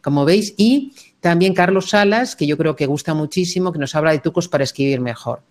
como 0.01 0.23
veis. 0.23 0.53
Y 0.55 0.93
también 1.19 1.53
Carlos 1.53 1.89
Salas, 1.89 2.35
que 2.35 2.47
yo 2.47 2.55
creo 2.55 2.75
que 2.75 2.85
gusta 2.85 3.13
muchísimo, 3.13 3.73
que 3.73 3.79
nos 3.79 3.95
habla 3.95 4.11
de 4.11 4.19
trucos 4.19 4.47
para 4.47 4.63
escribir 4.63 5.01
mejor. 5.01 5.41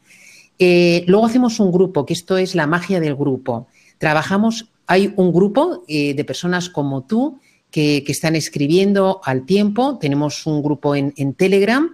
Eh, 0.58 1.04
luego 1.08 1.26
hacemos 1.26 1.58
un 1.60 1.72
grupo, 1.72 2.06
que 2.06 2.12
esto 2.14 2.38
es 2.38 2.54
la 2.54 2.66
magia 2.66 3.00
del 3.00 3.16
grupo. 3.16 3.66
Trabajamos, 3.98 4.70
hay 4.86 5.12
un 5.16 5.32
grupo 5.32 5.84
eh, 5.88 6.14
de 6.14 6.24
personas 6.24 6.68
como 6.68 7.02
tú 7.02 7.40
que, 7.70 8.04
están 8.06 8.36
escribiendo 8.36 9.20
al 9.24 9.44
tiempo. 9.46 9.98
Tenemos 9.98 10.46
un 10.46 10.62
grupo 10.62 10.94
en, 10.94 11.34
Telegram. 11.34 11.90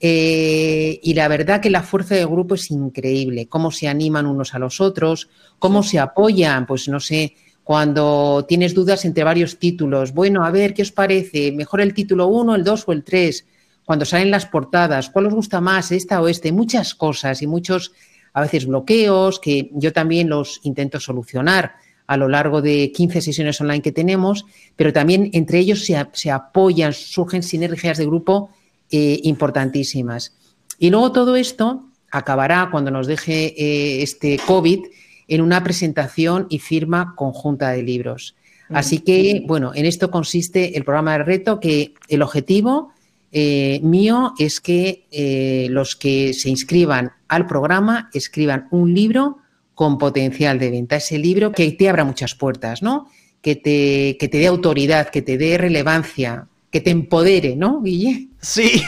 Eh, 0.00 1.00
y 1.02 1.14
la 1.14 1.26
verdad 1.26 1.60
que 1.60 1.70
la 1.70 1.82
fuerza 1.82 2.14
del 2.14 2.28
grupo 2.28 2.54
es 2.54 2.70
increíble, 2.70 3.48
cómo 3.48 3.70
se 3.70 3.88
animan 3.88 4.26
unos 4.26 4.54
a 4.54 4.58
los 4.58 4.80
otros, 4.80 5.28
cómo 5.58 5.82
se 5.82 5.98
apoyan, 5.98 6.66
pues 6.66 6.88
no 6.88 7.00
sé, 7.00 7.34
cuando 7.64 8.46
tienes 8.48 8.74
dudas 8.74 9.04
entre 9.04 9.24
varios 9.24 9.58
títulos, 9.58 10.14
bueno, 10.14 10.44
a 10.44 10.50
ver, 10.50 10.72
¿qué 10.72 10.82
os 10.82 10.92
parece? 10.92 11.52
¿Mejor 11.52 11.80
el 11.80 11.94
título 11.94 12.28
1, 12.28 12.54
el 12.54 12.64
2 12.64 12.84
o 12.86 12.92
el 12.92 13.02
3? 13.04 13.44
Cuando 13.84 14.04
salen 14.04 14.30
las 14.30 14.46
portadas, 14.46 15.10
¿cuál 15.10 15.26
os 15.26 15.34
gusta 15.34 15.60
más, 15.60 15.90
esta 15.92 16.20
o 16.22 16.28
este? 16.28 16.52
Muchas 16.52 16.94
cosas 16.94 17.42
y 17.42 17.46
muchos, 17.46 17.92
a 18.32 18.42
veces, 18.42 18.66
bloqueos 18.66 19.40
que 19.40 19.70
yo 19.74 19.92
también 19.92 20.28
los 20.28 20.60
intento 20.62 21.00
solucionar 21.00 21.72
a 22.06 22.16
lo 22.16 22.28
largo 22.28 22.62
de 22.62 22.90
15 22.90 23.20
sesiones 23.20 23.60
online 23.60 23.82
que 23.82 23.92
tenemos, 23.92 24.46
pero 24.76 24.92
también 24.92 25.30
entre 25.34 25.58
ellos 25.58 25.84
se, 25.84 26.30
apoyan, 26.30 26.94
surgen 26.94 27.42
sinergias 27.42 27.98
de 27.98 28.06
grupo 28.06 28.50
eh, 28.90 29.20
importantísimas. 29.22 30.34
Y 30.78 30.90
luego 30.90 31.12
todo 31.12 31.36
esto 31.36 31.84
acabará 32.10 32.68
cuando 32.70 32.90
nos 32.90 33.06
deje 33.06 33.54
eh, 33.56 34.02
este 34.02 34.38
COVID 34.46 34.80
en 35.28 35.40
una 35.40 35.62
presentación 35.62 36.46
y 36.48 36.58
firma 36.58 37.14
conjunta 37.16 37.70
de 37.70 37.82
libros. 37.82 38.34
Así 38.70 38.98
que, 38.98 39.44
bueno, 39.46 39.72
en 39.74 39.86
esto 39.86 40.10
consiste 40.10 40.76
el 40.76 40.84
programa 40.84 41.12
de 41.12 41.24
reto, 41.24 41.58
que 41.58 41.94
el 42.08 42.20
objetivo 42.20 42.92
eh, 43.32 43.80
mío 43.82 44.34
es 44.38 44.60
que 44.60 45.06
eh, 45.10 45.68
los 45.70 45.96
que 45.96 46.34
se 46.34 46.50
inscriban 46.50 47.12
al 47.28 47.46
programa 47.46 48.10
escriban 48.12 48.68
un 48.70 48.94
libro 48.94 49.38
con 49.74 49.96
potencial 49.96 50.58
de 50.58 50.70
venta. 50.70 50.96
Ese 50.96 51.18
libro 51.18 51.52
que 51.52 51.70
te 51.72 51.88
abra 51.88 52.04
muchas 52.04 52.34
puertas, 52.34 52.82
¿no? 52.82 53.08
Que 53.40 53.54
te, 53.54 54.16
que 54.18 54.28
te 54.28 54.38
dé 54.38 54.46
autoridad, 54.46 55.08
que 55.10 55.22
te 55.22 55.38
dé 55.38 55.56
relevancia, 55.56 56.48
que 56.70 56.80
te 56.80 56.90
empodere, 56.90 57.56
¿no, 57.56 57.82
Guille? 57.82 58.28
Sí. 58.40 58.82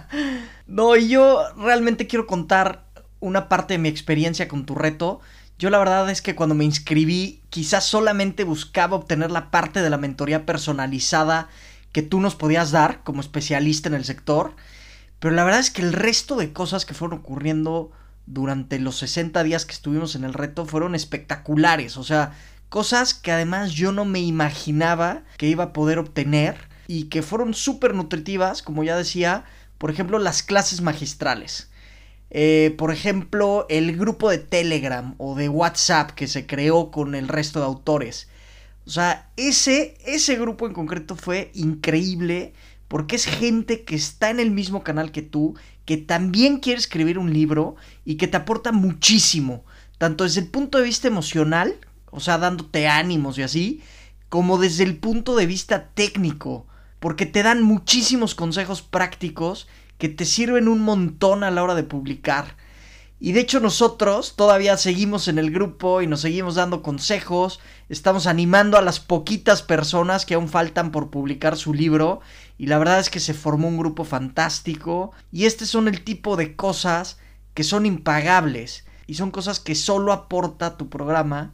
no, 0.66 0.96
y 0.96 1.08
yo 1.08 1.42
realmente 1.56 2.06
quiero 2.06 2.26
contar 2.26 2.86
una 3.20 3.48
parte 3.48 3.74
de 3.74 3.78
mi 3.78 3.88
experiencia 3.88 4.48
con 4.48 4.64
tu 4.64 4.74
reto 4.74 5.20
yo 5.60 5.68
la 5.68 5.78
verdad 5.78 6.08
es 6.08 6.22
que 6.22 6.34
cuando 6.34 6.54
me 6.54 6.64
inscribí 6.64 7.42
quizás 7.50 7.84
solamente 7.84 8.44
buscaba 8.44 8.96
obtener 8.96 9.30
la 9.30 9.50
parte 9.50 9.82
de 9.82 9.90
la 9.90 9.98
mentoría 9.98 10.46
personalizada 10.46 11.50
que 11.92 12.00
tú 12.00 12.18
nos 12.18 12.34
podías 12.34 12.70
dar 12.70 13.02
como 13.02 13.20
especialista 13.20 13.86
en 13.90 13.94
el 13.94 14.06
sector, 14.06 14.56
pero 15.18 15.34
la 15.34 15.44
verdad 15.44 15.60
es 15.60 15.70
que 15.70 15.82
el 15.82 15.92
resto 15.92 16.36
de 16.36 16.54
cosas 16.54 16.86
que 16.86 16.94
fueron 16.94 17.18
ocurriendo 17.18 17.92
durante 18.24 18.78
los 18.78 18.96
60 19.00 19.42
días 19.42 19.66
que 19.66 19.74
estuvimos 19.74 20.14
en 20.14 20.24
el 20.24 20.32
reto 20.32 20.64
fueron 20.64 20.94
espectaculares, 20.94 21.98
o 21.98 22.04
sea, 22.04 22.32
cosas 22.70 23.12
que 23.12 23.30
además 23.30 23.72
yo 23.72 23.92
no 23.92 24.06
me 24.06 24.20
imaginaba 24.20 25.24
que 25.36 25.48
iba 25.48 25.64
a 25.64 25.72
poder 25.74 25.98
obtener 25.98 26.69
y 26.92 27.04
que 27.04 27.22
fueron 27.22 27.54
súper 27.54 27.94
nutritivas, 27.94 28.62
como 28.62 28.82
ya 28.82 28.96
decía, 28.96 29.44
por 29.78 29.92
ejemplo, 29.92 30.18
las 30.18 30.42
clases 30.42 30.80
magistrales. 30.80 31.70
Eh, 32.30 32.74
por 32.78 32.90
ejemplo, 32.90 33.64
el 33.68 33.96
grupo 33.96 34.28
de 34.28 34.38
Telegram 34.38 35.14
o 35.18 35.36
de 35.36 35.48
WhatsApp 35.48 36.10
que 36.10 36.26
se 36.26 36.48
creó 36.48 36.90
con 36.90 37.14
el 37.14 37.28
resto 37.28 37.60
de 37.60 37.66
autores. 37.66 38.26
O 38.86 38.90
sea, 38.90 39.30
ese, 39.36 39.98
ese 40.04 40.34
grupo 40.34 40.66
en 40.66 40.72
concreto 40.72 41.14
fue 41.14 41.52
increíble 41.54 42.54
porque 42.88 43.14
es 43.14 43.26
gente 43.26 43.84
que 43.84 43.94
está 43.94 44.30
en 44.30 44.40
el 44.40 44.50
mismo 44.50 44.82
canal 44.82 45.12
que 45.12 45.22
tú, 45.22 45.54
que 45.84 45.96
también 45.96 46.58
quiere 46.58 46.80
escribir 46.80 47.20
un 47.20 47.32
libro 47.32 47.76
y 48.04 48.16
que 48.16 48.26
te 48.26 48.36
aporta 48.36 48.72
muchísimo, 48.72 49.64
tanto 49.98 50.24
desde 50.24 50.40
el 50.40 50.48
punto 50.48 50.78
de 50.78 50.84
vista 50.86 51.06
emocional, 51.06 51.72
o 52.10 52.18
sea, 52.18 52.36
dándote 52.36 52.88
ánimos 52.88 53.38
y 53.38 53.42
así, 53.42 53.80
como 54.28 54.58
desde 54.58 54.82
el 54.82 54.96
punto 54.96 55.36
de 55.36 55.46
vista 55.46 55.90
técnico, 55.94 56.66
porque 57.00 57.26
te 57.26 57.42
dan 57.42 57.62
muchísimos 57.62 58.34
consejos 58.34 58.82
prácticos 58.82 59.66
que 59.98 60.08
te 60.08 60.24
sirven 60.24 60.68
un 60.68 60.80
montón 60.80 61.42
a 61.42 61.50
la 61.50 61.62
hora 61.62 61.74
de 61.74 61.82
publicar. 61.82 62.56
Y 63.22 63.32
de 63.32 63.40
hecho 63.40 63.60
nosotros 63.60 64.34
todavía 64.34 64.78
seguimos 64.78 65.28
en 65.28 65.38
el 65.38 65.50
grupo 65.50 66.00
y 66.00 66.06
nos 66.06 66.22
seguimos 66.22 66.54
dando 66.54 66.82
consejos, 66.82 67.60
estamos 67.90 68.26
animando 68.26 68.78
a 68.78 68.82
las 68.82 68.98
poquitas 68.98 69.60
personas 69.60 70.24
que 70.24 70.34
aún 70.34 70.48
faltan 70.48 70.90
por 70.90 71.10
publicar 71.10 71.58
su 71.58 71.74
libro. 71.74 72.20
Y 72.56 72.66
la 72.66 72.78
verdad 72.78 72.98
es 72.98 73.10
que 73.10 73.20
se 73.20 73.34
formó 73.34 73.68
un 73.68 73.76
grupo 73.76 74.04
fantástico. 74.04 75.12
Y 75.30 75.44
este 75.44 75.66
son 75.66 75.86
el 75.86 76.02
tipo 76.02 76.36
de 76.36 76.56
cosas 76.56 77.18
que 77.52 77.62
son 77.62 77.84
impagables. 77.84 78.86
Y 79.06 79.14
son 79.14 79.30
cosas 79.30 79.60
que 79.60 79.74
solo 79.74 80.14
aporta 80.14 80.78
tu 80.78 80.88
programa 80.88 81.52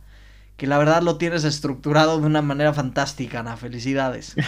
que 0.57 0.67
la 0.67 0.79
verdad 0.79 1.03
lo 1.03 1.19
tienes 1.19 1.45
estructurado 1.45 2.19
de 2.19 2.27
una 2.27 2.41
manera 2.41 2.73
fantástica, 2.73 3.41
Ana. 3.41 3.57
Felicidades. 3.57 4.35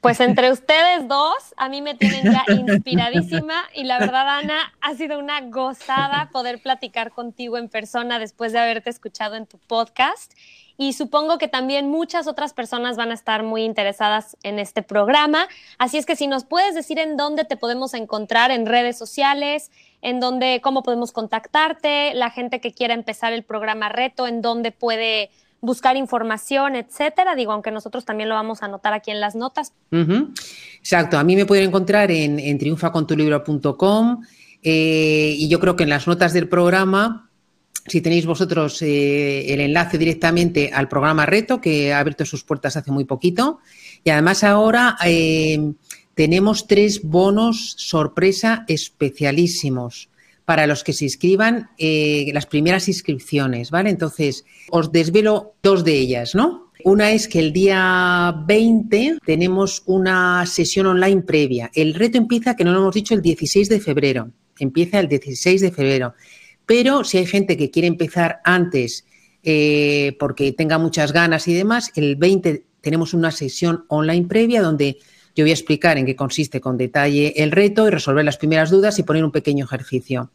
Pues 0.00 0.20
entre 0.20 0.52
ustedes 0.52 1.08
dos, 1.08 1.36
a 1.56 1.68
mí 1.68 1.82
me 1.82 1.94
tienen 1.94 2.32
ya 2.32 2.44
inspiradísima 2.48 3.64
y 3.74 3.84
la 3.84 3.98
verdad, 3.98 4.28
Ana, 4.38 4.72
ha 4.80 4.94
sido 4.94 5.18
una 5.18 5.40
gozada 5.42 6.30
poder 6.32 6.62
platicar 6.62 7.10
contigo 7.10 7.58
en 7.58 7.68
persona 7.68 8.18
después 8.18 8.52
de 8.52 8.60
haberte 8.60 8.90
escuchado 8.90 9.34
en 9.34 9.46
tu 9.46 9.58
podcast. 9.58 10.32
Y 10.76 10.92
supongo 10.92 11.38
que 11.38 11.48
también 11.48 11.90
muchas 11.90 12.28
otras 12.28 12.54
personas 12.54 12.96
van 12.96 13.10
a 13.10 13.14
estar 13.14 13.42
muy 13.42 13.64
interesadas 13.64 14.36
en 14.44 14.60
este 14.60 14.82
programa. 14.82 15.48
Así 15.76 15.98
es 15.98 16.06
que 16.06 16.14
si 16.14 16.28
nos 16.28 16.44
puedes 16.44 16.76
decir 16.76 17.00
en 17.00 17.16
dónde 17.16 17.44
te 17.44 17.56
podemos 17.56 17.94
encontrar 17.94 18.52
en 18.52 18.64
redes 18.64 18.96
sociales, 18.96 19.72
en 20.02 20.20
dónde, 20.20 20.60
cómo 20.62 20.84
podemos 20.84 21.10
contactarte, 21.10 22.14
la 22.14 22.30
gente 22.30 22.60
que 22.60 22.72
quiera 22.72 22.94
empezar 22.94 23.32
el 23.32 23.42
programa 23.42 23.88
Reto, 23.88 24.28
en 24.28 24.40
dónde 24.40 24.70
puede 24.70 25.30
buscar 25.60 25.96
información, 25.96 26.76
etcétera. 26.76 27.34
Digo, 27.34 27.52
aunque 27.52 27.70
nosotros 27.70 28.04
también 28.04 28.28
lo 28.28 28.34
vamos 28.34 28.62
a 28.62 28.66
anotar 28.66 28.92
aquí 28.92 29.10
en 29.10 29.20
las 29.20 29.34
notas. 29.34 29.72
Exacto, 30.78 31.18
a 31.18 31.24
mí 31.24 31.36
me 31.36 31.46
pueden 31.46 31.68
encontrar 31.68 32.10
en, 32.10 32.38
en 32.38 32.58
triunfacontulibro.com 32.58 34.22
eh, 34.62 35.34
y 35.38 35.48
yo 35.48 35.60
creo 35.60 35.76
que 35.76 35.84
en 35.84 35.90
las 35.90 36.06
notas 36.06 36.32
del 36.32 36.48
programa, 36.48 37.30
si 37.86 38.00
tenéis 38.00 38.26
vosotros 38.26 38.82
eh, 38.82 39.52
el 39.52 39.60
enlace 39.60 39.98
directamente 39.98 40.70
al 40.72 40.88
programa 40.88 41.26
Reto, 41.26 41.60
que 41.60 41.92
ha 41.92 42.00
abierto 42.00 42.24
sus 42.24 42.44
puertas 42.44 42.76
hace 42.76 42.90
muy 42.90 43.04
poquito, 43.04 43.60
y 44.04 44.10
además 44.10 44.44
ahora 44.44 44.96
eh, 45.04 45.72
tenemos 46.14 46.66
tres 46.66 47.02
bonos 47.02 47.74
sorpresa 47.78 48.64
especialísimos 48.68 50.10
para 50.48 50.66
los 50.66 50.82
que 50.82 50.94
se 50.94 51.04
inscriban 51.04 51.68
eh, 51.76 52.30
las 52.32 52.46
primeras 52.46 52.88
inscripciones, 52.88 53.70
¿vale? 53.70 53.90
Entonces, 53.90 54.46
os 54.70 54.90
desvelo 54.92 55.56
dos 55.62 55.84
de 55.84 55.92
ellas, 55.92 56.34
¿no? 56.34 56.72
Una 56.84 57.12
es 57.12 57.28
que 57.28 57.38
el 57.38 57.52
día 57.52 58.34
20 58.46 59.18
tenemos 59.26 59.82
una 59.84 60.46
sesión 60.46 60.86
online 60.86 61.20
previa. 61.20 61.70
El 61.74 61.92
reto 61.92 62.16
empieza, 62.16 62.56
que 62.56 62.64
no 62.64 62.72
lo 62.72 62.78
hemos 62.78 62.94
dicho, 62.94 63.12
el 63.12 63.20
16 63.20 63.68
de 63.68 63.78
febrero. 63.78 64.30
Empieza 64.58 65.00
el 65.00 65.08
16 65.08 65.60
de 65.60 65.70
febrero. 65.70 66.14
Pero 66.64 67.04
si 67.04 67.18
hay 67.18 67.26
gente 67.26 67.58
que 67.58 67.70
quiere 67.70 67.88
empezar 67.88 68.40
antes 68.42 69.04
eh, 69.42 70.16
porque 70.18 70.52
tenga 70.52 70.78
muchas 70.78 71.12
ganas 71.12 71.46
y 71.46 71.52
demás, 71.52 71.92
el 71.94 72.16
20 72.16 72.64
tenemos 72.80 73.12
una 73.12 73.32
sesión 73.32 73.84
online 73.88 74.26
previa 74.26 74.62
donde 74.62 74.96
yo 75.38 75.44
voy 75.44 75.52
a 75.52 75.54
explicar 75.54 75.98
en 75.98 76.04
qué 76.04 76.16
consiste 76.16 76.60
con 76.60 76.76
detalle 76.76 77.32
el 77.36 77.52
reto 77.52 77.86
y 77.86 77.90
resolver 77.90 78.24
las 78.24 78.38
primeras 78.38 78.70
dudas 78.70 78.98
y 78.98 79.04
poner 79.04 79.24
un 79.24 79.30
pequeño 79.30 79.66
ejercicio. 79.66 80.32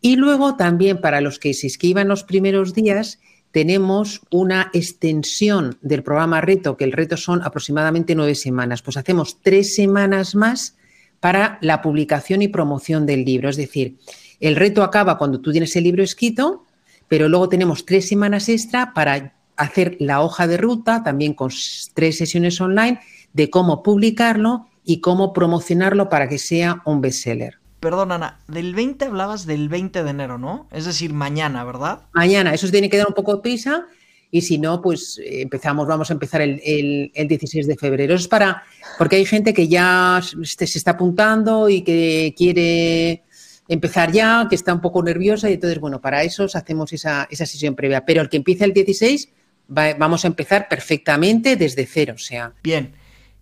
Y 0.00 0.16
luego 0.16 0.56
también 0.56 1.02
para 1.02 1.20
los 1.20 1.38
que 1.38 1.52
se 1.52 1.66
inscriban 1.66 2.08
los 2.08 2.24
primeros 2.24 2.72
días, 2.72 3.18
tenemos 3.50 4.22
una 4.30 4.70
extensión 4.72 5.76
del 5.82 6.02
programa 6.02 6.40
reto, 6.40 6.78
que 6.78 6.84
el 6.84 6.92
reto 6.92 7.18
son 7.18 7.42
aproximadamente 7.42 8.14
nueve 8.14 8.34
semanas. 8.34 8.80
Pues 8.80 8.96
hacemos 8.96 9.36
tres 9.42 9.74
semanas 9.74 10.34
más 10.34 10.78
para 11.20 11.58
la 11.60 11.82
publicación 11.82 12.40
y 12.40 12.48
promoción 12.48 13.04
del 13.04 13.26
libro. 13.26 13.50
Es 13.50 13.56
decir, 13.58 13.98
el 14.40 14.56
reto 14.56 14.82
acaba 14.82 15.18
cuando 15.18 15.42
tú 15.42 15.52
tienes 15.52 15.76
el 15.76 15.84
libro 15.84 16.02
escrito, 16.02 16.64
pero 17.06 17.28
luego 17.28 17.50
tenemos 17.50 17.84
tres 17.84 18.08
semanas 18.08 18.48
extra 18.48 18.94
para 18.94 19.34
hacer 19.56 19.98
la 20.00 20.22
hoja 20.22 20.46
de 20.46 20.56
ruta, 20.56 21.02
también 21.02 21.34
con 21.34 21.50
tres 21.92 22.16
sesiones 22.16 22.58
online 22.62 22.98
de 23.32 23.50
cómo 23.50 23.82
publicarlo 23.82 24.68
y 24.84 25.00
cómo 25.00 25.32
promocionarlo 25.32 26.08
para 26.08 26.28
que 26.28 26.38
sea 26.38 26.82
un 26.84 27.00
bestseller. 27.00 27.58
Perdón, 27.80 28.10
Ana, 28.10 28.40
del 28.48 28.74
20 28.74 29.04
hablabas 29.04 29.46
del 29.46 29.68
20 29.68 30.02
de 30.02 30.10
enero, 30.10 30.38
¿no? 30.38 30.66
Es 30.72 30.84
decir, 30.84 31.12
mañana, 31.12 31.62
¿verdad? 31.64 32.00
Mañana, 32.12 32.52
eso 32.52 32.68
tiene 32.70 32.90
que 32.90 32.96
dar 32.96 33.06
un 33.06 33.14
poco 33.14 33.36
de 33.36 33.42
prisa 33.42 33.86
y 34.30 34.42
si 34.42 34.58
no, 34.58 34.82
pues 34.82 35.18
eh, 35.18 35.42
empezamos, 35.42 35.86
vamos 35.86 36.10
a 36.10 36.12
empezar 36.12 36.42
el, 36.42 37.10
16 37.14 37.66
de 37.66 37.76
febrero. 37.76 38.14
Eso 38.14 38.22
es 38.22 38.28
para, 38.28 38.62
porque 38.98 39.16
hay 39.16 39.24
gente 39.24 39.54
que 39.54 39.68
ya 39.68 40.20
se, 40.42 40.64
está 40.64 40.92
apuntando 40.92 41.68
y 41.68 41.82
que 41.82 42.34
quiere 42.36 43.22
empezar 43.68 44.10
ya, 44.10 44.46
que 44.48 44.56
está 44.56 44.74
un 44.74 44.80
poco 44.80 45.02
nerviosa 45.02 45.48
y 45.48 45.54
entonces, 45.54 45.78
bueno, 45.78 46.00
para 46.00 46.22
eso 46.24 46.46
hacemos 46.52 46.92
esa, 46.92 47.28
esa 47.30 47.46
sesión 47.46 47.74
previa. 47.74 48.04
Pero 48.04 48.22
el 48.22 48.28
que 48.28 48.38
empiece 48.38 48.64
el 48.64 48.72
16, 48.72 49.28
vamos 49.68 50.24
a 50.24 50.28
empezar 50.28 50.68
perfectamente 50.68 51.56
desde 51.56 51.86
cero, 51.86 52.14
o 52.16 52.18
sea. 52.18 52.52
Bien. 52.62 52.92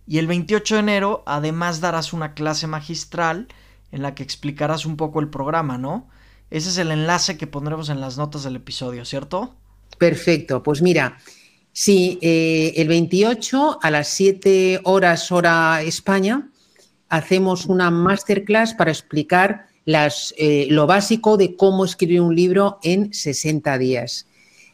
Y 0.07 0.19
el 0.19 0.27
28 0.27 0.75
de 0.75 0.79
enero 0.79 1.23
además 1.25 1.81
darás 1.81 2.13
una 2.13 2.33
clase 2.33 2.65
magistral 2.65 3.47
en 3.91 4.01
la 4.01 4.15
que 4.15 4.23
explicarás 4.23 4.85
un 4.85 4.95
poco 4.95 5.19
el 5.19 5.29
programa, 5.29 5.77
¿no? 5.77 6.07
Ese 6.49 6.69
es 6.69 6.77
el 6.77 6.91
enlace 6.91 7.37
que 7.37 7.45
pondremos 7.45 7.89
en 7.89 7.99
las 7.99 8.17
notas 8.17 8.43
del 8.43 8.55
episodio, 8.55 9.03
¿cierto? 9.03 9.53
Perfecto, 9.97 10.63
pues 10.63 10.81
mira, 10.81 11.17
sí, 11.73 12.19
eh, 12.21 12.73
el 12.77 12.87
28 12.87 13.79
a 13.81 13.91
las 13.91 14.07
7 14.09 14.81
horas 14.83 15.31
hora 15.31 15.81
España 15.81 16.49
hacemos 17.09 17.65
una 17.65 17.91
masterclass 17.91 18.73
para 18.73 18.91
explicar 18.91 19.67
las, 19.85 20.33
eh, 20.37 20.67
lo 20.69 20.87
básico 20.87 21.37
de 21.37 21.55
cómo 21.55 21.85
escribir 21.85 22.21
un 22.21 22.35
libro 22.35 22.79
en 22.83 23.13
60 23.13 23.77
días. 23.77 24.27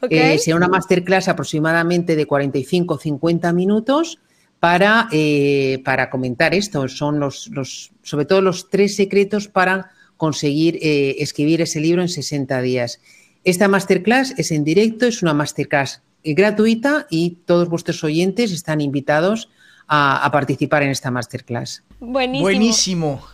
Eh, 0.10 0.38
será 0.38 0.58
una 0.58 0.68
masterclass 0.68 1.30
aproximadamente 1.30 2.16
de 2.16 2.28
45-50 2.28 3.54
minutos 3.54 4.20
para, 4.64 5.10
eh, 5.12 5.82
para 5.84 6.10
comentar 6.10 6.56
esto. 6.56 6.88
Son 6.88 7.20
los, 7.20 7.50
los, 7.50 7.92
sobre 8.02 8.24
todo 8.24 8.42
los 8.42 8.70
tres 8.70 8.96
secretos 8.96 9.50
para 9.50 9.92
conseguir 10.16 10.80
eh, 10.82 11.18
escribir 11.20 11.60
ese 11.60 11.82
libro 11.82 12.02
en 12.02 12.08
60 12.08 12.62
días. 12.62 13.02
Esta 13.44 13.68
masterclass 13.68 14.34
es 14.38 14.52
en 14.52 14.64
directo, 14.64 15.06
es 15.06 15.22
una 15.22 15.34
masterclass 15.34 16.02
gratuita 16.24 17.08
y 17.10 17.40
todos 17.46 17.68
vuestros 17.68 18.06
oyentes 18.06 18.54
están 18.54 18.80
invitados 18.80 19.50
a, 19.86 20.24
a 20.24 20.32
participar 20.32 20.82
en 20.84 20.92
esta 20.92 21.12
masterclass. 21.12 21.84
Buenísimo. 22.00 22.44
Buenísimo. 22.44 23.28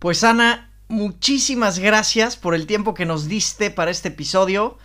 Pues 0.00 0.24
Ana, 0.24 0.72
muchísimas 0.88 1.78
gracias 1.78 2.36
por 2.36 2.56
el 2.56 2.66
tiempo 2.66 2.92
que 2.92 3.06
nos 3.06 3.28
diste 3.28 3.70
para 3.70 3.92
este 3.92 4.08
episodio. 4.08 4.78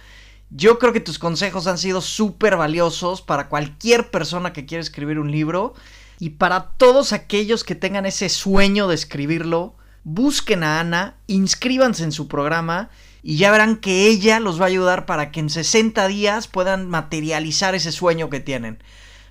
Yo 0.54 0.80
creo 0.80 0.92
que 0.92 1.00
tus 1.00 1.18
consejos 1.18 1.66
han 1.68 1.78
sido 1.78 2.02
súper 2.02 2.58
valiosos 2.58 3.22
para 3.22 3.48
cualquier 3.48 4.12
persona 4.12 4.52
que 4.52 4.66
quiera 4.66 4.82
escribir 4.82 5.18
un 5.18 5.32
libro 5.32 5.74
y 6.20 6.32
para 6.32 6.72
todos 6.72 7.14
aquellos 7.14 7.64
que 7.64 7.74
tengan 7.74 8.06
ese 8.06 8.28
sueño 8.28 8.90
de 8.90 8.96
escribirlo. 8.96 9.76
Busquen 10.04 10.64
a 10.64 10.82
Ana, 10.82 11.16
inscríbanse 11.28 12.04
en 12.04 12.12
su 12.12 12.28
programa 12.28 12.90
y 13.24 13.38
ya 13.38 13.50
verán 13.50 13.78
que 13.78 14.08
ella 14.08 14.42
los 14.42 14.60
va 14.60 14.66
a 14.66 14.68
ayudar 14.68 15.06
para 15.06 15.32
que 15.32 15.40
en 15.40 15.50
60 15.50 16.06
días 16.08 16.48
puedan 16.48 16.90
materializar 16.90 17.74
ese 17.74 17.94
sueño 17.94 18.30
que 18.30 18.42
tienen. 18.42 18.84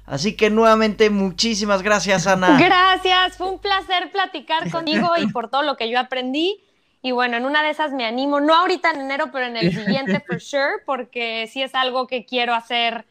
Así 0.06 0.34
que 0.34 0.48
nuevamente 0.48 1.10
muchísimas 1.10 1.82
gracias 1.82 2.26
Ana. 2.26 2.58
Gracias, 2.60 3.36
fue 3.36 3.48
un 3.48 3.60
placer 3.60 4.10
platicar 4.10 4.70
contigo 4.72 5.10
y 5.18 5.26
por 5.28 5.50
todo 5.50 5.62
lo 5.62 5.76
que 5.76 5.90
yo 5.90 6.00
aprendí. 6.00 6.64
Y 7.02 7.12
bueno, 7.12 7.36
en 7.36 7.46
una 7.46 7.62
de 7.62 7.70
esas 7.70 7.92
me 7.92 8.04
animo, 8.04 8.40
no 8.40 8.54
ahorita 8.54 8.90
en 8.90 9.00
enero, 9.00 9.30
pero 9.32 9.46
en 9.46 9.56
el 9.56 9.74
siguiente 9.84 10.22
for 10.26 10.40
sure, 10.40 10.82
porque 10.84 11.48
sí 11.50 11.62
es 11.62 11.74
algo 11.74 12.06
que 12.06 12.24
quiero 12.26 12.54
hacer 12.54 13.06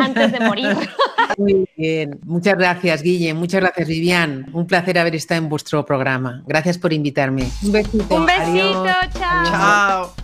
antes 0.00 0.32
de 0.32 0.40
morir. 0.40 0.76
Muy 1.38 1.68
bien, 1.76 2.18
muchas 2.24 2.56
gracias 2.56 3.02
Guille, 3.02 3.34
muchas 3.34 3.60
gracias 3.60 3.86
Vivian, 3.86 4.46
un 4.52 4.66
placer 4.66 4.98
haber 4.98 5.14
estado 5.14 5.42
en 5.42 5.48
vuestro 5.48 5.84
programa. 5.84 6.42
Gracias 6.46 6.78
por 6.78 6.92
invitarme. 6.92 7.48
Un 7.62 7.72
besito. 7.72 8.14
Un 8.14 8.26
besito, 8.26 8.86
chao. 9.18 9.44
Chao. 9.44 10.14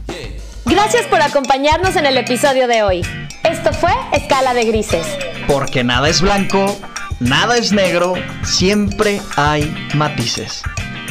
Gracias 0.65 1.07
por 1.07 1.21
acompañarnos 1.21 1.95
en 1.97 2.07
el 2.07 2.17
episodio 2.17 2.67
de 2.67 2.83
hoy. 2.83 3.03
Esto 3.43 3.73
fue 3.75 3.93
Escala 4.13 4.55
de 4.55 4.65
Grises. 4.65 5.07
Porque 5.47 5.85
nada 5.85 6.09
es 6.09 6.23
blanco, 6.23 6.75
nada 7.21 7.59
es 7.59 7.71
negro, 7.71 8.15
siempre 8.43 9.21
hay 9.37 9.73
matices. 9.95 10.63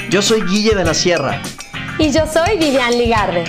Yo 0.10 0.24
soy 0.24 0.42
Guille 0.42 0.74
de 0.74 0.84
la 0.84 0.96
Sierra 0.96 1.40
y 2.00 2.12
yo 2.12 2.26
soy 2.26 2.58
Vivian 2.58 2.98
Ligarde. 2.98 3.44